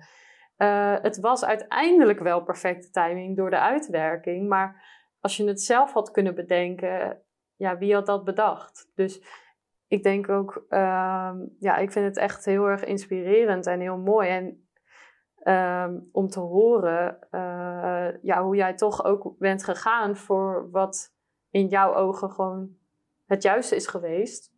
Eh, 0.56 0.96
het 1.02 1.20
was 1.20 1.44
uiteindelijk 1.44 2.20
wel 2.20 2.42
perfecte 2.42 2.90
timing 2.90 3.36
door 3.36 3.50
de 3.50 3.58
uitwerking. 3.58 4.48
Maar 4.48 4.84
als 5.20 5.36
je 5.36 5.46
het 5.46 5.62
zelf 5.62 5.92
had 5.92 6.10
kunnen 6.10 6.34
bedenken, 6.34 7.22
ja, 7.56 7.78
wie 7.78 7.94
had 7.94 8.06
dat 8.06 8.24
bedacht? 8.24 8.90
Dus 8.94 9.22
ik 9.88 10.02
denk 10.02 10.28
ook, 10.28 10.64
ehm, 10.68 11.36
ja, 11.58 11.76
ik 11.76 11.92
vind 11.92 12.06
het 12.06 12.16
echt 12.16 12.44
heel 12.44 12.66
erg 12.66 12.84
inspirerend 12.84 13.66
en 13.66 13.80
heel 13.80 13.98
mooi. 13.98 14.28
En 14.28 14.68
ehm, 15.38 15.98
om 16.12 16.28
te 16.28 16.40
horen 16.40 17.18
eh, 17.30 18.08
ja, 18.22 18.42
hoe 18.42 18.56
jij 18.56 18.74
toch 18.74 19.04
ook 19.04 19.38
bent 19.38 19.64
gegaan 19.64 20.16
voor 20.16 20.70
wat 20.70 21.14
in 21.50 21.66
jouw 21.66 21.94
ogen 21.94 22.30
gewoon 22.30 22.76
het 23.26 23.42
juiste 23.42 23.76
is 23.76 23.86
geweest. 23.86 24.52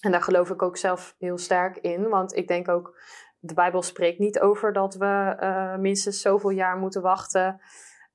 En 0.00 0.10
daar 0.10 0.22
geloof 0.22 0.50
ik 0.50 0.62
ook 0.62 0.76
zelf 0.76 1.14
heel 1.18 1.38
sterk 1.38 1.76
in, 1.76 2.08
want 2.08 2.36
ik 2.36 2.48
denk 2.48 2.68
ook, 2.68 3.00
de 3.46 3.54
Bijbel 3.54 3.82
spreekt 3.82 4.18
niet 4.18 4.40
over 4.40 4.72
dat 4.72 4.94
we 4.94 5.36
eh, 5.38 5.76
minstens 5.76 6.20
zoveel 6.20 6.50
jaar 6.50 6.76
moeten 6.76 7.02
wachten. 7.02 7.60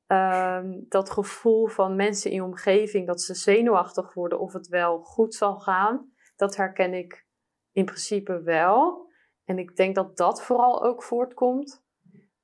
Ehm, 0.08 0.80
dat 0.88 1.10
gevoel 1.10 1.68
van 1.68 1.96
mensen 1.96 2.30
in 2.30 2.36
je 2.36 2.44
omgeving, 2.44 3.08
dat 3.08 3.22
ze 3.22 3.34
zenuwachtig 3.34 4.14
worden 4.14 4.40
of 4.40 4.54
het 4.54 4.68
wel 4.68 5.02
goed 5.02 5.36
zal 5.36 5.60
gaan, 5.60 6.12
dat 6.36 6.56
herken 6.56 6.94
ik 6.94 7.26
in 7.72 7.86
principe 7.86 8.42
wel. 8.42 9.10
En 9.46 9.60
ik 9.60 9.76
denk 9.76 9.96
dat 9.96 10.18
dat 10.18 10.44
vooral 10.44 10.84
ook 10.84 11.04
voortkomt 11.04 11.84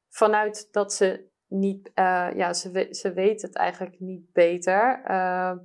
vanuit 0.10 0.68
dat 0.72 0.94
ze 0.94 1.30
niet, 1.48 1.92
eh, 1.94 2.30
ja, 2.36 2.54
ze, 2.54 2.88
ze 2.92 3.14
weten 3.14 3.48
het 3.48 3.58
eigenlijk 3.58 4.00
niet 4.00 4.32
beter. 4.32 5.02
Eh, 5.04 5.56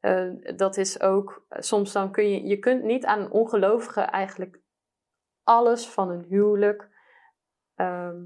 eh, 0.00 0.56
dat 0.56 0.76
is 0.76 1.00
ook, 1.00 1.46
soms 1.48 1.92
dan 1.92 2.12
kun 2.12 2.30
je, 2.30 2.46
je 2.46 2.58
kunt 2.58 2.82
niet 2.82 3.04
aan 3.04 3.20
een 3.20 3.30
ongelovige 3.30 4.00
eigenlijk 4.00 4.59
alles 5.44 5.88
van 5.88 6.10
een 6.10 6.24
huwelijk 6.28 6.88
ehm, 7.74 8.16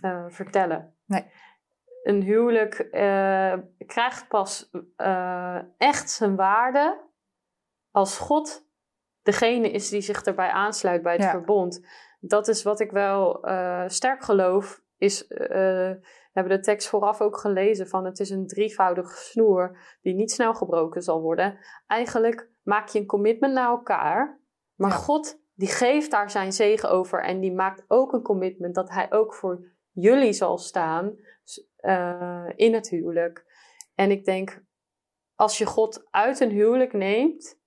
eh, 0.00 0.24
vertellen. 0.28 0.94
Nee. 1.06 1.24
Een 2.02 2.22
huwelijk 2.22 2.74
eh, 2.78 3.54
krijgt 3.86 4.28
pas 4.28 4.70
eh, 4.96 5.58
echt 5.78 6.10
zijn 6.10 6.36
waarde 6.36 7.00
als 7.90 8.18
God 8.18 8.68
degene 9.22 9.70
is 9.70 9.88
die 9.88 10.00
zich 10.00 10.22
erbij 10.22 10.50
aansluit 10.50 11.02
bij 11.02 11.12
het 11.12 11.22
Ja. 11.22 11.30
verbond. 11.30 11.86
Dat 12.20 12.48
is 12.48 12.62
wat 12.62 12.80
ik 12.80 12.90
wel 12.90 13.44
sterk 13.86 14.22
geloof. 14.22 14.82
Is, 14.98 15.26
we 15.28 16.00
hebben 16.32 16.56
de 16.56 16.62
tekst 16.64 16.88
vooraf 16.88 17.20
ook 17.20 17.36
gelezen 17.36 17.88
van 17.88 18.04
het 18.04 18.18
is 18.20 18.30
een 18.30 18.46
drievoudige 18.46 19.16
snoer 19.16 19.78
die 20.02 20.14
niet 20.14 20.30
snel 20.32 20.54
gebroken 20.54 21.02
zal 21.02 21.20
worden. 21.20 21.58
Eigenlijk 21.86 22.48
maak 22.62 22.88
je 22.88 22.98
een 22.98 23.06
commitment 23.06 23.52
naar 23.54 23.68
elkaar, 23.68 24.40
maar 24.74 24.90
Ja. 24.90 24.96
God 24.96 25.39
die 25.60 25.68
geeft 25.68 26.10
daar 26.10 26.30
zijn 26.30 26.52
zegen 26.52 26.90
over 26.90 27.24
en 27.24 27.40
die 27.40 27.52
maakt 27.52 27.84
ook 27.88 28.12
een 28.12 28.22
commitment 28.22 28.74
dat 28.74 28.90
hij 28.90 29.12
ook 29.12 29.34
voor 29.34 29.64
jullie 29.90 30.32
zal 30.32 30.58
staan 30.58 31.18
eh, 31.76 32.46
in 32.56 32.74
het 32.74 32.88
huwelijk. 32.88 33.44
En 33.94 34.10
ik 34.10 34.24
denk, 34.24 34.62
als 35.34 35.58
je 35.58 35.66
God 35.66 36.06
uit 36.10 36.40
een 36.40 36.50
huwelijk 36.50 36.92
neemt, 36.92 37.60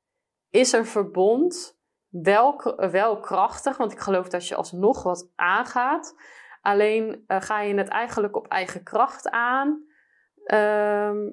is 0.49 0.71
een 0.71 0.85
verbond 0.85 1.79
wel, 2.09 3.19
krachtig. 3.21 3.77
Want 3.77 3.91
ik 3.91 3.99
geloof 3.99 4.29
dat 4.29 4.47
je 4.47 4.55
alsnog 4.55 5.03
wat 5.03 5.31
aangaat. 5.35 6.15
Alleen 6.61 7.23
eh, 7.27 7.41
ga 7.41 7.61
je 7.61 7.75
het 7.75 7.87
eigenlijk 7.87 8.35
op 8.35 8.47
eigen 8.47 8.83
kracht 8.83 9.29
aan. 9.29 9.85
Ehm, 10.43 11.29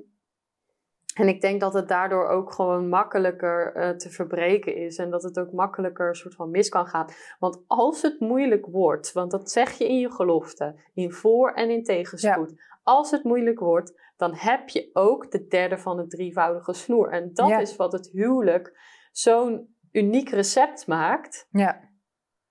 en 1.20 1.28
ik 1.28 1.40
denk 1.40 1.60
dat 1.60 1.74
het 1.74 1.88
daardoor 1.88 2.28
ook 2.28 2.52
gewoon 2.52 2.88
makkelijker 2.88 3.72
eh, 3.74 3.90
te 3.90 4.10
verbreken 4.10 4.76
is. 4.76 4.96
En 4.96 5.10
dat 5.10 5.22
het 5.22 5.38
ook 5.38 5.52
makkelijker 5.52 6.08
een 6.08 6.14
soort 6.14 6.34
van 6.34 6.50
mis 6.50 6.68
kan 6.68 6.86
gaan. 6.86 7.06
Want 7.38 7.64
als 7.66 8.02
het 8.02 8.20
moeilijk 8.20 8.66
wordt, 8.66 9.12
want 9.12 9.30
dat 9.30 9.50
zeg 9.50 9.72
je 9.72 9.88
in 9.88 9.98
je 9.98 10.10
gelofte, 10.12 10.80
in 10.94 11.12
voor- 11.12 11.52
en 11.52 11.70
in 11.70 11.82
tegenspoed. 11.84 12.62
Als 12.82 13.10
het 13.10 13.24
moeilijk 13.24 13.58
wordt, 13.58 14.00
dan 14.16 14.34
heb 14.34 14.68
je 14.68 14.90
ook 14.92 15.30
de 15.30 15.46
derde 15.46 15.78
van 15.78 15.98
het 15.98 16.10
drievoudige 16.10 16.72
snoer. 16.72 17.10
En 17.10 17.30
dat 17.32 17.48
Ja. 17.48 17.58
is 17.58 17.76
wat 17.76 17.92
het 17.92 18.10
huwelijk 18.12 18.78
zo'n 19.12 19.76
uniek 19.92 20.28
recept 20.30 20.86
maakt. 20.86 21.46
Ja, 21.50 21.88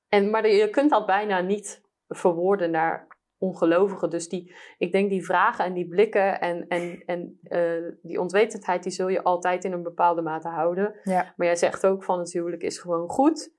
En, 0.09 0.29
maar 0.29 0.47
je 0.47 0.69
kunt 0.69 0.89
dat 0.89 1.05
bijna 1.05 1.39
niet 1.41 1.81
verwoorden 2.07 2.71
naar 2.71 3.07
ongelovigen. 3.39 4.09
Dus 4.09 4.29
die, 4.29 4.55
ik 4.77 4.91
denk 4.91 5.09
die 5.09 5.25
vragen 5.25 5.65
en 5.65 5.73
die 5.73 5.87
blikken 5.87 6.39
en, 6.41 6.67
en, 6.67 7.03
en 7.05 7.39
eh, 7.43 7.91
die 8.01 8.19
onwetendheid, 8.19 8.83
die 8.83 8.91
zul 8.91 9.07
je 9.07 9.23
altijd 9.23 9.63
in 9.63 9.71
een 9.71 9.83
bepaalde 9.83 10.21
mate 10.21 10.47
houden. 10.47 10.99
ja, 11.03 11.33
Maar 11.35 11.47
jij 11.47 11.55
zegt 11.55 11.85
ook 11.85 12.03
van 12.03 12.19
het 12.19 12.31
huwelijk 12.33 12.61
is 12.61 12.79
gewoon 12.79 13.09
goed. 13.09 13.51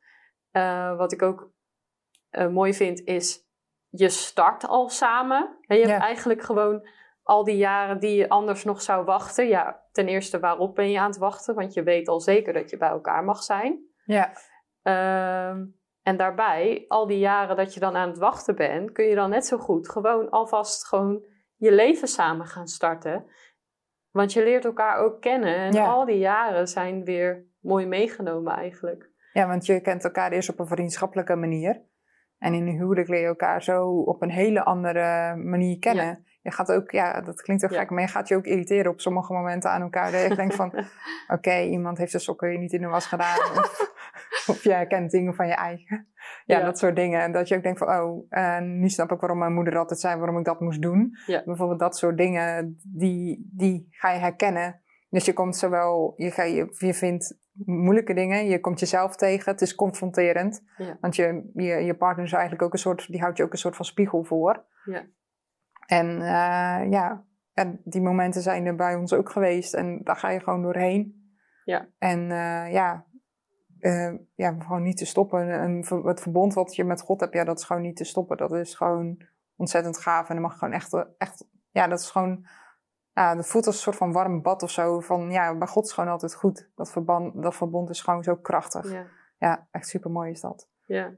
Eh, 0.50 0.96
wat 0.96 1.12
ik 1.12 1.22
ook 1.22 1.50
eh, 2.30 2.48
mooi 2.48 2.74
vind 2.74 3.00
is, 3.04 3.48
je 3.88 4.08
start 4.08 4.66
al 4.66 4.88
samen. 4.88 5.56
En 5.66 5.76
je 5.76 5.82
Ja. 5.82 5.88
hebt 5.90 6.02
eigenlijk 6.02 6.42
gewoon 6.42 6.88
al 7.22 7.44
die 7.44 7.56
jaren 7.56 7.98
die 8.00 8.16
je 8.16 8.28
anders 8.28 8.64
nog 8.64 8.82
zou 8.82 9.04
wachten. 9.04 9.48
Ja, 9.48 9.82
ten 9.92 10.08
eerste 10.08 10.38
waarop 10.38 10.74
ben 10.74 10.90
je 10.90 10.98
aan 11.00 11.10
het 11.10 11.18
wachten? 11.18 11.54
Want 11.54 11.74
je 11.74 11.82
weet 11.82 12.08
al 12.08 12.20
zeker 12.20 12.52
dat 12.52 12.70
je 12.70 12.76
bij 12.76 12.88
elkaar 12.88 13.24
mag 13.24 13.42
zijn. 13.42 13.78
ja, 14.04 14.32
Ehm, 14.82 15.64
en 16.10 16.16
daarbij, 16.16 16.84
al 16.88 17.06
die 17.06 17.18
jaren 17.18 17.56
dat 17.56 17.74
je 17.74 17.80
dan 17.80 17.96
aan 17.96 18.08
het 18.08 18.18
wachten 18.18 18.56
bent, 18.56 18.92
kun 18.92 19.04
je 19.04 19.14
dan 19.14 19.30
net 19.30 19.46
zo 19.46 19.58
goed 19.58 19.88
gewoon 19.88 20.30
alvast 20.30 20.86
gewoon 20.86 21.24
je 21.56 21.72
leven 21.72 22.08
samen 22.08 22.46
gaan 22.46 22.66
starten. 22.68 23.24
Want 24.10 24.32
je 24.32 24.42
leert 24.44 24.64
elkaar 24.64 24.96
ook 24.98 25.20
kennen. 25.20 25.54
En 25.56 25.72
Ja. 25.72 25.86
al 25.86 26.04
die 26.04 26.18
jaren 26.18 26.68
zijn 26.68 27.04
weer 27.04 27.46
mooi 27.60 27.86
meegenomen 27.86 28.52
eigenlijk. 28.52 29.08
ja, 29.32 29.46
want 29.46 29.66
je 29.66 29.80
kent 29.80 30.04
elkaar 30.04 30.32
eerst 30.32 30.48
op 30.48 30.58
een 30.58 30.66
vriendschappelijke 30.66 31.36
manier. 31.36 31.82
En 32.38 32.54
in 32.54 32.66
een 32.66 32.76
huwelijk 32.76 33.08
leer 33.08 33.20
je 33.20 33.26
elkaar 33.26 33.62
zo 33.62 33.88
op 34.00 34.22
een 34.22 34.30
hele 34.30 34.64
andere 34.64 35.34
manier 35.36 35.78
kennen. 35.78 36.24
Je 36.42 36.50
gaat 36.50 36.72
ook, 36.72 36.90
ja, 36.90 37.20
dat 37.20 37.42
klinkt 37.42 37.64
ook 37.64 37.70
Ja. 37.70 37.78
gek, 37.80 37.90
maar 37.90 38.02
je 38.02 38.08
gaat 38.08 38.28
je 38.28 38.36
ook 38.36 38.44
irriteren 38.44 38.90
op 38.92 39.00
sommige 39.00 39.32
momenten 39.32 39.70
aan 39.70 39.82
elkaar. 39.82 40.12
Dat 40.12 40.22
je 40.28 40.34
denkt 40.34 40.54
van, 40.54 40.72
oké, 41.36 41.60
iemand 41.60 41.98
heeft 41.98 42.12
de 42.12 42.18
sokken 42.18 42.60
niet 42.60 42.72
in 42.72 42.80
de 42.80 42.86
was 42.86 43.06
gedaan. 43.06 43.38
Of, 43.58 43.88
of 44.46 44.62
je 44.62 44.72
herkent 44.72 45.10
dingen 45.10 45.34
van 45.34 45.46
je 45.46 45.52
eigen. 45.54 46.06
Ja, 46.44 46.58
Ja. 46.58 46.64
dat 46.64 46.78
soort 46.78 46.96
dingen. 46.96 47.20
En 47.22 47.32
dat 47.32 47.48
je 47.48 47.56
ook 47.56 47.62
denkt 47.62 47.78
van, 47.78 47.88
oh, 47.88 48.58
nu 48.60 48.88
snap 48.88 49.12
ik 49.12 49.20
waarom 49.20 49.38
mijn 49.38 49.52
moeder 49.52 49.78
altijd 49.78 50.00
zei 50.00 50.16
waarom 50.16 50.38
ik 50.38 50.44
dat 50.44 50.60
moest 50.60 50.82
doen. 50.82 51.16
Ja. 51.26 51.42
Bijvoorbeeld 51.44 51.78
dat 51.80 51.96
soort 51.96 52.16
dingen, 52.16 52.78
die, 52.86 53.50
die 53.52 53.86
ga 53.90 54.10
je 54.10 54.18
herkennen. 54.18 54.80
Dus 55.10 55.24
je 55.24 55.32
komt 55.32 55.56
zowel, 55.56 56.14
je, 56.16 56.30
ga, 56.30 56.42
je, 56.42 56.74
je 56.78 56.94
vindt 56.94 57.38
moeilijke 57.64 58.14
dingen, 58.14 58.46
je 58.46 58.60
komt 58.60 58.80
jezelf 58.80 59.16
tegen, 59.16 59.52
het 59.52 59.60
is 59.60 59.74
confronterend. 59.74 60.64
Ja. 60.76 60.96
Want 61.00 61.16
je, 61.16 61.50
je, 61.54 61.64
je 61.74 61.94
partner 61.94 62.24
is 62.24 62.32
eigenlijk 62.32 62.62
ook 62.62 62.72
een 62.72 62.78
soort, 62.78 63.06
die 63.08 63.20
houdt 63.20 63.36
je 63.36 63.44
ook 63.44 63.52
een 63.52 63.58
soort 63.58 63.76
van 63.76 63.84
spiegel 63.84 64.24
voor. 64.24 64.64
Ja. 64.84 65.02
En 65.90 66.20
eh, 66.20 66.90
ja, 66.90 67.24
en 67.54 67.80
die 67.84 68.00
momenten 68.00 68.42
zijn 68.42 68.66
er 68.66 68.74
bij 68.74 68.94
ons 68.94 69.12
ook 69.12 69.30
geweest 69.30 69.74
en 69.74 70.00
daar 70.04 70.16
ga 70.16 70.28
je 70.30 70.40
gewoon 70.40 70.62
doorheen. 70.62 71.32
Ja. 71.64 71.88
En 71.98 72.30
eh, 72.30 72.72
ja, 72.72 73.04
uh, 73.80 74.14
ja, 74.34 74.56
gewoon 74.58 74.82
niet 74.82 74.96
te 74.96 75.06
stoppen. 75.06 75.50
En 75.50 75.84
het 76.04 76.20
verbond 76.20 76.54
wat 76.54 76.76
je 76.76 76.84
met 76.84 77.00
God 77.00 77.20
hebt, 77.20 77.32
ja, 77.34 77.44
dat 77.44 77.58
is 77.58 77.64
gewoon 77.64 77.82
niet 77.82 77.96
te 77.96 78.04
stoppen. 78.04 78.36
Dat 78.36 78.52
is 78.52 78.74
gewoon 78.74 79.22
ontzettend 79.56 79.98
gaaf. 79.98 80.28
En 80.28 80.34
dan 80.34 80.44
mag 80.44 80.58
gewoon 80.58 80.74
echt, 80.74 81.06
echt 81.18 81.46
ja, 81.70 81.86
dat 81.86 82.00
is 82.00 82.10
gewoon, 82.10 82.46
ja, 83.12 83.34
dat 83.34 83.46
voelt 83.46 83.66
als 83.66 83.74
een 83.74 83.82
soort 83.82 83.96
van 83.96 84.12
warm 84.12 84.42
bad 84.42 84.62
of 84.62 84.70
zo. 84.70 85.00
Van 85.00 85.30
ja, 85.30 85.56
bij 85.56 85.68
God 85.68 85.84
is 85.84 85.92
gewoon 85.92 86.10
altijd 86.10 86.34
goed. 86.34 86.70
Dat 86.74 86.90
verband, 86.90 87.42
dat 87.42 87.54
verbond 87.54 87.90
is 87.90 88.02
gewoon 88.02 88.22
zo 88.22 88.36
krachtig. 88.36 88.92
Ja, 88.92 89.06
ja 89.38 89.68
echt 89.70 89.88
super 89.88 90.10
mooi 90.10 90.30
is 90.30 90.40
dat. 90.40 90.68
Ja, 90.86 91.14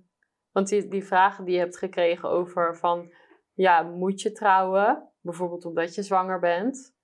want 0.52 0.68
die, 0.68 0.88
die 0.88 1.04
vragen 1.04 1.44
die 1.44 1.54
je 1.54 1.60
hebt 1.60 1.78
gekregen 1.78 2.28
over 2.28 2.76
van, 2.76 3.12
ja, 3.54 3.82
moet 3.82 4.20
je 4.20 4.32
trouwen? 4.32 5.08
Bijvoorbeeld 5.20 5.64
omdat 5.64 5.94
je 5.94 6.02
zwanger 6.02 6.40
bent. 6.40 6.94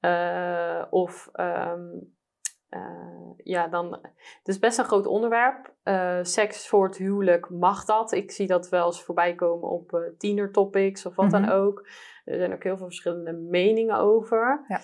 Uh, 0.00 0.84
of 0.90 1.28
um, 1.32 2.14
uh, 2.70 3.32
ja, 3.36 3.68
dan. 3.68 3.92
Het 4.38 4.48
is 4.48 4.58
best 4.58 4.78
een 4.78 4.84
groot 4.84 5.06
onderwerp. 5.06 5.74
Uh, 5.84 6.18
seks 6.22 6.68
voor 6.68 6.86
het 6.86 6.96
huwelijk, 6.96 7.50
mag 7.50 7.84
dat? 7.84 8.12
Ik 8.12 8.30
zie 8.30 8.46
dat 8.46 8.68
wel 8.68 8.86
eens 8.86 9.02
voorbij 9.02 9.34
komen 9.34 9.68
op 9.68 10.12
tienertopics 10.18 11.06
of 11.06 11.14
wat 11.14 11.30
dan 11.30 11.42
mhm. 11.42 11.50
ook. 11.50 11.88
Er 12.24 12.38
zijn 12.38 12.52
ook 12.52 12.62
heel 12.62 12.76
veel 12.76 12.86
verschillende 12.86 13.32
meningen 13.32 13.96
over. 13.96 14.64
Ja. 14.68 14.80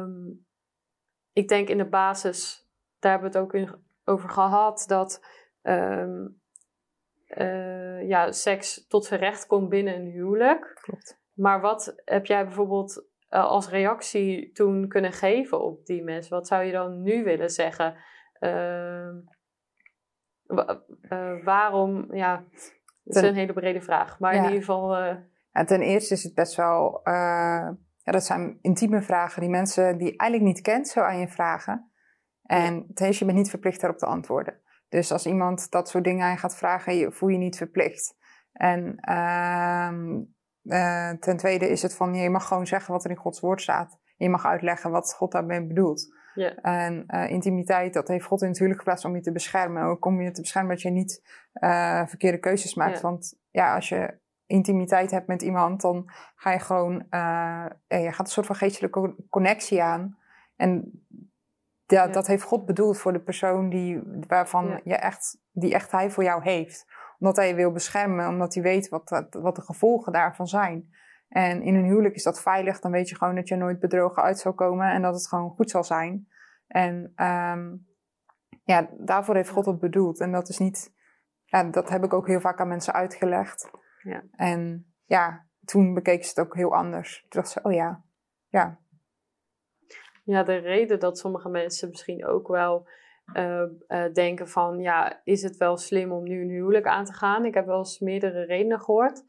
Um, 0.00 0.46
ik 1.32 1.48
denk 1.48 1.68
in 1.68 1.78
de 1.78 1.88
basis, 1.88 2.68
daar 2.98 3.12
hebben 3.12 3.30
we 3.30 3.38
het 3.38 3.46
ook 3.46 3.54
in, 3.54 3.84
over 4.04 4.30
gehad, 4.30 4.84
dat 4.86 5.26
um, 5.62 6.41
ja, 8.06 8.32
seks 8.32 8.86
tot 8.86 9.04
zijn 9.04 9.20
recht 9.20 9.46
komt 9.46 9.68
binnen 9.68 9.94
een 9.94 10.10
huwelijk. 10.10 10.78
Klopt. 10.80 11.20
Maar 11.34 11.60
wat 11.60 11.94
heb 12.04 12.26
jij 12.26 12.44
bijvoorbeeld 12.44 13.06
uh, 13.30 13.44
als 13.44 13.68
reactie 13.68 14.52
toen 14.52 14.88
kunnen 14.88 15.12
geven 15.12 15.60
op 15.60 15.86
die 15.86 16.02
mensen? 16.02 16.34
Wat 16.34 16.46
zou 16.46 16.64
je 16.64 16.72
dan 16.72 17.02
nu 17.02 17.24
willen 17.24 17.50
zeggen? 17.50 17.96
Uh, 18.40 19.08
waarom, 21.44 22.14
ja, 22.14 22.44
dat 23.02 23.22
is 23.22 23.28
een 23.28 23.34
hele 23.34 23.52
brede 23.52 23.80
vraag. 23.80 24.18
Maar 24.18 24.34
in 24.34 24.42
ieder 24.42 24.58
geval. 24.58 24.96
Ja, 25.52 25.64
ten 25.64 25.80
eerste 25.80 26.14
is 26.14 26.22
het 26.22 26.34
best 26.34 26.54
wel. 26.54 27.00
ja, 27.04 28.12
dat 28.12 28.24
zijn 28.24 28.58
intieme 28.60 29.02
vragen 29.02 29.40
die 29.40 29.50
mensen 29.50 29.98
die 29.98 30.16
eigenlijk 30.16 30.54
niet 30.54 30.60
kent, 30.60 30.88
zo 30.88 31.00
aan 31.00 31.18
je 31.18 31.28
vragen. 31.28 31.90
En 32.42 32.86
ten 32.94 33.06
eerste, 33.06 33.24
je 33.24 33.30
bent 33.30 33.42
niet 33.42 33.50
verplicht 33.50 33.80
daarop 33.80 33.98
te 33.98 34.06
antwoorden. 34.06 34.60
Dus 34.92 35.12
als 35.12 35.26
iemand 35.26 35.70
dat 35.70 35.88
soort 35.88 36.04
dingen 36.04 36.26
aan 36.26 36.38
gaat 36.38 36.56
vragen, 36.56 37.12
voel 37.12 37.28
je 37.28 37.38
niet 37.38 37.56
verplicht. 37.56 38.16
En 38.52 38.96
ehm, 39.00 40.14
uh, 40.62 41.10
ten 41.10 41.36
tweede 41.36 41.68
is 41.68 41.82
het 41.82 41.94
van, 41.94 42.14
je 42.14 42.30
mag 42.30 42.46
gewoon 42.46 42.66
zeggen 42.66 42.92
wat 42.92 43.04
er 43.04 43.10
in 43.10 43.16
Gods 43.16 43.40
woord 43.40 43.62
staat. 43.62 43.98
Je 44.16 44.28
mag 44.28 44.46
uitleggen 44.46 44.90
wat 44.90 45.14
God 45.14 45.32
daarmee 45.32 45.66
bedoelt. 45.66 46.14
Yeah. 46.34 46.58
En 46.62 47.04
uh, 47.08 47.30
intimiteit, 47.30 47.94
dat 47.94 48.08
heeft 48.08 48.24
God 48.24 48.42
in 48.42 48.48
het 48.48 48.56
huwelijk 48.56 48.80
geplaatst 48.80 49.04
om 49.04 49.14
je 49.14 49.20
te 49.20 49.32
beschermen. 49.32 49.82
Ook 49.82 50.04
om 50.04 50.20
je 50.20 50.30
te 50.30 50.40
beschermen 50.40 50.70
dat 50.70 50.82
je 50.82 50.90
niet 50.90 51.22
uh, 51.54 52.06
verkeerde 52.06 52.38
keuzes 52.38 52.74
maakt. 52.74 53.00
Want 53.00 53.38
ja, 53.50 53.74
als 53.74 53.88
je 53.88 54.18
intimiteit 54.46 55.10
hebt 55.10 55.26
met 55.26 55.42
iemand, 55.42 55.80
dan 55.80 56.10
ga 56.34 56.50
je 56.52 56.58
gewoon, 56.58 57.06
je 57.86 58.08
gaat 58.12 58.26
een 58.26 58.26
soort 58.26 58.46
van 58.46 58.56
geestelijke 58.56 59.14
connectie 59.28 59.82
aan. 59.82 60.18
En 60.56 61.04
ja, 61.98 62.06
dat 62.06 62.26
heeft 62.26 62.42
God 62.42 62.66
bedoeld 62.66 62.98
voor 62.98 63.12
de 63.12 63.22
persoon 63.22 63.68
die, 63.68 64.02
waarvan 64.28 64.80
je 64.84 64.94
echt, 64.94 65.38
die 65.50 65.74
echt 65.74 65.90
hij 65.90 66.10
voor 66.10 66.24
jou 66.24 66.42
heeft 66.42 66.86
omdat 67.22 67.36
hij 67.36 67.48
je 67.48 67.54
wil 67.54 67.72
beschermen, 67.72 68.28
omdat 68.28 68.54
hij 68.54 68.62
weet 68.62 68.88
wat, 68.88 69.26
wat 69.30 69.56
de 69.56 69.62
gevolgen 69.62 70.12
daarvan 70.12 70.46
zijn. 70.46 70.94
En 71.28 71.62
in 71.62 71.74
een 71.74 71.84
huwelijk 71.84 72.14
is 72.14 72.22
dat 72.22 72.42
veilig, 72.42 72.80
dan 72.80 72.90
weet 72.90 73.08
je 73.08 73.16
gewoon 73.16 73.34
dat 73.34 73.48
je 73.48 73.56
nooit 73.56 73.80
bedrogen 73.80 74.22
uit 74.22 74.38
zal 74.38 74.52
komen 74.52 74.90
en 74.92 75.02
dat 75.02 75.14
het 75.14 75.28
gewoon 75.28 75.50
goed 75.50 75.70
zal 75.70 75.84
zijn. 75.84 76.28
En 76.66 77.12
um, 77.16 77.86
ja, 78.64 78.88
daarvoor 78.98 79.34
heeft 79.34 79.50
God 79.50 79.66
het 79.66 79.78
bedoeld. 79.78 80.20
En 80.20 80.32
dat 80.32 80.48
is 80.48 80.58
niet, 80.58 80.94
ja, 81.44 81.64
dat 81.64 81.88
heb 81.88 82.04
ik 82.04 82.12
ook 82.12 82.26
heel 82.26 82.40
vaak 82.40 82.60
aan 82.60 82.68
mensen 82.68 82.92
uitgelegd. 82.92 83.70
Ja. 84.02 84.22
En 84.32 84.92
ja, 85.04 85.46
toen 85.64 85.94
bekeken 85.94 86.24
ze 86.24 86.30
het 86.30 86.46
ook 86.46 86.54
heel 86.54 86.74
anders. 86.74 87.20
Toen 87.20 87.40
dacht 87.40 87.48
ze, 87.48 87.60
oh 87.62 87.72
ja, 87.72 88.02
ja. 88.48 88.78
Ja, 90.24 90.42
de 90.42 90.56
reden 90.56 91.00
dat 91.00 91.18
sommige 91.18 91.48
mensen 91.48 91.88
misschien 91.88 92.26
ook 92.26 92.48
wel 92.48 92.88
uh, 93.34 93.62
uh, 93.88 94.12
denken 94.12 94.48
van, 94.48 94.80
ja, 94.80 95.20
is 95.24 95.42
het 95.42 95.56
wel 95.56 95.76
slim 95.76 96.12
om 96.12 96.22
nu 96.22 96.42
een 96.42 96.48
huwelijk 96.48 96.86
aan 96.86 97.04
te 97.04 97.12
gaan? 97.12 97.44
Ik 97.44 97.54
heb 97.54 97.66
wel 97.66 97.78
eens 97.78 97.98
meerdere 97.98 98.44
redenen 98.44 98.80
gehoord. 98.80 99.22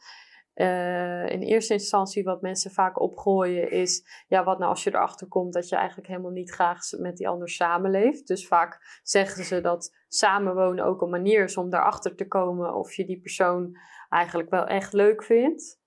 Uh, 0.56 1.30
in 1.30 1.41
eerste 1.41 1.74
instantie 1.74 2.24
wat 2.24 2.41
mensen 2.41 2.72
vaak 2.72 3.00
opgooien 3.00 3.72
is, 3.72 4.24
ja, 4.28 4.44
wat 4.44 4.58
nou 4.58 4.70
als 4.70 4.84
je 4.84 4.89
erachter 4.89 5.28
komt 5.28 5.54
dat 5.54 5.70
je 5.70 5.76
eigenlijk 5.76 6.08
helemaal 6.08 6.32
niet 6.32 6.52
graag 6.52 6.80
met 6.98 7.18
die 7.18 7.28
ander 7.28 7.50
samenleeft. 7.50 8.28
Dus 8.28 8.48
vaak 8.48 9.00
zeggen 9.04 9.44
ze 9.44 9.62
dat 9.62 9.96
samenwonen 10.08 10.86
ook 10.86 11.02
een 11.02 11.10
manier 11.10 11.44
is 11.44 11.58
om 11.58 11.70
daarachter 11.70 12.16
te 12.16 12.28
komen 12.28 12.76
of 12.76 12.94
je 12.94 13.06
die 13.06 13.20
persoon 13.20 13.78
eigenlijk 14.10 14.50
wel 14.50 14.66
echt 14.66 14.94
leuk 14.94 15.24
vindt. 15.24 15.82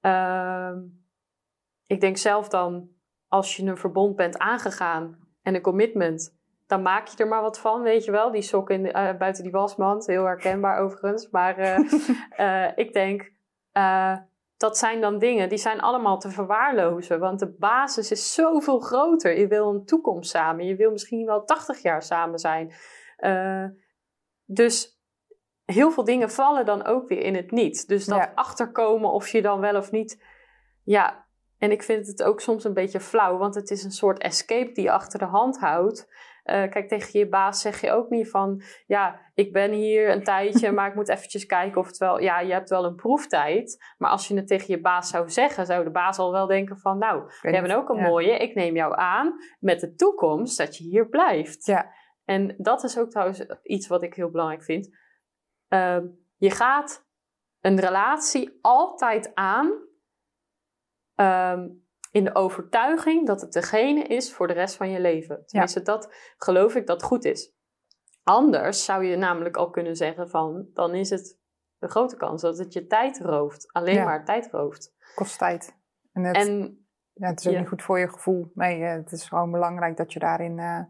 Uh, 0.00 0.72
ik 1.86 2.00
denk 2.00 2.16
zelf 2.16 2.48
dan, 2.48 2.88
als 3.30 3.56
je 3.56 3.66
een 3.66 3.76
verbond 3.76 4.16
bent 4.16 4.38
aangegaan 4.38 5.18
en 5.42 5.54
een 5.54 5.60
commitment, 5.60 6.38
dan 6.66 6.82
maak 6.82 7.06
je 7.06 7.16
er 7.16 7.28
maar 7.28 7.42
wat 7.42 7.58
van, 7.58 7.82
weet 7.82 8.04
je 8.04 8.10
wel. 8.10 8.30
Die 8.30 8.42
sok 8.42 8.70
in, 8.70 8.86
uh, 8.86 9.16
buiten 9.18 9.42
die 9.42 9.52
wasmand, 9.52 10.06
heel 10.06 10.24
herkenbaar 10.24 10.78
overigens. 10.78 11.30
Maar 11.30 11.58
uh, 11.58 11.78
uh, 12.38 12.68
ik 12.84 12.92
denk, 12.92 13.32
dat 14.56 14.78
zijn 14.78 15.00
dan 15.00 15.18
dingen, 15.18 15.48
die 15.48 15.58
zijn 15.58 15.80
allemaal 15.80 16.18
te 16.18 16.30
verwaarlozen. 16.30 17.20
Want 17.20 17.38
de 17.38 17.54
basis 17.58 18.10
is 18.10 18.34
zoveel 18.34 18.78
groter. 18.78 19.38
Je 19.38 19.46
wil 19.46 19.68
een 19.68 19.84
toekomst 19.84 20.30
samen. 20.30 20.64
Je 20.64 20.76
wil 20.76 20.90
misschien 20.90 21.26
wel 21.26 21.44
80 21.44 21.82
jaar 21.82 22.02
samen 22.02 22.38
zijn. 22.38 22.72
dus 24.44 25.00
heel 25.64 25.90
veel 25.90 26.04
dingen 26.04 26.30
vallen 26.30 26.66
dan 26.66 26.84
ook 26.84 27.08
weer 27.08 27.22
in 27.22 27.34
het 27.34 27.50
niet. 27.50 27.88
Dus 27.88 28.06
dat 28.06 28.28
achterkomen 28.34 29.10
of 29.10 29.28
je 29.28 29.42
dan 29.42 29.60
wel 29.60 29.76
of 29.76 29.90
niet... 29.90 30.22
Ja, 30.84 31.28
en 31.60 31.70
ik 31.70 31.82
vind 31.82 32.06
het 32.06 32.22
ook 32.22 32.40
soms 32.40 32.64
een 32.64 32.74
beetje 32.74 33.00
flauw, 33.00 33.36
want 33.36 33.54
het 33.54 33.70
is 33.70 33.84
een 33.84 33.90
soort 33.90 34.18
escape 34.18 34.72
die 34.72 34.84
je 34.84 34.90
achter 34.90 35.18
de 35.18 35.24
hand 35.24 35.58
houdt. 35.58 36.08
Uh, 36.44 36.70
kijk, 36.70 36.88
tegen 36.88 37.18
je 37.18 37.28
baas 37.28 37.60
zeg 37.60 37.80
je 37.80 37.92
ook 37.92 38.10
niet 38.10 38.30
van, 38.30 38.62
ja, 38.86 39.20
ik 39.34 39.52
ben 39.52 39.72
hier 39.72 40.10
een 40.10 40.24
tijdje, 40.24 40.72
maar 40.72 40.88
ik 40.88 40.94
moet 40.94 41.08
eventjes 41.08 41.46
kijken 41.46 41.80
of 41.80 41.86
het 41.86 41.96
wel, 41.98 42.20
ja, 42.20 42.40
je 42.40 42.52
hebt 42.52 42.68
wel 42.68 42.84
een 42.84 42.94
proeftijd. 42.94 43.94
Maar 43.98 44.10
als 44.10 44.28
je 44.28 44.36
het 44.36 44.46
tegen 44.46 44.66
je 44.68 44.80
baas 44.80 45.08
zou 45.08 45.30
zeggen, 45.30 45.66
zou 45.66 45.84
de 45.84 45.90
baas 45.90 46.18
al 46.18 46.32
wel 46.32 46.46
denken 46.46 46.78
van, 46.78 46.98
nou, 46.98 47.30
jij 47.42 47.62
bent 47.62 47.74
ook 47.74 47.88
een 47.88 48.02
mooie, 48.02 48.36
ik 48.36 48.54
neem 48.54 48.74
jou 48.74 48.94
aan 48.96 49.34
met 49.58 49.80
de 49.80 49.94
toekomst 49.94 50.58
dat 50.58 50.76
je 50.76 50.84
hier 50.84 51.08
blijft. 51.08 51.66
Ja. 51.66 51.92
En 52.24 52.54
dat 52.58 52.84
is 52.84 52.98
ook 52.98 53.10
trouwens 53.10 53.46
iets 53.62 53.86
wat 53.86 54.02
ik 54.02 54.14
heel 54.14 54.30
belangrijk 54.30 54.62
vind. 54.62 54.88
Uh, 55.68 55.98
je 56.36 56.50
gaat 56.50 57.06
een 57.60 57.80
relatie 57.80 58.58
altijd 58.60 59.34
aan 59.34 59.88
um, 61.20 61.88
in 62.10 62.24
de 62.24 62.34
overtuiging 62.34 63.26
dat 63.26 63.40
het 63.40 63.52
degene 63.52 64.02
is 64.02 64.32
voor 64.32 64.46
de 64.46 64.52
rest 64.52 64.76
van 64.76 64.90
je 64.90 65.00
leven. 65.00 65.46
Tenminste, 65.46 65.82
dat 65.82 66.14
geloof 66.36 66.74
ik 66.74 66.86
dat 66.86 67.02
goed 67.02 67.24
is. 67.24 67.54
Anders 68.22 68.84
zou 68.84 69.04
je 69.04 69.16
namelijk 69.16 69.56
al 69.56 69.70
kunnen 69.70 69.96
zeggen 69.96 70.28
van, 70.28 70.66
dan 70.74 70.94
is 70.94 71.10
het 71.10 71.38
de 71.78 71.88
grote 71.88 72.16
kans 72.16 72.42
dat 72.42 72.58
het 72.58 72.72
je 72.72 72.86
tijd 72.86 73.20
rooft. 73.20 73.72
Alleen 73.72 74.04
maar 74.04 74.24
tijd 74.24 74.50
rooft. 74.50 74.94
Kost 75.14 75.38
tijd. 75.38 75.78
En 76.12 76.24
het, 76.24 76.36
en, 76.36 76.78
ja, 77.12 77.28
het 77.28 77.40
is 77.40 77.48
ook 77.48 77.58
niet 77.58 77.68
goed 77.68 77.82
voor 77.82 77.98
je 77.98 78.08
gevoel. 78.08 78.50
Nee, 78.54 78.82
eh, 78.84 78.92
het 78.92 79.12
is 79.12 79.28
gewoon 79.28 79.50
belangrijk 79.50 79.96
dat 79.96 80.12
je 80.12 80.18
daarin, 80.18 80.58
uh, 80.58 80.82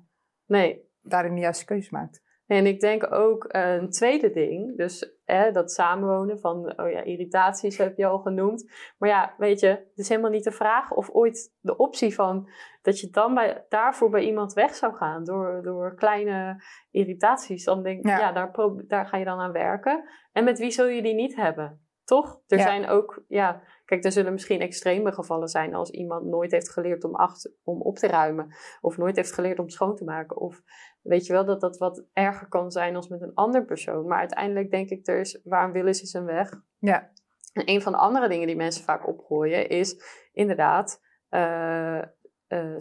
nee. 0.47 0.91
daarin 1.01 1.35
de 1.35 1.41
juiste 1.41 1.65
keuze 1.65 1.89
maakt. 1.93 2.23
En 2.47 2.67
ik 2.67 2.81
denk 2.81 3.13
ook 3.13 3.45
een 3.49 3.91
tweede 3.91 4.31
ding, 4.31 4.77
dus 4.77 5.20
hè, 5.31 5.51
dat 5.51 5.73
samenwonen 5.73 6.39
van, 6.39 6.81
oh 6.81 6.91
ja, 6.91 7.03
irritaties 7.03 7.79
heb 7.79 7.97
je 7.97 8.07
al 8.07 8.19
genoemd. 8.19 8.73
Maar 8.99 9.09
ja, 9.09 9.35
weet 9.39 9.61
je, 9.61 9.67
het 9.67 9.93
is 9.95 10.09
helemaal 10.09 10.31
niet 10.31 10.45
de 10.45 10.51
vraag 10.51 10.91
of 10.91 11.11
ooit 11.11 11.55
de 11.61 11.77
optie 11.77 12.15
van 12.15 12.49
dat 12.83 13.01
je 13.01 13.11
dan 13.11 13.35
bij, 13.35 13.65
daarvoor 13.69 14.11
bij 14.11 14.25
iemand 14.25 14.53
weg 14.53 14.75
zou 14.75 14.95
gaan 14.95 15.25
door, 15.25 15.61
door 15.63 15.95
kleine 15.95 16.63
irritaties. 16.91 17.65
Dan 17.65 17.83
denk 17.83 17.99
ik, 17.99 18.07
ja, 18.07 18.19
ja 18.19 18.33
daar, 18.33 18.53
daar 18.87 19.07
ga 19.07 19.17
je 19.17 19.25
dan 19.25 19.39
aan 19.39 19.53
werken. 19.53 20.05
En 20.33 20.45
met 20.45 20.59
wie 20.59 20.71
zul 20.71 20.87
je 20.87 21.03
die 21.03 21.15
niet 21.15 21.37
hebben? 21.37 21.90
Toch? 22.11 22.41
Er 22.47 22.61
zijn 22.61 22.89
ook, 22.89 23.23
ja, 23.29 23.63
kijk, 23.85 24.05
er 24.05 24.13
zullen 24.13 24.33
misschien 24.33 24.61
extreme 24.61 25.13
gevallen 25.13 25.49
zijn 25.49 25.75
als 25.75 25.91
iemand 25.91 26.27
nooit 26.27 26.51
heeft 26.51 26.71
geleerd 26.71 27.05
om, 27.05 27.15
achter, 27.15 27.53
om 27.65 27.81
op 27.81 27.97
te 27.97 28.07
ruimen. 28.07 28.55
Of 28.81 28.97
nooit 28.97 29.17
heeft 29.17 29.33
geleerd 29.33 29.59
om 29.59 29.69
schoon 29.69 29.97
te 29.97 30.05
maken. 30.05 30.37
Of 30.37 30.63
weet 31.03 31.27
je 31.27 31.33
wel, 31.33 31.45
dat 31.45 31.61
dat 31.61 31.79
wat 31.79 32.05
erger 32.13 32.49
kan 32.49 32.71
zijn 32.71 32.97
als 32.97 33.09
met 33.09 33.23
een 33.23 33.35
ander 33.35 33.65
persoon. 33.65 34.07
Maar 34.07 34.19
uiteindelijk 34.19 34.71
denk 34.71 34.89
ik, 34.89 35.07
er 35.07 35.21
is, 35.21 35.41
waar 35.45 35.65
een 35.65 35.73
wil 35.73 35.87
is, 35.87 36.03
is 36.03 36.13
een 36.13 36.25
weg. 36.25 36.61
Ja. 36.79 37.11
En 37.53 37.69
een 37.69 37.83
van 37.83 37.93
de 37.93 37.99
andere 37.99 38.29
dingen 38.29 38.47
die 38.47 38.57
mensen 38.57 38.85
vaak 38.85 39.09
opgooien 39.09 39.69
is 39.69 40.03
inderdaad 40.33 41.03
uh, 41.31 42.03
uh, 42.49 42.77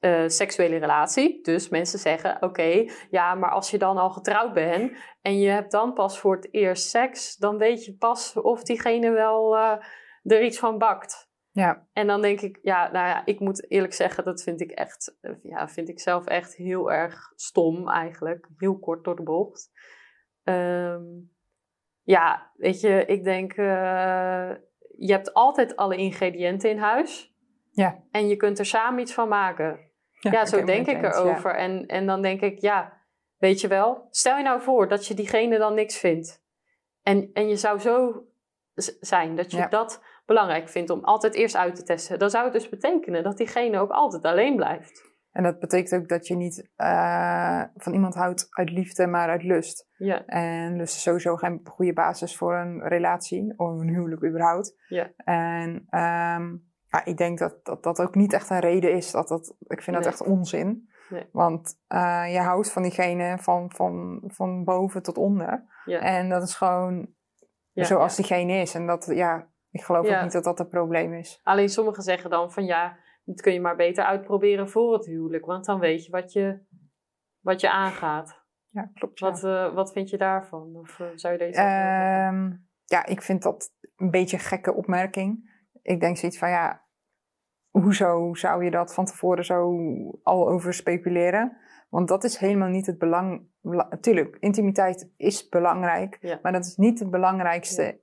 uh, 0.00 0.28
seksuele 0.28 0.76
relatie. 0.76 1.42
Dus 1.42 1.68
mensen 1.68 1.98
zeggen: 1.98 2.42
Oké, 2.42 2.84
ja, 3.10 3.34
maar 3.34 3.50
als 3.50 3.70
je 3.70 3.78
dan 3.78 3.96
al 3.96 4.10
getrouwd 4.10 4.52
bent 4.52 4.92
en 5.22 5.38
je 5.38 5.48
hebt 5.48 5.70
dan 5.70 5.92
pas 5.92 6.18
voor 6.18 6.36
het 6.36 6.48
eerst 6.50 6.88
seks, 6.88 7.36
dan 7.36 7.58
weet 7.58 7.84
je 7.84 7.96
pas 7.96 8.36
of 8.36 8.62
diegene 8.62 9.10
wel 9.10 9.56
uh, 9.56 9.72
er 10.22 10.42
iets 10.42 10.58
van 10.58 10.78
bakt. 10.78 11.26
Ja. 11.56 11.86
En 11.92 12.06
dan 12.06 12.22
denk 12.22 12.40
ik, 12.40 12.58
ja, 12.62 12.90
nou 12.92 13.08
ja, 13.08 13.26
ik 13.26 13.40
moet 13.40 13.70
eerlijk 13.70 13.94
zeggen, 13.94 14.24
dat 14.24 14.42
vind 14.42 14.60
ik 14.60 14.70
echt, 14.70 15.16
eh, 15.20 15.32
ja, 15.42 15.68
vind 15.68 15.88
ik 15.88 16.00
zelf 16.00 16.26
echt 16.26 16.54
heel 16.54 16.92
erg 16.92 17.32
stom 17.34 17.88
eigenlijk. 17.88 18.48
Heel 18.56 18.78
kort 18.78 19.04
door 19.04 19.16
de 19.16 19.22
bocht. 19.22 19.70
Ehm, 20.44 21.04
ja, 22.02 22.52
weet 22.56 22.80
je, 22.80 23.04
ik 23.06 23.24
denk, 23.24 23.52
eh, 23.52 24.50
je 24.98 25.12
hebt 25.12 25.34
altijd 25.34 25.76
alle 25.76 25.96
ingrediënten 25.96 26.70
in 26.70 26.78
huis. 26.78 27.35
Ja. 27.76 27.98
En 28.10 28.28
je 28.28 28.36
kunt 28.36 28.58
er 28.58 28.66
samen 28.66 29.00
iets 29.00 29.14
van 29.14 29.28
maken. 29.28 29.78
Ja, 30.20 30.44
zo 30.46 30.64
denk 30.64 30.86
ik 30.86 31.00
ja. 31.00 31.12
erover. 31.12 31.54
En, 31.54 31.86
en 31.86 32.06
dan 32.06 32.22
denk 32.22 32.40
ik, 32.40 32.58
ja, 32.60 32.92
weet 33.38 33.60
je 33.60 33.68
wel, 33.68 34.06
stel 34.10 34.36
je 34.36 34.42
nou 34.42 34.60
voor 34.60 34.88
dat 34.88 35.06
je 35.06 35.14
diegene 35.14 35.58
dan 35.58 35.74
niks 35.74 35.98
vindt. 35.98 36.42
En, 37.02 37.30
en 37.32 37.48
je 37.48 37.56
zou 37.56 37.78
zo 37.78 38.24
zijn 39.00 39.36
dat 39.36 39.50
je 39.50 39.56
Ja. 39.56 39.66
dat 39.68 40.02
belangrijk 40.26 40.68
vindt 40.68 40.90
om 40.90 41.04
altijd 41.04 41.34
eerst 41.34 41.56
uit 41.56 41.74
te 41.74 41.82
testen. 41.82 42.18
Dan 42.18 42.30
zou 42.30 42.44
het 42.44 42.52
dus 42.52 42.68
betekenen 42.68 43.22
dat 43.22 43.36
diegene 43.36 43.78
ook 43.78 43.90
altijd 43.90 44.24
alleen 44.24 44.56
blijft. 44.56 45.14
En 45.30 45.42
dat 45.42 45.58
betekent 45.58 46.02
ook 46.02 46.08
dat 46.08 46.26
je 46.26 46.36
niet 46.36 46.70
eh, 46.76 47.62
van 47.74 47.92
iemand 47.92 48.14
houdt 48.14 48.46
uit 48.50 48.70
liefde, 48.70 49.06
maar 49.06 49.28
uit 49.28 49.42
lust. 49.42 49.88
Ja, 49.96 50.26
En 50.26 50.76
lust 50.76 50.96
is 50.96 51.02
sowieso 51.02 51.36
geen 51.36 51.60
goede 51.64 51.92
basis 51.92 52.36
voor 52.36 52.54
een 52.54 52.88
relatie, 52.88 53.54
of 53.56 53.80
een 53.80 53.88
huwelijk 53.88 54.24
überhaupt. 54.24 54.74
Ja. 54.88 55.10
En 55.16 55.86
ehm, 55.90 56.54
ja, 56.96 57.04
ik 57.04 57.16
denk 57.16 57.38
dat, 57.38 57.64
dat 57.64 57.82
dat 57.82 58.00
ook 58.00 58.14
niet 58.14 58.32
echt 58.32 58.50
een 58.50 58.60
reden 58.60 58.92
is. 58.92 59.10
Dat 59.10 59.28
dat, 59.28 59.56
ik 59.60 59.82
vind 59.82 59.96
Nee. 59.96 60.04
dat 60.04 60.06
echt 60.06 60.22
onzin. 60.22 60.88
Nee. 61.08 61.28
Want 61.32 61.80
eh, 61.86 62.32
je 62.32 62.38
houdt 62.38 62.72
van 62.72 62.82
diegene 62.82 63.38
van, 63.38 63.70
van, 63.70 64.22
van 64.26 64.64
boven 64.64 65.02
tot 65.02 65.16
onder. 65.18 65.64
ja, 65.84 66.00
En 66.00 66.28
dat 66.28 66.42
is 66.42 66.54
gewoon 66.54 67.14
ja, 67.72 67.84
zoals 67.84 68.16
ja. 68.16 68.22
diegene 68.22 68.60
is. 68.60 68.74
En 68.74 68.86
dat, 68.86 69.06
ja, 69.14 69.50
ik 69.70 69.82
geloof 69.82 70.06
ook 70.06 70.22
niet 70.22 70.32
dat 70.32 70.44
dat 70.44 70.60
een 70.60 70.68
probleem 70.68 71.14
is. 71.14 71.40
Alleen 71.42 71.68
sommigen 71.68 72.02
zeggen 72.02 72.30
dan 72.30 72.52
van 72.52 72.64
ja, 72.64 72.96
dat 73.24 73.40
kun 73.40 73.52
je 73.52 73.60
maar 73.60 73.76
beter 73.76 74.04
uitproberen 74.04 74.68
voor 74.68 74.92
het 74.92 75.06
huwelijk. 75.06 75.46
Want 75.46 75.64
dan 75.64 75.78
weet 75.78 76.04
je 76.04 76.10
wat 76.10 76.32
je, 76.32 76.60
wat 77.40 77.60
je 77.60 77.70
aangaat. 77.70 78.44
Ja, 78.68 78.90
klopt. 78.94 79.20
Wat, 79.20 79.44
eh, 79.44 79.74
wat 79.74 79.92
vind 79.92 80.10
je 80.10 80.16
daarvan? 80.18 80.76
Of 80.76 81.00
eh, 81.00 81.06
zou 81.14 81.32
je 81.32 81.38
deze? 81.38 81.60
Ehm, 81.60 82.52
ja, 82.84 83.06
ik 83.06 83.22
vind 83.22 83.42
dat 83.42 83.70
een 83.96 84.10
beetje 84.10 84.36
een 84.36 84.42
gekke 84.42 84.74
opmerking. 84.74 85.54
Ik 85.82 86.00
denk 86.00 86.16
zoiets 86.16 86.38
van, 86.38 86.48
ja, 86.50 86.85
hoezo 87.82 88.34
zou 88.34 88.64
je 88.64 88.70
dat 88.70 88.94
van 88.94 89.04
tevoren 89.04 89.44
zo 89.44 89.76
al 90.22 90.48
over 90.48 90.74
speculeren? 90.74 91.56
Want 91.88 92.08
dat 92.08 92.24
is 92.24 92.36
helemaal 92.36 92.68
niet 92.68 92.86
het 92.86 92.98
belang. 92.98 93.48
Natuurlijk, 93.62 94.36
intimiteit 94.40 95.10
is 95.16 95.48
belangrijk, 95.48 96.18
Ja. 96.20 96.38
maar 96.42 96.52
dat 96.52 96.64
is 96.64 96.76
niet 96.76 96.98
het 96.98 97.10
belangrijkste 97.10 98.00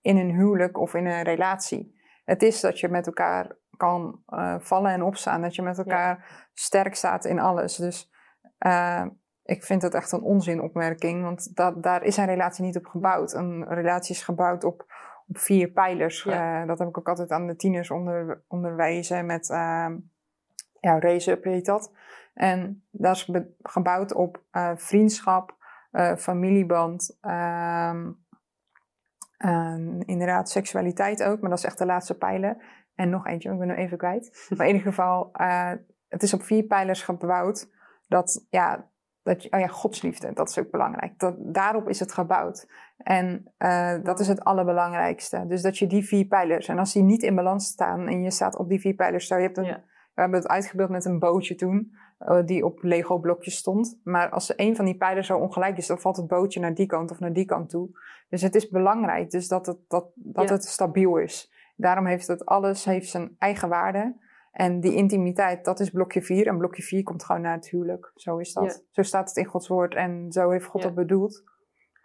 in 0.00 0.16
een 0.16 0.30
huwelijk 0.34 0.78
of 0.78 0.94
in 0.94 1.06
een 1.06 1.22
relatie. 1.22 1.98
Het 2.24 2.42
is 2.42 2.60
dat 2.60 2.80
je 2.80 2.88
met 2.88 3.06
elkaar 3.06 3.56
kan 3.76 4.22
eh, 4.26 4.54
vallen 4.58 4.90
en 4.90 5.02
opstaan, 5.02 5.42
dat 5.42 5.54
je 5.54 5.62
met 5.62 5.78
elkaar 5.78 6.48
sterk 6.52 6.94
staat 6.94 7.24
in 7.24 7.38
alles. 7.38 7.76
Dus 7.76 8.10
eh, 8.58 9.06
ik 9.42 9.64
vind 9.64 9.82
het 9.82 9.94
echt 9.94 10.12
een 10.12 10.22
onzinopmerking, 10.22 11.22
want 11.22 11.56
dat, 11.56 11.82
daar 11.82 12.02
is 12.02 12.16
een 12.16 12.26
relatie 12.26 12.64
niet 12.64 12.76
op 12.76 12.86
gebouwd. 12.86 13.32
Een 13.32 13.64
relatie 13.68 14.14
is 14.14 14.22
gebouwd 14.22 14.64
op 14.64 14.84
vier 15.32 15.68
pijlers. 15.68 16.22
Ja. 16.22 16.60
Eh, 16.60 16.66
dat 16.66 16.78
heb 16.78 16.88
ik 16.88 16.98
ook 16.98 17.08
altijd 17.08 17.30
aan 17.30 17.46
de 17.46 17.56
tieners 17.56 17.90
onder, 17.90 18.42
onderwezen 18.48 19.26
met 19.26 19.50
ehm 19.50 19.96
ja, 20.80 21.00
raise-up 21.00 21.44
heet 21.44 21.66
dat. 21.66 21.92
En 22.34 22.84
dat 22.90 23.16
is 23.16 23.30
gebouwd 23.62 24.14
op 24.14 24.42
eh, 24.50 24.70
vriendschap, 24.74 25.56
eh, 25.90 26.16
familieband, 26.16 27.18
ehm, 27.20 28.10
en 29.36 30.02
inderdaad 30.04 30.50
seksualiteit 30.50 31.22
ook, 31.22 31.40
maar 31.40 31.50
dat 31.50 31.58
is 31.58 31.64
echt 31.64 31.78
de 31.78 31.86
laatste 31.86 32.18
pijler. 32.18 32.56
En 32.94 33.10
nog 33.10 33.26
eentje, 33.26 33.52
ik 33.52 33.58
ben 33.58 33.68
hem 33.68 33.78
even 33.78 33.98
kwijt. 33.98 34.46
Maar 34.56 34.66
in 34.66 34.74
ieder 34.74 34.92
geval, 34.92 35.30
het 36.08 36.22
is 36.22 36.34
op 36.34 36.42
vier 36.42 36.62
pijlers 36.62 37.02
gebouwd. 37.02 37.68
Dat, 38.08 38.46
ja, 38.50 38.89
dat 39.22 39.42
je, 39.42 39.52
oh 39.52 39.60
ja, 39.60 39.66
godsliefde, 39.66 40.32
dat 40.32 40.48
is 40.48 40.58
ook 40.58 40.70
belangrijk. 40.70 41.18
Dat, 41.18 41.34
daarop 41.38 41.88
is 41.88 42.00
het 42.00 42.12
gebouwd. 42.12 42.68
En 42.96 43.52
eh, 43.56 43.94
dat 44.02 44.20
is 44.20 44.28
het 44.28 44.44
allerbelangrijkste. 44.44 45.44
Dus 45.46 45.62
dat 45.62 45.78
je 45.78 45.86
die 45.86 46.04
vier 46.04 46.24
pijlers, 46.26 46.68
en 46.68 46.78
als 46.78 46.92
die 46.92 47.02
niet 47.02 47.22
in 47.22 47.34
balans 47.34 47.66
staan 47.66 48.08
en 48.08 48.22
je 48.22 48.30
staat 48.30 48.56
op 48.56 48.68
die 48.68 48.80
vier 48.80 48.94
pijlers, 48.94 49.26
zo, 49.26 49.36
je 49.36 49.42
hebt 49.42 49.56
een, 49.58 49.64
Ja. 49.64 49.82
we 50.14 50.20
hebben 50.20 50.38
het 50.40 50.48
uitgebeeld 50.48 50.90
met 50.90 51.04
een 51.04 51.18
bootje 51.18 51.54
toen, 51.54 51.92
eh, 52.18 52.38
die 52.44 52.64
op 52.64 52.82
Lego 52.82 53.18
blokjes 53.18 53.56
stond. 53.56 54.00
Maar 54.04 54.28
als 54.30 54.52
een 54.56 54.76
van 54.76 54.84
die 54.84 54.96
pijlers 54.96 55.26
zo 55.26 55.38
ongelijk 55.38 55.76
is, 55.76 55.86
dan 55.86 55.98
valt 56.00 56.16
het 56.16 56.26
bootje 56.26 56.60
naar 56.60 56.74
die 56.74 56.86
kant 56.86 57.10
of 57.10 57.18
naar 57.20 57.32
die 57.32 57.44
kant 57.44 57.70
toe. 57.70 57.88
Dus 58.28 58.42
het 58.42 58.54
is 58.54 58.68
belangrijk 58.68 59.30
dus 59.30 59.48
dat, 59.48 59.66
het, 59.66 59.78
dat, 59.88 60.06
dat 60.14 60.48
Ja. 60.48 60.54
het 60.54 60.64
stabiel 60.64 61.16
is. 61.16 61.52
Daarom 61.76 62.06
heeft 62.06 62.26
het 62.26 62.46
alles 62.46 62.84
heeft 62.84 63.08
zijn 63.08 63.36
eigen 63.38 63.68
waarde. 63.68 64.16
En 64.60 64.80
die 64.80 64.94
intimiteit, 64.94 65.64
dat 65.64 65.80
is 65.80 65.90
blokje 65.90 66.22
4. 66.22 66.46
En 66.46 66.58
blokje 66.58 66.82
4 66.82 67.02
komt 67.02 67.24
gewoon 67.24 67.40
naar 67.40 67.54
het 67.54 67.68
huwelijk. 67.68 68.12
Zo 68.14 68.38
is 68.38 68.52
dat. 68.52 68.64
Ja. 68.64 68.80
Zo 68.90 69.02
staat 69.02 69.28
het 69.28 69.36
in 69.36 69.44
Gods 69.44 69.68
woord 69.68 69.94
en 69.94 70.32
zo 70.32 70.50
heeft 70.50 70.64
God 70.64 70.80
Ja. 70.80 70.86
dat 70.86 70.96
bedoeld. 70.96 71.42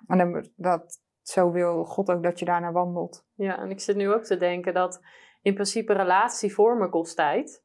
En 0.07 0.51
dat, 0.55 1.01
zo 1.21 1.51
wil 1.51 1.85
God 1.85 2.09
ook 2.09 2.23
dat 2.23 2.39
je 2.39 2.45
daarnaar 2.45 2.73
wandelt. 2.73 3.25
Ja, 3.33 3.57
en 3.57 3.69
ik 3.69 3.79
zit 3.79 3.95
nu 3.95 4.13
ook 4.13 4.23
te 4.23 4.37
denken 4.37 4.73
dat 4.73 5.01
in 5.41 5.53
principe 5.53 5.93
relatie 5.93 6.53
vormen 6.53 6.89
kost 6.89 7.15
tijd. 7.15 7.63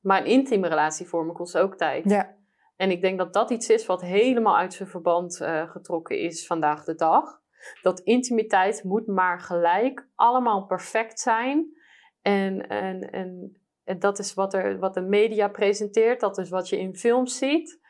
Maar 0.00 0.20
een 0.20 0.26
intieme 0.26 0.68
relatie 0.68 1.06
vormen 1.06 1.34
kost 1.34 1.58
ook 1.58 1.76
tijd. 1.76 2.10
Ja, 2.10 2.36
En 2.76 2.90
ik 2.90 3.00
denk 3.00 3.18
dat 3.18 3.32
dat 3.32 3.50
iets 3.50 3.68
is 3.68 3.86
wat 3.86 4.00
helemaal 4.00 4.56
uit 4.56 4.74
zijn 4.74 4.88
verband 4.88 5.40
eh, 5.40 5.70
getrokken 5.70 6.18
is 6.18 6.46
vandaag 6.46 6.84
de 6.84 6.94
dag. 6.94 7.40
Dat 7.82 8.00
intimiteit 8.00 8.84
moet 8.84 9.06
maar 9.06 9.40
gelijk 9.40 10.08
allemaal 10.14 10.66
perfect 10.66 11.20
zijn. 11.20 11.76
En, 12.22 12.68
en, 12.68 13.10
en, 13.10 13.56
dat 13.98 14.18
is 14.18 14.34
wat, 14.34 14.54
er, 14.54 14.78
wat 14.78 14.94
de 14.94 15.00
media 15.00 15.48
presenteert. 15.48 16.20
Dat 16.20 16.38
is 16.38 16.50
wat 16.50 16.68
je 16.68 16.78
in 16.78 16.96
films 16.96 17.38
ziet. 17.38 17.80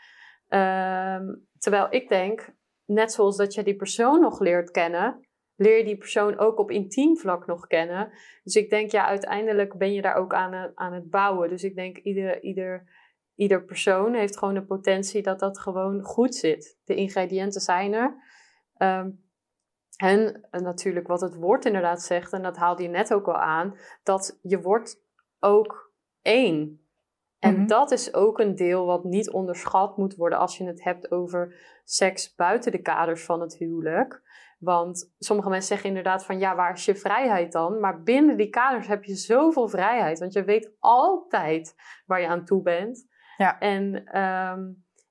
Ehm, 0.48 1.24
terwijl 1.58 1.86
ik 1.90 2.08
denk, 2.08 2.54
net 2.84 3.12
zoals 3.12 3.36
dat 3.36 3.54
je 3.54 3.62
die 3.62 3.76
persoon 3.76 4.20
nog 4.20 4.40
leert 4.40 4.70
kennen, 4.70 5.28
leer 5.56 5.78
je 5.78 5.84
die 5.84 5.96
persoon 5.96 6.38
ook 6.38 6.58
op 6.58 6.70
intiem 6.70 7.16
vlak 7.16 7.46
nog 7.46 7.66
kennen. 7.66 8.10
Dus 8.42 8.54
ik 8.56 8.70
denk, 8.70 8.90
ja, 8.90 9.06
uiteindelijk 9.06 9.78
ben 9.78 9.92
je 9.92 10.02
daar 10.02 10.14
ook 10.14 10.34
aan, 10.34 10.52
het- 10.52 10.72
aan 10.74 10.92
het 10.92 11.10
bouwen. 11.10 11.48
Dus 11.48 11.64
ik 11.64 11.74
denk, 11.74 11.96
ieder, 11.98 12.42
ieder, 12.42 12.88
ieder 13.34 13.64
persoon 13.64 14.14
heeft 14.14 14.38
gewoon 14.38 14.54
de 14.54 14.64
potentie 14.64 15.22
dat 15.22 15.38
dat 15.38 15.58
gewoon 15.58 16.02
goed 16.02 16.34
zit. 16.34 16.78
De 16.84 16.94
ingrediënten 16.94 17.60
zijn 17.60 17.92
er. 17.92 18.16
Ehm, 18.76 19.10
en 19.96 20.46
eh, 20.50 20.60
natuurlijk 20.60 21.06
wat 21.06 21.20
het 21.20 21.34
woord 21.34 21.64
inderdaad 21.64 22.02
zegt, 22.02 22.32
en 22.32 22.42
dat 22.42 22.56
haalde 22.56 22.82
je 22.82 22.88
net 22.88 23.14
ook 23.14 23.26
al 23.26 23.38
aan, 23.38 23.78
dat 24.02 24.38
je 24.42 24.60
wordt 24.60 25.02
ook 25.38 25.87
één. 26.28 26.82
En 27.38 27.54
Mhm. 27.54 27.66
dat 27.66 27.90
is 27.90 28.14
ook 28.14 28.38
een 28.38 28.54
deel 28.54 28.86
wat 28.86 29.04
niet 29.04 29.30
onderschat 29.30 29.96
moet 29.96 30.16
worden 30.16 30.38
als 30.38 30.58
je 30.58 30.64
het 30.64 30.84
hebt 30.84 31.10
over 31.10 31.54
seks 31.84 32.34
buiten 32.34 32.72
de 32.72 32.82
kaders 32.82 33.24
van 33.24 33.40
het 33.40 33.56
huwelijk. 33.56 34.22
Want 34.58 35.12
sommige 35.18 35.48
mensen 35.48 35.68
zeggen 35.68 35.88
inderdaad 35.88 36.24
van 36.24 36.38
ja, 36.38 36.54
waar 36.54 36.72
is 36.72 36.84
je 36.84 36.94
vrijheid 36.94 37.52
dan? 37.52 37.80
Maar 37.80 38.02
binnen 38.02 38.36
die 38.36 38.48
kaders 38.48 38.86
heb 38.86 39.04
je 39.04 39.14
zoveel 39.14 39.68
vrijheid, 39.68 40.18
want 40.18 40.32
je 40.32 40.44
weet 40.44 40.72
altijd 40.78 41.74
waar 42.06 42.20
je 42.20 42.28
aan 42.28 42.44
toe 42.44 42.62
bent. 42.62 43.06
Ja. 43.36 43.58
En, 43.58 44.04
ehm, 44.04 44.60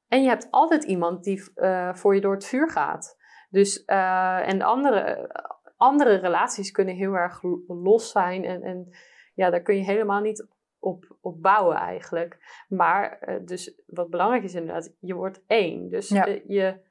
en 0.08 0.22
je 0.22 0.28
hebt 0.28 0.48
altijd 0.52 0.84
iemand 0.84 1.24
die 1.24 1.52
eh, 1.56 1.94
voor 1.94 2.16
je 2.16 2.22
door 2.22 2.34
het 2.34 2.46
vuur 2.46 2.70
gaat. 2.70 3.18
Dus, 3.50 3.86
eh, 3.86 4.48
en 4.48 4.62
andere, 4.62 5.32
andere 5.78 6.16
relaties 6.16 6.72
kunnen 6.72 6.96
heel 6.96 7.14
erg 7.14 7.42
los 7.68 8.12
zijn. 8.12 8.44
En, 8.44 8.62
en 8.62 8.96
ja, 9.34 9.50
daar 9.50 9.62
kun 9.62 9.76
je 9.76 9.84
helemaal 9.84 10.22
niet 10.22 10.48
op, 10.88 11.18
op 11.22 11.42
bouwen 11.42 11.76
eigenlijk. 11.78 12.64
Maar 12.70 13.12
eh, 13.20 13.36
dus 13.46 13.82
wat 13.86 14.10
belangrijk 14.10 14.44
is 14.44 14.54
inderdaad, 14.56 14.94
je 15.00 15.14
wordt 15.14 15.44
één. 15.48 15.90
Dus 15.90 16.10
Ja. 16.10 16.26
eh, 16.28 16.42
je... 16.48 16.86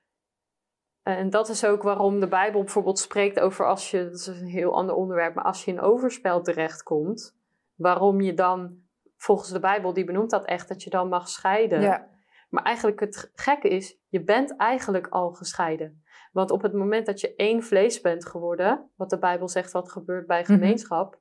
En 1.03 1.31
dat 1.31 1.49
is 1.49 1.65
ook 1.65 1.83
waarom 1.83 2.21
de 2.21 2.29
Bijbel 2.29 2.61
bijvoorbeeld 2.63 2.99
spreekt 2.99 3.41
over 3.41 3.67
als 3.67 3.91
je, 3.91 4.05
dat 4.05 4.15
is 4.15 4.27
een 4.27 4.47
heel 4.47 4.75
ander 4.75 4.95
onderwerp, 4.95 5.35
maar 5.35 5.45
als 5.45 5.65
je 5.65 5.71
in 5.71 5.81
overspel 5.81 6.43
terechtkomt, 6.43 7.37
waarom 7.75 8.21
je 8.21 8.35
dan, 8.35 8.79
volgens 9.17 9.51
de 9.51 9.61
Bijbel, 9.61 9.93
die 9.93 10.05
benoemt 10.05 10.31
dat 10.31 10.45
echt, 10.45 10.69
dat 10.69 10.83
je 10.83 10.91
dan 10.91 11.09
mag 11.09 11.29
scheiden. 11.29 11.81
ja, 11.81 12.09
Maar 12.49 12.63
eigenlijk 12.65 13.01
het 13.01 13.31
gekke 13.35 13.69
is, 13.69 13.99
je 14.09 14.25
bent 14.25 14.57
eigenlijk 14.57 15.07
al 15.09 15.33
gescheiden. 15.33 16.05
Want 16.33 16.51
op 16.51 16.63
het 16.63 16.73
moment 16.73 17.07
dat 17.07 17.21
je 17.21 17.35
één 17.35 17.63
vlees 17.63 18.01
bent 18.01 18.27
geworden, 18.27 18.91
wat 18.97 19.11
de 19.11 19.19
Bijbel 19.19 19.49
zegt 19.49 19.73
wat 19.73 19.91
gebeurt 19.93 20.27
bij 20.27 20.41
Mhm. 20.41 20.53
gemeenschap, 20.53 21.21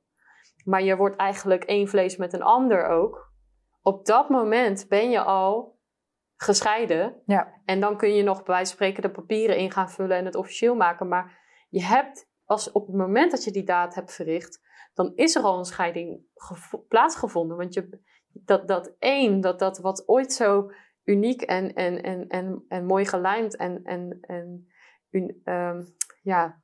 maar 0.66 0.82
je 0.82 0.96
wordt 0.96 1.16
eigenlijk 1.16 1.64
één 1.64 1.88
vlees 1.88 2.16
met 2.16 2.32
een 2.32 2.42
ander 2.42 2.86
ook, 2.86 3.32
op 3.82 4.06
dat 4.06 4.28
moment 4.28 4.86
ben 4.88 5.10
je 5.10 5.20
al 5.20 5.78
gescheiden. 6.36 7.22
ja, 7.26 7.52
En 7.64 7.80
dan 7.80 7.96
kun 7.96 8.14
je 8.14 8.22
nog 8.22 8.36
bij 8.42 8.54
wijze 8.54 8.76
van 8.76 8.76
spreken 8.76 9.02
de 9.02 9.10
papieren 9.20 9.56
in 9.56 9.70
gaan 9.70 9.90
vullen 9.90 10.16
en 10.16 10.24
het 10.24 10.34
officieel 10.34 10.74
maken. 10.74 11.08
Maar 11.08 11.38
je 11.68 11.82
hebt, 11.82 12.30
als 12.44 12.72
op 12.72 12.86
het 12.86 12.96
moment 12.96 13.30
dat 13.30 13.44
je 13.44 13.50
die 13.50 13.64
daad 13.64 13.94
hebt 13.94 14.12
verricht, 14.12 14.60
dan 14.94 15.12
is 15.14 15.34
er 15.34 15.42
al 15.42 15.58
een 15.58 15.64
scheiding 15.64 16.20
gevo- 16.34 16.84
plaatsgevonden. 16.88 17.56
Want 17.56 17.74
je, 17.74 18.00
dat, 18.32 18.68
dat 18.68 18.96
één, 18.98 19.40
dat, 19.40 19.58
dat 19.58 19.78
wat 19.78 20.08
ooit 20.08 20.32
zo 20.32 20.70
uniek 21.04 21.42
en, 21.42 21.74
en, 21.74 22.02
en, 22.02 22.28
en, 22.28 22.64
en 22.68 22.84
mooi 22.84 23.04
gelijmd 23.04 23.56
en, 23.56 23.82
en, 23.84 24.18
en 24.20 24.68
un- 25.10 25.40
ehm, 25.44 25.84
ja, 26.22 26.62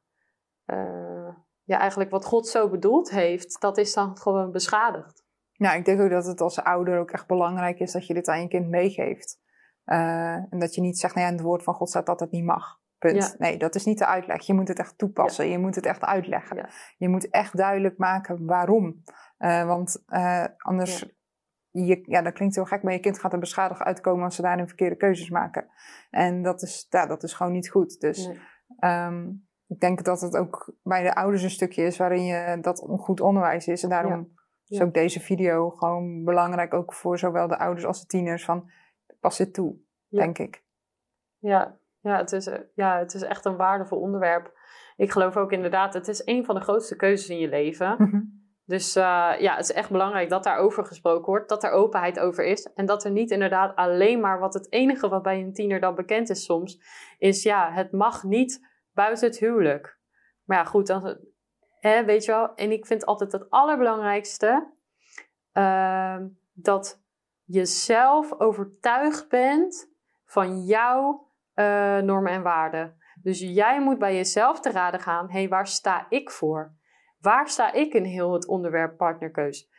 eh, 0.65 1.37
ja, 1.65 1.79
eigenlijk 1.79 2.11
wat 2.11 2.25
God 2.25 2.49
zo 2.49 2.69
bedoeld 2.69 3.11
heeft, 3.11 3.61
dat 3.61 3.79
is 3.79 3.95
dan 3.95 4.19
gewoon 4.19 4.53
beschadigd. 4.53 5.25
Nou, 5.57 5.79
ik 5.79 5.85
denk 5.85 6.01
ook 6.01 6.11
dat 6.11 6.27
het 6.27 6.41
als 6.41 6.63
ouder 6.63 6.99
ook 6.99 7.11
echt 7.11 7.27
belangrijk 7.27 7.81
is 7.81 7.93
dat 7.93 8.07
je 8.07 8.15
dit 8.15 8.29
aan 8.29 8.41
je 8.41 8.49
kind 8.49 8.69
meegeeft. 8.69 9.41
Uh, 9.87 10.33
en 10.33 10.59
dat 10.59 10.75
je 10.75 10.81
niet 10.81 10.99
zegt, 10.99 11.15
nou 11.15 11.27
ja, 11.27 11.33
in 11.33 11.39
het 11.39 11.47
woord 11.47 11.63
van 11.63 11.75
God 11.75 11.89
staat 11.89 12.07
dat 12.07 12.21
het 12.21 12.31
niet 12.31 12.45
mag. 12.45 12.81
Punt. 12.99 13.39
Nee, 13.39 13.57
dat 13.57 13.75
is 13.75 13.85
niet 13.85 13.99
de 13.99 14.07
uitleg. 14.07 14.47
Je 14.47 14.55
moet 14.55 14.69
het 14.69 14.79
echt 14.79 14.99
toepassen. 14.99 15.49
Je 15.49 15.59
moet 15.59 15.75
het 15.75 15.87
echt 15.87 16.03
uitleggen. 16.03 16.69
Je 16.97 17.09
moet 17.09 17.31
echt 17.31 17.57
duidelijk 17.57 17.99
maken 17.99 18.47
waarom. 18.47 19.03
Uh, 19.39 19.67
want 19.67 20.05
uh, 20.09 20.45
anders, 20.59 21.05
je, 21.71 22.03
ja, 22.07 22.23
dat 22.23 22.33
klinkt 22.33 22.55
heel 22.55 22.65
gek, 22.65 22.83
maar 22.83 22.93
je 22.93 23.01
kind 23.01 23.19
gaat 23.19 23.33
er 23.33 23.39
beschadigd 23.39 23.81
uitkomen 23.81 24.25
als 24.25 24.37
ze 24.37 24.43
daarin 24.43 24.67
verkeerde 24.67 24.97
keuzes 24.97 25.31
maken. 25.31 25.69
En 26.11 26.43
dat 26.43 26.63
is, 26.63 26.87
ja, 26.91 27.07
dat 27.07 27.23
is 27.23 27.33
gewoon 27.33 27.53
niet 27.53 27.71
goed. 27.71 28.01
Dus 28.01 28.27
nee. 28.27 29.07
um, 29.07 29.49
ik 29.73 29.81
denk 29.81 30.05
dat 30.05 30.21
het 30.21 30.37
ook 30.37 30.75
bij 30.83 31.03
de 31.03 31.15
ouders 31.15 31.43
een 31.43 31.51
stukje 31.51 31.83
is 31.83 31.97
waarin 31.97 32.25
je 32.25 32.59
dat 32.61 32.87
goed 32.99 33.21
onderwijs 33.21 33.67
is. 33.67 33.83
En 33.83 33.89
daarom 33.89 34.33
is 34.67 34.81
ook 34.81 34.95
deze 34.95 35.21
video 35.21 35.71
gewoon 35.71 36.25
belangrijk, 36.25 36.75
ook 36.75 36.95
voor 36.95 37.19
zowel 37.19 37.49
de 37.49 37.59
ouders 37.59 37.87
als 37.87 38.01
de 38.01 38.07
tieners. 38.07 38.45
Van 38.45 38.71
pas 39.21 39.37
dit 39.37 39.55
toe, 39.55 39.77
denk 40.09 40.39
ik. 40.39 40.63
Ja, 41.39 41.77
ja, 42.01 42.17
het 42.17 42.33
is, 42.33 42.51
ja, 42.75 42.99
het 42.99 43.15
is 43.15 43.23
echt 43.23 43.45
een 43.45 43.57
waardevol 43.57 44.01
onderwerp. 44.01 44.61
Ik 44.97 45.11
geloof 45.11 45.37
ook 45.37 45.53
inderdaad, 45.53 45.95
het 45.95 46.09
is 46.09 46.23
een 46.25 46.45
van 46.45 46.55
de 46.55 46.61
grootste 46.61 46.97
keuzes 46.97 47.29
in 47.29 47.39
je 47.39 47.49
leven. 47.49 47.95
Mhm. 47.99 48.21
Dus 48.65 48.97
uh, 48.97 49.03
ja, 49.39 49.57
het 49.57 49.65
is 49.65 49.73
echt 49.73 49.91
belangrijk 49.91 50.29
dat 50.29 50.45
daarover 50.45 50.85
gesproken 50.85 51.27
wordt, 51.27 51.49
dat 51.49 51.65
er 51.65 51.71
openheid 51.71 52.19
over 52.19 52.45
is. 52.45 52.73
En 52.73 52.87
dat 52.87 53.05
er 53.05 53.11
niet 53.11 53.31
inderdaad 53.31 53.77
alleen 53.77 54.21
maar 54.21 54.39
wat 54.39 54.55
het 54.55 54.73
enige 54.73 55.09
wat 55.09 55.23
bij 55.23 55.41
een 55.41 55.53
tiener 55.53 55.81
dan 55.81 55.95
bekend 55.95 56.31
is 56.31 56.45
soms, 56.45 56.81
is 57.19 57.43
ja, 57.43 57.73
het 57.73 57.93
mag 57.93 58.23
niet 58.23 58.71
buiten 58.95 59.27
het 59.29 59.39
huwelijk. 59.39 59.99
Maar 60.45 60.59
ja, 60.59 60.65
goed, 60.65 60.87
dan, 60.87 61.19
hè, 61.81 62.05
weet 62.05 62.25
je 62.25 62.33
wel. 62.33 62.55
En 62.55 62.73
ik 62.73 62.87
vind 62.87 63.07
altijd 63.07 63.33
het 63.33 63.51
allerbelangrijkste 63.51 64.73
uh, 65.53 66.17
dat 66.53 67.03
je 67.45 67.65
zelf 67.65 68.41
overtuigd 68.41 69.29
bent 69.29 69.91
van 70.25 70.65
jouw 70.65 71.29
uh, 71.55 71.99
normen 71.99 72.33
en 72.33 72.43
waarden. 72.43 72.97
Dus 73.23 73.41
jij 73.41 73.81
moet 73.81 73.99
bij 73.99 74.15
jezelf 74.15 74.61
te 74.61 74.71
raden 74.71 75.01
gaan: 75.01 75.31
hé, 75.31 75.39
hey, 75.39 75.49
waar 75.49 75.67
sta 75.67 76.07
ik 76.09 76.31
voor? 76.31 76.75
Waar 77.21 77.49
sta 77.49 77.73
ik 77.73 77.95
in 77.95 78.05
heel 78.05 78.33
het 78.33 78.47
onderwerp 78.47 78.97
partnerkeus? 78.97 79.71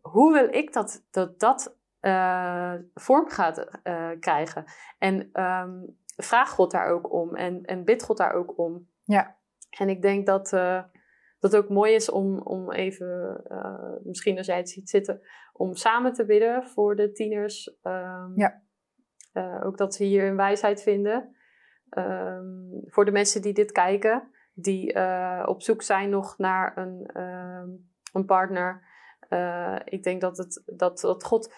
Hoe 0.00 0.32
wil 0.32 0.54
ik 0.54 0.72
dat 0.72 1.04
dat, 1.10 1.40
dat 1.40 1.76
uh, 2.00 2.74
vorm 2.94 3.28
gaat 3.28 3.80
uh, 3.84 4.10
krijgen? 4.20 4.64
En 4.98 5.42
um, 5.42 5.98
vraag 6.16 6.50
God 6.50 6.70
daar 6.70 6.86
ook 6.86 7.12
om 7.12 7.34
en, 7.34 7.62
en 7.62 7.84
bid 7.84 8.02
God 8.02 8.16
daar 8.16 8.32
ook 8.32 8.58
om. 8.58 8.88
Ja. 9.02 9.38
En 9.78 9.88
ik 9.88 10.02
denk 10.02 10.26
dat 10.26 10.52
uh, 10.52 10.82
dat 11.38 11.56
ook 11.56 11.68
mooi 11.68 11.94
is 11.94 12.10
om, 12.10 12.38
om 12.38 12.72
even, 12.72 13.42
misschien 14.04 14.36
als 14.36 14.46
jij 14.46 14.56
het 14.56 14.70
ziet 14.70 14.90
zitten, 14.90 15.20
om 15.52 15.74
samen 15.74 16.12
te 16.12 16.24
bidden 16.24 16.66
voor 16.66 16.96
de 16.96 17.12
tieners. 17.12 17.78
Um, 17.82 18.32
ja. 18.34 18.62
ook 19.62 19.76
dat 19.76 19.94
ze 19.94 20.04
hier 20.04 20.28
een 20.28 20.36
wijsheid 20.36 20.82
vinden. 20.82 21.36
Um, 21.98 22.82
voor 22.86 23.04
de 23.04 23.10
mensen 23.10 23.42
die 23.42 23.52
dit 23.52 23.72
kijken 23.72 24.30
die 24.54 24.94
op 25.46 25.62
zoek 25.62 25.82
zijn 25.82 26.10
nog 26.10 26.38
naar 26.38 26.78
een, 26.78 27.10
uh, 27.14 27.62
een 28.12 28.24
partner. 28.24 28.84
Ik 29.84 30.02
denk 30.02 30.20
dat, 30.20 30.36
het, 30.36 30.62
dat, 30.66 31.00
dat 31.00 31.24
God, 31.24 31.54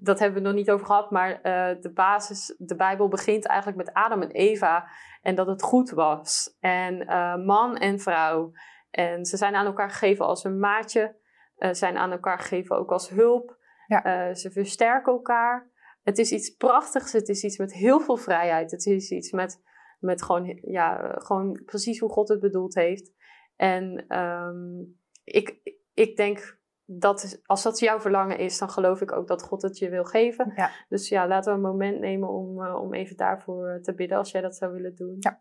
dat 0.00 0.18
hebben 0.18 0.42
we 0.42 0.48
nog 0.48 0.56
niet 0.56 0.70
over 0.70 0.86
gehad, 0.86 1.10
maar 1.10 1.42
de 1.80 1.90
basis, 1.94 2.54
de 2.58 2.76
Bijbel 2.76 3.08
begint 3.08 3.46
eigenlijk 3.46 3.78
met 3.78 3.94
Adam 3.94 4.22
en 4.22 4.30
Eva 4.30 4.88
en 5.22 5.34
dat 5.34 5.46
het 5.46 5.62
goed 5.62 5.90
was. 5.90 6.56
En 6.60 6.96
man 7.44 7.76
en 7.76 7.98
vrouw. 7.98 8.52
En 8.90 9.24
ze 9.24 9.36
zijn 9.36 9.54
aan 9.54 9.66
elkaar 9.66 9.90
gegeven 9.90 10.26
als 10.26 10.44
een 10.44 10.58
maatje, 10.58 11.16
zijn 11.56 11.96
aan 11.96 12.12
elkaar 12.12 12.38
gegeven 12.38 12.76
ook 12.76 12.90
als 12.90 13.08
hulp. 13.08 13.56
Ja. 13.86 14.34
ze 14.34 14.50
versterken 14.50 15.12
elkaar. 15.12 15.70
Het 16.02 16.18
is 16.18 16.32
iets 16.32 16.50
prachtigs, 16.50 17.12
het 17.12 17.28
is 17.28 17.44
iets 17.44 17.58
met 17.58 17.72
heel 17.72 18.00
veel 18.00 18.16
vrijheid. 18.16 18.70
Het 18.70 18.86
is 18.86 19.10
iets 19.10 19.32
met 19.32 19.60
met 19.98 20.22
gewoon, 20.22 20.58
ja, 20.62 21.14
gewoon 21.18 21.62
precies 21.64 21.98
hoe 21.98 22.10
God 22.10 22.28
het 22.28 22.40
bedoeld 22.40 22.74
heeft. 22.74 23.12
En 23.56 24.16
um, 24.18 24.98
ik, 25.24 25.58
ik 25.94 26.16
denk 26.16 26.57
dat 26.90 27.40
als 27.44 27.62
dat 27.62 27.78
jouw 27.78 28.00
verlangen 28.00 28.38
is, 28.38 28.58
dan 28.58 28.70
geloof 28.70 29.00
ik 29.00 29.12
ook 29.12 29.26
dat 29.26 29.42
God 29.42 29.62
het 29.62 29.78
je 29.78 29.88
wil 29.88 30.04
geven. 30.04 30.52
Ja. 30.56 30.70
Dus 30.88 31.08
ja, 31.08 31.26
laten 31.26 31.52
we 31.52 31.56
een 31.58 31.64
moment 31.64 32.00
nemen 32.00 32.28
om, 32.28 32.62
uh, 32.62 32.74
om 32.74 32.94
even 32.94 33.16
daarvoor 33.16 33.78
te 33.82 33.94
bidden 33.94 34.18
als 34.18 34.30
jij 34.30 34.40
dat 34.40 34.56
zou 34.56 34.72
willen 34.72 34.96
doen. 34.96 35.16
Ja. 35.18 35.40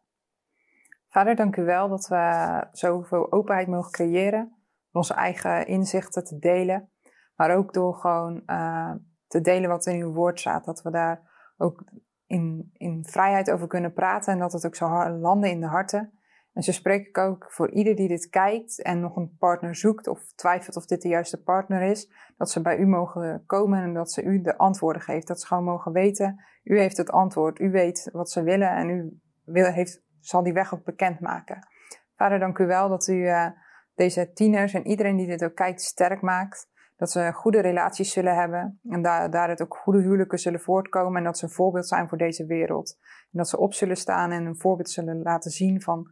Vader, 1.09 1.35
dank 1.35 1.55
u 1.55 1.63
wel 1.63 1.89
dat 1.89 2.07
we 2.07 2.67
zoveel 2.71 3.31
openheid 3.31 3.67
mogen 3.67 3.91
creëren. 3.91 4.55
Onze 4.91 5.13
eigen 5.13 5.67
inzichten 5.67 6.23
te 6.23 6.39
delen. 6.39 6.89
Maar 7.35 7.55
ook 7.55 7.73
door 7.73 7.95
gewoon 7.95 8.43
uh, 8.45 8.93
te 9.27 9.41
delen 9.41 9.69
wat 9.69 9.85
in 9.85 10.01
uw 10.01 10.13
woord 10.13 10.39
staat. 10.39 10.65
Dat 10.65 10.81
we 10.81 10.91
daar 10.91 11.21
ook 11.57 11.83
in, 12.25 12.69
in 12.73 13.05
vrijheid 13.05 13.51
over 13.51 13.67
kunnen 13.67 13.93
praten 13.93 14.33
en 14.33 14.39
dat 14.39 14.53
het 14.53 14.65
ook 14.65 14.75
zal 14.75 15.09
landen 15.09 15.49
in 15.49 15.59
de 15.59 15.67
harten. 15.67 16.16
En 16.57 16.63
zo 16.63 16.71
spreek 16.71 17.07
ik 17.07 17.17
ook 17.17 17.45
voor 17.49 17.71
ieder 17.71 17.95
die 17.95 18.07
dit 18.07 18.29
kijkt 18.29 18.81
en 18.81 18.99
nog 18.99 19.15
een 19.15 19.35
partner 19.39 19.75
zoekt 19.75 20.07
of 20.07 20.31
twijfelt 20.35 20.75
of 20.75 20.85
dit 20.85 21.01
de 21.01 21.07
juiste 21.07 21.41
partner 21.41 21.81
is, 21.81 22.11
dat 22.37 22.51
ze 22.51 22.61
bij 22.61 22.77
u 22.77 22.85
mogen 22.85 23.43
komen 23.45 23.83
en 23.83 23.93
dat 23.93 24.11
ze 24.11 24.23
u 24.23 24.41
de 24.41 24.57
antwoorden 24.57 25.01
geeft. 25.01 25.27
Dat 25.27 25.41
ze 25.41 25.47
gewoon 25.47 25.63
mogen 25.63 25.91
weten, 25.91 26.43
u 26.63 26.79
heeft 26.79 26.97
het 26.97 27.11
antwoord, 27.11 27.59
u 27.59 27.71
weet 27.71 28.09
wat 28.13 28.31
ze 28.31 28.43
willen 28.43 28.69
en 28.69 28.89
u 28.89 29.19
wil, 29.43 29.65
heeft, 29.65 30.03
zal 30.19 30.43
die 30.43 30.53
weg 30.53 30.73
ook 30.73 30.83
bekendmaken. 30.83 31.67
Vader, 32.15 32.39
dank 32.39 32.57
u 32.57 32.65
wel 32.65 32.89
dat 32.89 33.07
u 33.07 33.13
uh, 33.13 33.47
deze 33.95 34.31
tieners 34.33 34.73
en 34.73 34.87
iedereen 34.87 35.17
die 35.17 35.27
dit 35.27 35.43
ook 35.43 35.55
kijkt 35.55 35.81
sterk 35.81 36.21
maakt. 36.21 36.69
Dat 36.95 37.11
ze 37.11 37.31
goede 37.33 37.59
relaties 37.59 38.11
zullen 38.11 38.35
hebben. 38.35 38.79
En 38.89 39.01
daar, 39.01 39.31
daaruit 39.31 39.61
ook 39.61 39.77
goede 39.77 40.01
huwelijken 40.01 40.39
zullen 40.39 40.59
voortkomen. 40.59 41.17
En 41.17 41.23
dat 41.23 41.37
ze 41.37 41.45
een 41.45 41.51
voorbeeld 41.51 41.87
zijn 41.87 42.09
voor 42.09 42.17
deze 42.17 42.45
wereld. 42.45 42.97
En 43.01 43.37
dat 43.37 43.49
ze 43.49 43.57
op 43.57 43.73
zullen 43.73 43.97
staan 43.97 44.31
en 44.31 44.45
een 44.45 44.57
voorbeeld 44.57 44.89
zullen 44.89 45.21
laten 45.21 45.51
zien 45.51 45.81
van... 45.81 46.09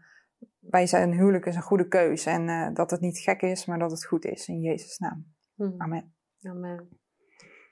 Wij 0.60 0.88
zijn 0.88 1.10
een 1.10 1.18
huwelijk 1.18 1.46
is 1.46 1.56
een 1.56 1.62
goede 1.62 1.88
keus. 1.88 2.26
En 2.26 2.48
uh, 2.48 2.74
dat 2.74 2.92
het 2.92 3.02
niet 3.02 3.18
gek 3.18 3.42
is, 3.42 3.66
maar 3.66 3.80
dat 3.80 3.92
het 3.92 4.06
goed 4.06 4.26
is. 4.26 4.48
In 4.48 4.62
Jezus' 4.62 4.98
naam. 4.98 5.34
Hmm. 5.56 5.76
Amen. 5.78 6.16
Amen. 6.42 6.90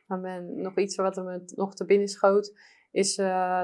Amen. 0.07 0.61
Nog 0.61 0.77
iets 0.77 0.95
wat 0.95 1.17
er 1.17 1.43
nog 1.55 1.75
te 1.75 1.85
binnen 1.85 2.07
schoot 2.07 2.53
is 2.91 3.17
uh, 3.17 3.63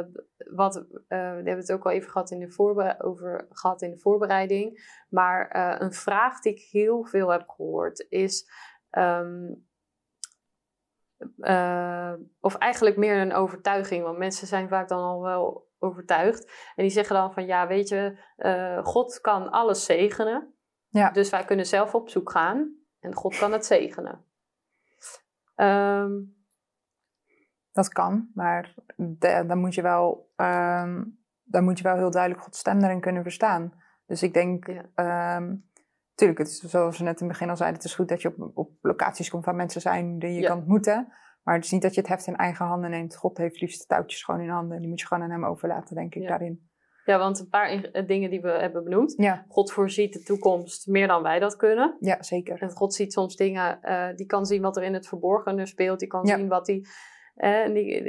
wat, 0.53 0.75
uh, 0.77 0.83
we 1.07 1.15
hebben 1.15 1.57
het 1.57 1.71
ook 1.71 1.85
al 1.85 1.91
even 1.91 2.09
gehad 2.09 2.31
in 2.31 2.39
de 2.39 2.95
over 2.97 3.47
gehad 3.49 3.81
in 3.81 3.91
de 3.91 3.99
voorbereiding. 3.99 4.95
Maar 5.09 5.55
een 5.81 5.93
vraag 5.93 6.39
die 6.39 6.53
ik 6.53 6.59
heel 6.59 7.05
veel 7.05 7.29
heb 7.31 7.49
gehoord 7.49 8.05
is: 8.09 8.49
Um, 8.91 9.68
uh, 11.37 12.13
of 12.39 12.55
eigenlijk 12.55 12.97
meer 12.97 13.21
een 13.21 13.33
overtuiging, 13.33 14.03
want 14.03 14.17
mensen 14.17 14.47
zijn 14.47 14.67
vaak 14.67 14.87
dan 14.87 14.99
al 14.99 15.21
wel 15.21 15.67
overtuigd. 15.79 16.45
En 16.75 16.83
die 16.83 16.91
zeggen 16.91 17.15
dan 17.15 17.33
van 17.33 17.45
ja, 17.45 17.67
weet 17.67 17.87
je, 17.87 18.19
uh, 18.37 18.85
God 18.85 19.21
kan 19.21 19.49
alles 19.49 19.85
zegenen. 19.85 20.53
Ja. 20.87 21.11
Dus 21.11 21.29
wij 21.29 21.45
kunnen 21.45 21.65
zelf 21.65 21.95
op 21.95 22.09
zoek 22.09 22.31
gaan 22.31 22.75
en 22.99 23.13
God 23.13 23.37
kan 23.37 23.51
het 23.51 23.65
zegenen. 23.65 24.25
Um, 25.55 26.37
dat 27.71 27.89
kan, 27.89 28.29
maar 28.33 28.73
de, 28.95 29.43
dan, 29.47 29.57
moet 29.57 29.75
je 29.75 29.81
wel, 29.81 30.31
um, 30.35 31.19
dan 31.43 31.63
moet 31.63 31.77
je 31.77 31.83
wel 31.83 31.95
heel 31.95 32.11
duidelijk 32.11 32.43
Gods 32.43 32.59
stem 32.59 32.79
daarin 32.79 33.01
kunnen 33.01 33.23
verstaan. 33.23 33.73
Dus 34.05 34.23
ik 34.23 34.33
denk, 34.33 34.67
ja. 34.67 35.35
um, 35.35 35.68
Tuurlijk, 36.19 36.39
het 36.39 36.47
is, 36.47 36.59
zoals 36.59 36.97
we 36.97 37.03
net 37.03 37.21
in 37.21 37.27
het 37.27 37.37
begin 37.37 37.49
al 37.49 37.57
zeiden, 37.57 37.79
het 37.79 37.87
is 37.87 37.95
goed 37.95 38.09
dat 38.09 38.21
je 38.21 38.27
op, 38.27 38.51
op 38.53 38.71
locaties 38.81 39.29
komt 39.29 39.45
waar 39.45 39.55
mensen 39.55 39.81
zijn 39.81 40.19
die 40.19 40.33
je 40.33 40.41
ja. 40.41 40.47
kan 40.47 40.57
ontmoeten. 40.57 41.07
Maar 41.43 41.55
het 41.55 41.65
is 41.65 41.71
niet 41.71 41.81
dat 41.81 41.93
je 41.93 41.99
het 41.99 42.09
heft 42.09 42.27
in 42.27 42.35
eigen 42.35 42.65
handen 42.65 42.89
neemt. 42.89 43.15
God 43.15 43.37
heeft 43.37 43.61
liefst 43.61 43.79
de 43.79 43.87
touwtjes 43.87 44.23
gewoon 44.23 44.41
in 44.41 44.49
handen. 44.49 44.79
Die 44.79 44.89
moet 44.89 44.99
je 44.99 45.07
gewoon 45.07 45.23
aan 45.23 45.31
hem 45.31 45.45
overlaten, 45.45 45.95
denk 45.95 46.15
ik, 46.15 46.21
ja. 46.21 46.27
daarin. 46.27 46.69
Ja, 47.05 47.17
want 47.17 47.39
een 47.39 47.49
paar 47.49 47.91
dingen 48.07 48.29
die 48.29 48.41
we 48.41 48.49
hebben 48.49 48.83
benoemd. 48.83 49.13
Ja. 49.17 49.45
God 49.47 49.71
voorziet 49.71 50.13
de 50.13 50.23
toekomst 50.23 50.87
meer 50.87 51.07
dan 51.07 51.23
wij 51.23 51.39
dat 51.39 51.55
kunnen. 51.55 51.95
Ja, 51.99 52.23
zeker. 52.23 52.61
En 52.61 52.71
God 52.71 52.93
ziet 52.93 53.13
soms 53.13 53.35
dingen, 53.35 53.79
uh, 53.81 54.07
die 54.15 54.25
kan 54.25 54.45
zien 54.45 54.61
wat 54.61 54.77
er 54.77 54.83
in 54.83 54.93
het 54.93 55.07
verborgene 55.07 55.65
speelt. 55.65 55.99
Die 55.99 56.07
kan 56.07 56.27
zien 56.27 56.47
wat 56.47 56.67
hij 56.67 56.85
en 57.39 57.73
die, 57.73 58.03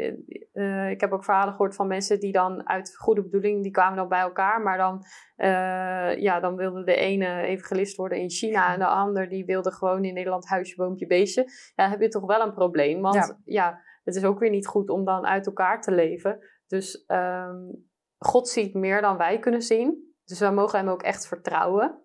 uh, 0.53 0.91
ik 0.91 1.01
heb 1.01 1.13
ook 1.13 1.25
verhalen 1.25 1.53
gehoord 1.53 1.75
van 1.75 1.87
mensen 1.87 2.21
die 2.21 2.33
dan 2.33 2.69
uit 2.69 2.97
goede 2.97 3.23
bedoeling, 3.23 3.63
die 3.63 3.73
kwamen 3.73 3.97
dan 3.97 4.09
bij 4.09 4.21
elkaar, 4.21 4.61
maar 4.61 4.79
dan, 4.79 5.05
uh, 5.37 6.17
ja, 6.17 6.41
dan 6.41 6.57
wilde 6.57 6.85
de 6.85 6.95
ene 6.95 7.43
evangelist 7.43 7.97
worden 7.97 8.19
in 8.19 8.31
China 8.31 8.73
en 8.73 8.79
de 8.79 8.87
ander 8.87 9.29
die 9.29 9.45
wilde 9.45 9.73
gewoon 9.73 10.05
in 10.05 10.15
Nederland 10.15 10.49
huisje, 10.49 10.77
boompje, 10.77 11.07
beestje. 11.07 11.43
Ja, 11.43 11.83
dan 11.83 11.91
heb 11.91 12.01
je 12.01 12.09
toch 12.09 12.27
wel 12.27 12.41
een 12.41 12.53
probleem, 12.53 13.01
want 13.01 13.15
ja. 13.15 13.39
ja. 13.45 13.81
het 14.05 14.15
is 14.15 14.25
ook 14.25 14.39
weer 14.39 14.51
niet 14.51 14.67
goed 14.67 14.91
om 14.91 15.05
dan 15.05 15.27
uit 15.27 15.47
elkaar 15.47 15.81
te 15.81 15.93
leven. 15.93 16.39
Dus 16.67 17.05
um, 17.07 17.89
God 18.19 18.49
ziet 18.49 18.75
meer 18.75 19.01
dan 19.01 19.17
wij 19.17 19.39
kunnen 19.39 19.63
zien, 19.63 20.15
dus 20.25 20.41
wij 20.41 20.53
mogen 20.53 20.79
hem 20.79 20.89
ook 20.89 21.03
echt 21.03 21.27
vertrouwen. 21.27 22.03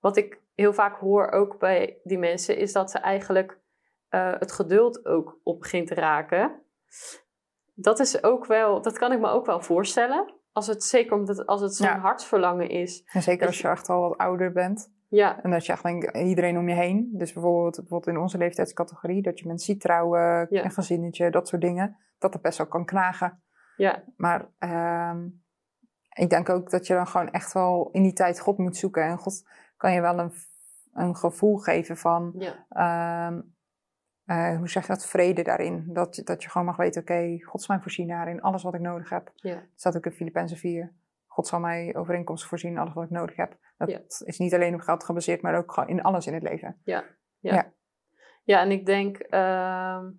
Wat 0.00 0.16
ik 0.16 0.42
heel 0.54 0.72
vaak 0.72 0.96
hoor 0.96 1.30
ook 1.30 1.58
bij 1.58 2.00
die 2.02 2.18
mensen, 2.18 2.56
is 2.56 2.72
dat 2.72 2.90
ze 2.90 2.98
eigenlijk 2.98 3.59
uh, 4.10 4.32
het 4.38 4.52
geduld 4.52 5.06
ook 5.06 5.38
op 5.42 5.60
begint 5.60 5.86
te 5.86 5.94
raken. 5.94 6.62
Dat 7.74 7.98
is 7.98 8.22
ook 8.22 8.46
wel, 8.46 8.82
dat 8.82 8.98
kan 8.98 9.12
ik 9.12 9.20
me 9.20 9.28
ook 9.28 9.46
wel 9.46 9.60
voorstellen. 9.60 10.34
Als 10.52 10.66
het, 10.66 10.84
zeker 10.84 11.16
omdat 11.16 11.46
als 11.46 11.60
het 11.60 11.74
zo'n 11.74 11.86
Ja. 11.86 11.98
hartsverlangen 11.98 12.68
is. 12.68 13.02
En 13.12 13.22
zeker 13.22 13.46
als 13.46 13.60
je 13.60 13.68
echt 13.68 13.88
al 13.88 14.00
wat 14.08 14.18
ouder 14.18 14.52
bent. 14.52 14.92
Ja, 15.08 15.42
En 15.42 15.50
dat 15.50 15.66
je 15.66 15.72
eigenlijk 15.72 16.16
iedereen 16.16 16.58
om 16.58 16.68
je 16.68 16.74
heen, 16.74 17.10
dus 17.12 17.32
bijvoorbeeld, 17.32 17.76
bijvoorbeeld 17.76 18.16
in 18.16 18.22
onze 18.22 18.38
leeftijdscategorie, 18.38 19.22
dat 19.22 19.38
je 19.38 19.46
mensen 19.46 19.66
ziet 19.72 19.80
trouwen, 19.80 20.46
Ja. 20.50 20.64
een 20.64 20.70
gezinnetje, 20.70 21.30
dat 21.30 21.48
soort 21.48 21.62
dingen, 21.62 21.96
dat 22.18 22.32
dat 22.32 22.42
best 22.42 22.58
wel 22.58 22.66
kan 22.66 22.84
knagen. 22.84 23.42
ja, 23.76 24.02
Maar 24.16 24.48
ehm, 24.58 25.26
ik 26.12 26.30
denk 26.30 26.48
ook 26.48 26.70
dat 26.70 26.86
je 26.86 26.94
dan 26.94 27.06
gewoon 27.06 27.30
echt 27.30 27.52
wel 27.52 27.88
in 27.92 28.02
die 28.02 28.12
tijd 28.12 28.40
God 28.40 28.58
moet 28.58 28.76
zoeken. 28.76 29.02
En 29.02 29.18
God 29.18 29.48
kan 29.76 29.92
je 29.92 30.00
wel 30.00 30.18
een, 30.18 30.32
een 30.92 31.16
gevoel 31.16 31.56
geven 31.56 31.96
van, 31.96 32.34
ja, 32.38 32.66
ehm, 32.68 33.40
eh, 34.30 34.56
hoe 34.56 34.68
zeg 34.68 34.82
je 34.86 34.92
dat, 34.92 35.06
vrede 35.06 35.42
daarin. 35.42 35.84
Dat, 35.92 36.16
je- 36.16 36.22
dat 36.22 36.42
je 36.42 36.48
gewoon 36.50 36.66
mag 36.66 36.76
weten, 36.76 37.00
oké, 37.02 37.38
God 37.42 37.60
is 37.60 37.66
mijn 37.68 37.82
voorzienaar 37.82 38.28
in 38.28 38.40
alles 38.42 38.62
wat 38.62 38.74
ik 38.74 38.80
nodig 38.80 39.08
heb. 39.10 39.30
ja, 39.34 39.54
Dat 39.54 39.62
staat 39.74 39.96
ook 39.96 40.04
in 40.06 40.12
Filippenzen 40.12 40.56
4. 40.56 40.92
God 41.26 41.46
zal 41.46 41.60
mij 41.60 41.94
overeenkomsten 41.96 42.48
voorzien 42.48 42.70
in 42.70 42.78
alles 42.78 42.94
wat 42.94 43.04
ik 43.04 43.10
nodig 43.10 43.36
heb. 43.36 43.56
Dat 43.76 43.90
Ja. 43.90 44.00
is 44.24 44.38
niet 44.38 44.54
alleen 44.54 44.74
op 44.74 44.80
geld 44.80 45.04
gebaseerd, 45.04 45.42
maar 45.42 45.56
ook 45.56 45.72
gewoon 45.72 45.88
in 45.88 46.02
alles 46.02 46.26
in 46.26 46.34
het 46.34 46.42
leven. 46.42 46.80
Ja, 48.44 48.60
en 48.60 48.70
ik 48.70 48.86
denk, 48.86 49.16
ehm, 49.18 50.10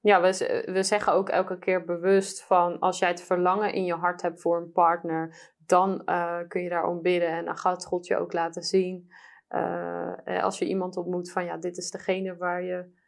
ja, 0.00 0.20
we, 0.20 0.62
we 0.72 0.82
zeggen 0.82 1.12
ook 1.12 1.28
elke 1.28 1.58
keer 1.58 1.84
bewust 1.84 2.44
van 2.44 2.78
als 2.78 2.98
jij 2.98 3.08
het 3.08 3.22
verlangen 3.22 3.72
in 3.72 3.84
je 3.84 3.94
hart 3.94 4.22
hebt 4.22 4.40
voor 4.40 4.56
een 4.56 4.72
partner, 4.72 5.52
dan 5.66 6.04
eh, 6.04 6.38
kun 6.48 6.62
je 6.62 6.68
daarom 6.68 7.02
bidden 7.02 7.28
en 7.28 7.44
dan 7.44 7.56
gaat 7.56 7.84
God 7.86 8.06
je 8.06 8.16
ook 8.16 8.32
laten 8.32 8.62
zien. 8.62 9.12
Eh, 9.48 10.42
als 10.42 10.58
je 10.58 10.66
iemand 10.66 10.96
ontmoet 10.96 11.32
van 11.32 11.44
ja, 11.44 11.56
dit 11.56 11.76
is 11.76 11.90
degene 11.90 12.36
waar 12.36 12.62
je, 12.62 13.02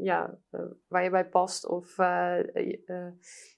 ja, 0.00 0.38
eh, 0.50 0.60
waar 0.88 1.02
je 1.02 1.10
bij 1.10 1.28
past. 1.28 1.66
Of, 1.66 1.98
eh, 1.98 2.38
eh, 2.88 3.12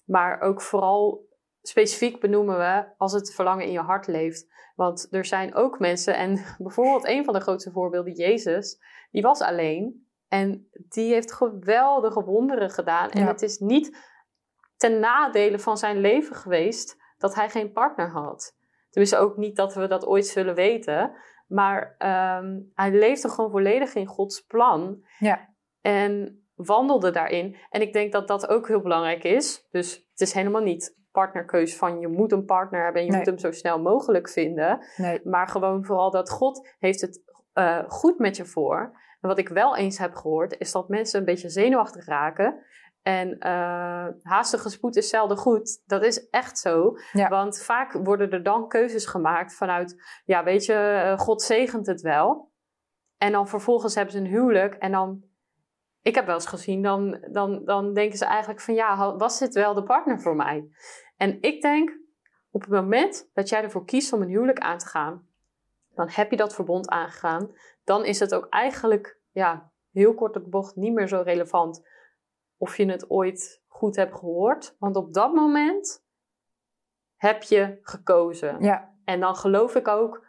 maar 0.05 0.41
ook 0.41 0.63
vooral 0.63 1.29
specifiek 1.63 2.21
benoemen 2.21 2.59
we 2.59 2.85
als 2.97 3.13
het 3.13 3.35
verlangen 3.35 3.65
in 3.65 3.73
je 3.73 3.79
hart 3.79 4.07
leeft. 4.07 4.47
Want 4.75 5.07
er 5.11 5.25
zijn 5.25 5.55
ook 5.55 5.79
mensen, 5.79 6.17
en 6.17 6.39
bijvoorbeeld 6.59 7.07
een 7.07 7.25
van 7.25 7.35
de 7.35 7.41
grootste 7.41 7.71
voorbeelden, 7.71 8.13
Jezus, 8.13 8.79
die 9.11 9.23
was 9.23 9.41
alleen. 9.41 10.07
En 10.29 10.69
die 10.89 11.13
heeft 11.13 11.33
geweldige 11.33 12.25
wonderen 12.25 12.71
gedaan. 12.71 13.11
En 13.11 13.21
Ja. 13.21 13.27
het 13.27 13.43
is 13.43 13.59
niet 13.59 13.97
ten 14.77 15.01
nadele 15.01 15.59
van 15.59 15.79
zijn 15.79 15.97
leven 16.01 16.37
geweest 16.37 16.97
dat 17.19 17.35
hij 17.35 17.51
geen 17.51 17.73
partner 17.73 18.11
had. 18.11 18.57
Tenminste, 18.91 19.19
ook 19.19 19.37
niet 19.37 19.57
dat 19.57 19.75
we 19.75 19.87
dat 19.87 20.07
ooit 20.07 20.27
zullen 20.27 20.55
weten. 20.55 21.13
Maar 21.47 21.95
ehm, 21.99 22.61
hij 22.75 22.91
leefde 22.91 23.29
gewoon 23.29 23.51
volledig 23.51 23.95
in 23.95 24.07
Gods 24.07 24.41
plan. 24.41 25.05
Ja. 25.19 25.55
En 25.87 26.41
wandelde 26.55 27.11
daarin. 27.11 27.57
En 27.71 27.81
ik 27.81 27.93
denk 27.93 28.13
dat 28.13 28.29
dat 28.29 28.49
ook 28.49 28.69
heel 28.69 28.81
belangrijk 28.81 29.25
is. 29.25 29.67
Dus 29.71 29.95
het 30.11 30.21
is 30.21 30.33
helemaal 30.33 30.63
niet 30.63 30.97
partnerkeus 31.13 31.77
van 31.77 32.01
je 32.01 32.09
moet 32.09 32.33
een 32.33 32.45
partner 32.45 32.83
hebben 32.85 33.01
en 33.01 33.07
je 33.07 33.13
Nee. 33.13 33.21
moet 33.21 33.31
hem 33.31 33.39
zo 33.39 33.53
snel 33.53 33.81
mogelijk 33.81 34.29
vinden. 34.29 34.87
Nee, 34.97 35.21
Maar 35.25 35.49
gewoon 35.49 35.85
vooral 35.85 36.11
dat 36.11 36.31
God 36.31 36.69
heeft 36.79 37.01
het 37.01 37.23
eh, 37.53 37.83
goed 37.89 38.19
met 38.19 38.37
je 38.37 38.45
voor. 38.45 38.79
En 39.21 39.29
wat 39.29 39.39
ik 39.39 39.49
wel 39.49 39.77
eens 39.77 39.99
heb 39.99 40.15
gehoord, 40.15 40.59
is 40.59 40.73
dat 40.73 40.89
mensen 40.89 41.19
een 41.19 41.25
beetje 41.25 41.49
zenuwachtig 41.49 42.07
raken. 42.07 42.65
En 43.03 43.39
eh 43.39 44.07
haastige 44.23 44.71
spoed 44.71 44.97
is 44.97 45.09
zelden 45.09 45.37
goed. 45.37 45.83
Dat 45.87 46.05
is 46.05 46.29
echt 46.31 46.59
zo. 46.59 46.93
Ja. 47.13 47.29
Want 47.29 47.63
vaak 47.63 47.93
worden 47.93 48.31
er 48.31 48.43
dan 48.43 48.69
keuzes 48.69 49.07
gemaakt 49.07 49.55
vanuit, 49.55 50.03
ja, 50.25 50.45
weet 50.45 50.65
je, 50.65 50.75
eh, 50.75 51.19
God 51.19 51.43
zegent 51.43 51.87
het 51.87 52.01
wel. 52.01 52.53
En 53.17 53.33
dan 53.33 53.49
vervolgens 53.49 53.95
hebben 53.95 54.13
ze 54.13 54.19
een 54.21 54.27
huwelijk 54.27 54.75
en 54.75 54.93
dan. 54.93 55.26
Ik 56.07 56.15
heb 56.15 56.27
wel 56.27 56.35
eens 56.35 56.47
gezien, 56.47 56.83
dan, 56.83 57.25
dan, 57.31 57.65
dan 57.65 57.95
denken 57.95 58.19
ze 58.19 58.25
eigenlijk 58.25 58.61
van 58.61 58.75
ja, 58.75 59.17
was 59.17 59.39
dit 59.39 59.55
wel 59.55 59.75
de 59.75 59.83
partner 59.83 60.21
voor 60.21 60.37
mij? 60.37 60.69
En 61.17 61.39
ik 61.43 61.63
denk, 61.63 61.99
op 62.51 62.61
het 62.61 62.71
moment 62.71 63.31
dat 63.33 63.49
jij 63.49 63.63
ervoor 63.63 63.85
kiest 63.85 64.13
om 64.13 64.23
een 64.23 64.29
huwelijk 64.29 64.59
aan 64.59 64.79
te 64.79 64.87
gaan, 64.87 65.29
dan 65.95 66.09
heb 66.11 66.31
je 66.31 66.37
dat 66.37 66.55
verbond 66.55 66.89
aangegaan. 66.89 67.51
Dan 67.85 68.05
is 68.05 68.21
het 68.21 68.35
ook 68.35 68.47
eigenlijk, 68.49 69.19
ja, 69.31 69.71
heel 69.93 70.15
kort 70.15 70.37
op 70.37 70.45
de 70.45 70.51
bocht, 70.51 70.77
niet 70.77 70.93
meer 70.93 71.09
zo 71.09 71.23
relevant 71.25 71.87
of 72.57 72.77
je 72.77 72.91
het 72.91 73.11
ooit 73.11 73.63
goed 73.67 73.97
hebt 73.97 74.15
gehoord. 74.15 74.77
Want 74.79 74.97
op 74.97 75.13
dat 75.13 75.33
moment 75.33 76.05
heb 77.17 77.43
je 77.43 77.79
gekozen. 77.83 78.61
ja, 78.61 78.95
En 79.05 79.21
dan 79.21 79.37
geloof 79.37 79.75
ik 79.75 79.89
ook, 79.89 80.26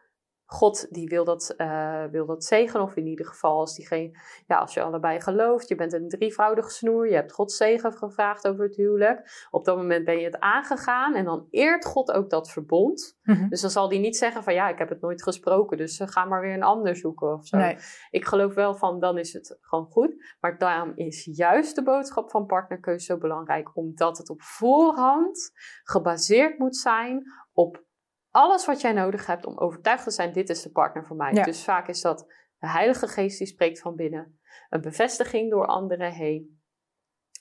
God 0.49 0.87
die 0.93 1.07
wil 1.07 1.23
dat, 1.23 1.53
eh, 1.57 2.03
wil 2.11 2.25
dat 2.25 2.43
zegen. 2.43 2.81
Of 2.81 2.95
in 2.95 3.05
ieder 3.05 3.25
geval 3.25 3.59
als, 3.59 3.75
diegene, 3.75 4.19
ja, 4.45 4.57
als 4.57 4.73
je 4.73 4.81
allebei 4.81 5.21
gelooft. 5.21 5.67
Je 5.67 5.75
bent 5.75 5.93
een 5.93 6.09
drievoudige 6.09 6.69
snoer. 6.69 7.09
Je 7.09 7.15
hebt 7.15 7.31
Gods 7.31 7.57
zegen 7.57 7.93
gevraagd 7.93 8.47
over 8.47 8.65
het 8.65 8.75
huwelijk. 8.75 9.47
Op 9.49 9.65
dat 9.65 9.77
moment 9.77 10.05
ben 10.05 10.17
je 10.17 10.25
het 10.25 10.39
aangegaan. 10.39 11.15
En 11.15 11.25
dan 11.25 11.47
eert 11.49 11.85
God 11.85 12.11
ook 12.11 12.29
dat 12.29 12.51
verbond. 12.51 13.17
Mhm. 13.23 13.49
Dus 13.49 13.61
dan 13.61 13.69
zal 13.69 13.89
hij 13.89 13.97
niet 13.97 14.17
zeggen 14.17 14.43
van 14.43 14.53
ja, 14.53 14.69
ik 14.69 14.77
heb 14.77 14.89
het 14.89 15.01
nooit 15.01 15.23
gesproken. 15.23 15.77
Dus 15.77 15.99
eh, 15.99 16.07
ga 16.07 16.25
maar 16.25 16.41
weer 16.41 16.53
een 16.53 16.63
ander 16.63 16.95
zoeken 16.95 17.33
of 17.33 17.45
zo. 17.47 17.57
nee, 17.57 17.77
Ik 18.09 18.25
geloof 18.25 18.53
wel 18.53 18.75
van 18.75 18.99
dan 18.99 19.17
is 19.17 19.33
het 19.33 19.57
gewoon 19.61 19.85
goed. 19.85 20.35
Maar 20.39 20.57
daarom 20.57 20.91
is 20.95 21.29
juist 21.31 21.75
de 21.75 21.83
boodschap 21.83 22.29
van 22.29 22.45
partnerkeuze 22.45 23.05
zo 23.05 23.17
belangrijk. 23.17 23.75
Omdat 23.75 24.17
het 24.17 24.29
op 24.29 24.41
voorhand 24.41 25.51
gebaseerd 25.83 26.57
moet 26.57 26.77
zijn 26.77 27.23
op 27.53 27.85
alles 28.31 28.65
wat 28.65 28.81
jij 28.81 28.93
nodig 28.93 29.25
hebt 29.25 29.45
om 29.45 29.57
overtuigd 29.57 30.03
te 30.03 30.11
zijn: 30.11 30.33
dit 30.33 30.49
is 30.49 30.61
de 30.61 30.71
partner 30.71 31.05
voor 31.05 31.15
mij. 31.15 31.33
Ja. 31.33 31.43
Dus 31.43 31.63
vaak 31.63 31.87
is 31.87 32.01
dat 32.01 32.19
de 32.59 32.67
Heilige 32.69 33.07
Geest 33.07 33.37
die 33.37 33.47
spreekt 33.47 33.79
van 33.79 33.95
binnen. 33.95 34.39
Een 34.69 34.81
bevestiging 34.81 35.49
door 35.51 35.65
anderen 35.65 36.11
heen. 36.11 36.61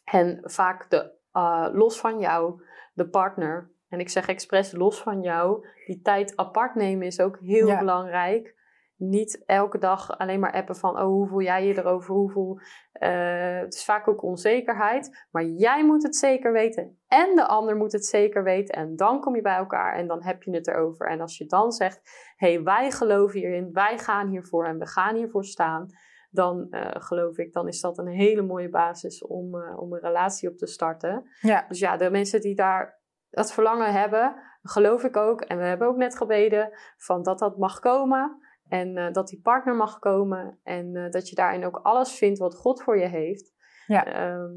En 0.05 0.39
vaak 0.43 0.91
de, 0.91 1.13
eh, 1.33 1.69
los 1.73 2.01
van 2.01 2.19
jou, 2.19 2.63
de 2.93 3.09
partner. 3.09 3.71
En 3.89 4.01
ik 4.01 4.09
zeg 4.09 4.29
expres 4.29 4.73
los 4.73 5.03
van 5.03 5.21
jou. 5.23 5.69
Die 5.87 6.01
tijd 6.03 6.37
apart 6.37 6.75
nemen 6.75 7.07
is 7.07 7.21
ook 7.21 7.39
heel 7.41 7.67
Ja. 7.67 7.79
belangrijk. 7.79 8.56
Niet 8.99 9.43
elke 9.47 9.79
dag 9.79 10.19
alleen 10.19 10.41
maar 10.41 10.53
appen 10.53 10.77
van, 10.77 10.99
oh, 10.99 11.05
hoe 11.05 11.29
voel 11.29 11.43
jij 11.43 11.67
je 11.67 11.79
erover? 11.79 12.15
Hoeveel, 12.15 12.61
eh, 12.93 13.59
het 13.59 13.75
is 13.75 13.85
vaak 13.85 14.09
ook 14.09 14.23
onzekerheid. 14.23 15.27
Maar 15.31 15.45
jij 15.45 15.85
moet 15.85 16.03
het 16.03 16.17
zeker 16.17 16.53
weten. 16.53 16.99
En 17.09 17.35
de 17.35 17.47
ander 17.47 17.77
moet 17.77 17.93
het 17.93 18.07
zeker 18.07 18.43
weten. 18.43 18.75
En 18.75 18.97
dan 18.97 19.21
kom 19.21 19.35
je 19.35 19.43
bij 19.43 19.57
elkaar 19.57 19.95
en 19.95 20.07
dan 20.07 20.23
heb 20.23 20.43
je 20.43 20.55
het 20.55 20.69
erover. 20.69 21.07
En 21.07 21.21
als 21.21 21.39
je 21.39 21.47
dan 21.47 21.73
zegt, 21.73 22.01
hé, 22.37 22.53
hey, 22.53 22.63
wij 22.63 22.91
geloven 22.91 23.39
hierin. 23.39 23.73
Wij 23.73 23.99
gaan 23.99 24.29
hiervoor 24.29 24.67
en 24.67 24.79
we 24.79 24.87
gaan 24.87 25.17
hiervoor 25.17 25.45
staan. 25.45 25.87
Dan 26.31 26.67
eh, 26.71 27.03
geloof 27.03 27.39
ik, 27.39 27.53
dan 27.53 27.69
is 27.69 27.81
dat 27.81 27.99
een 27.99 28.09
hele 28.09 28.43
mooie 28.43 28.69
basis 28.69 29.27
om, 29.27 29.55
eh, 29.55 29.79
om 29.79 29.93
een 29.93 30.01
relatie 30.01 30.49
op 30.49 30.57
te 30.57 30.67
starten. 30.67 31.31
ja, 31.41 31.65
Dus 31.69 31.79
ja, 31.79 31.97
de 31.97 32.11
mensen 32.11 32.41
die 32.41 32.55
daar 32.55 33.01
dat 33.31 33.53
verlangen 33.53 33.93
hebben, 33.93 34.35
geloof 34.63 35.05
ik 35.05 35.17
ook. 35.17 35.41
En 35.41 35.59
we 35.59 35.65
hebben 35.65 35.89
ook 35.89 35.97
net 35.97 36.17
gebeden 36.17 36.71
van 36.97 37.23
dat 37.23 37.39
dat 37.39 37.59
mag 37.59 37.79
komen. 37.79 38.39
En 38.69 38.97
eh, 38.97 39.13
dat 39.13 39.29
die 39.29 39.41
partner 39.41 39.75
mag 39.75 39.99
komen. 39.99 40.59
En 40.63 40.97
eh, 40.97 41.11
dat 41.11 41.29
je 41.29 41.35
daarin 41.35 41.65
ook 41.65 41.81
alles 41.83 42.15
vindt 42.15 42.39
wat 42.39 42.55
God 42.55 42.83
voor 42.83 42.99
je 42.99 43.07
heeft. 43.07 43.55
Ja. 43.87 44.05
Ehm, 44.05 44.53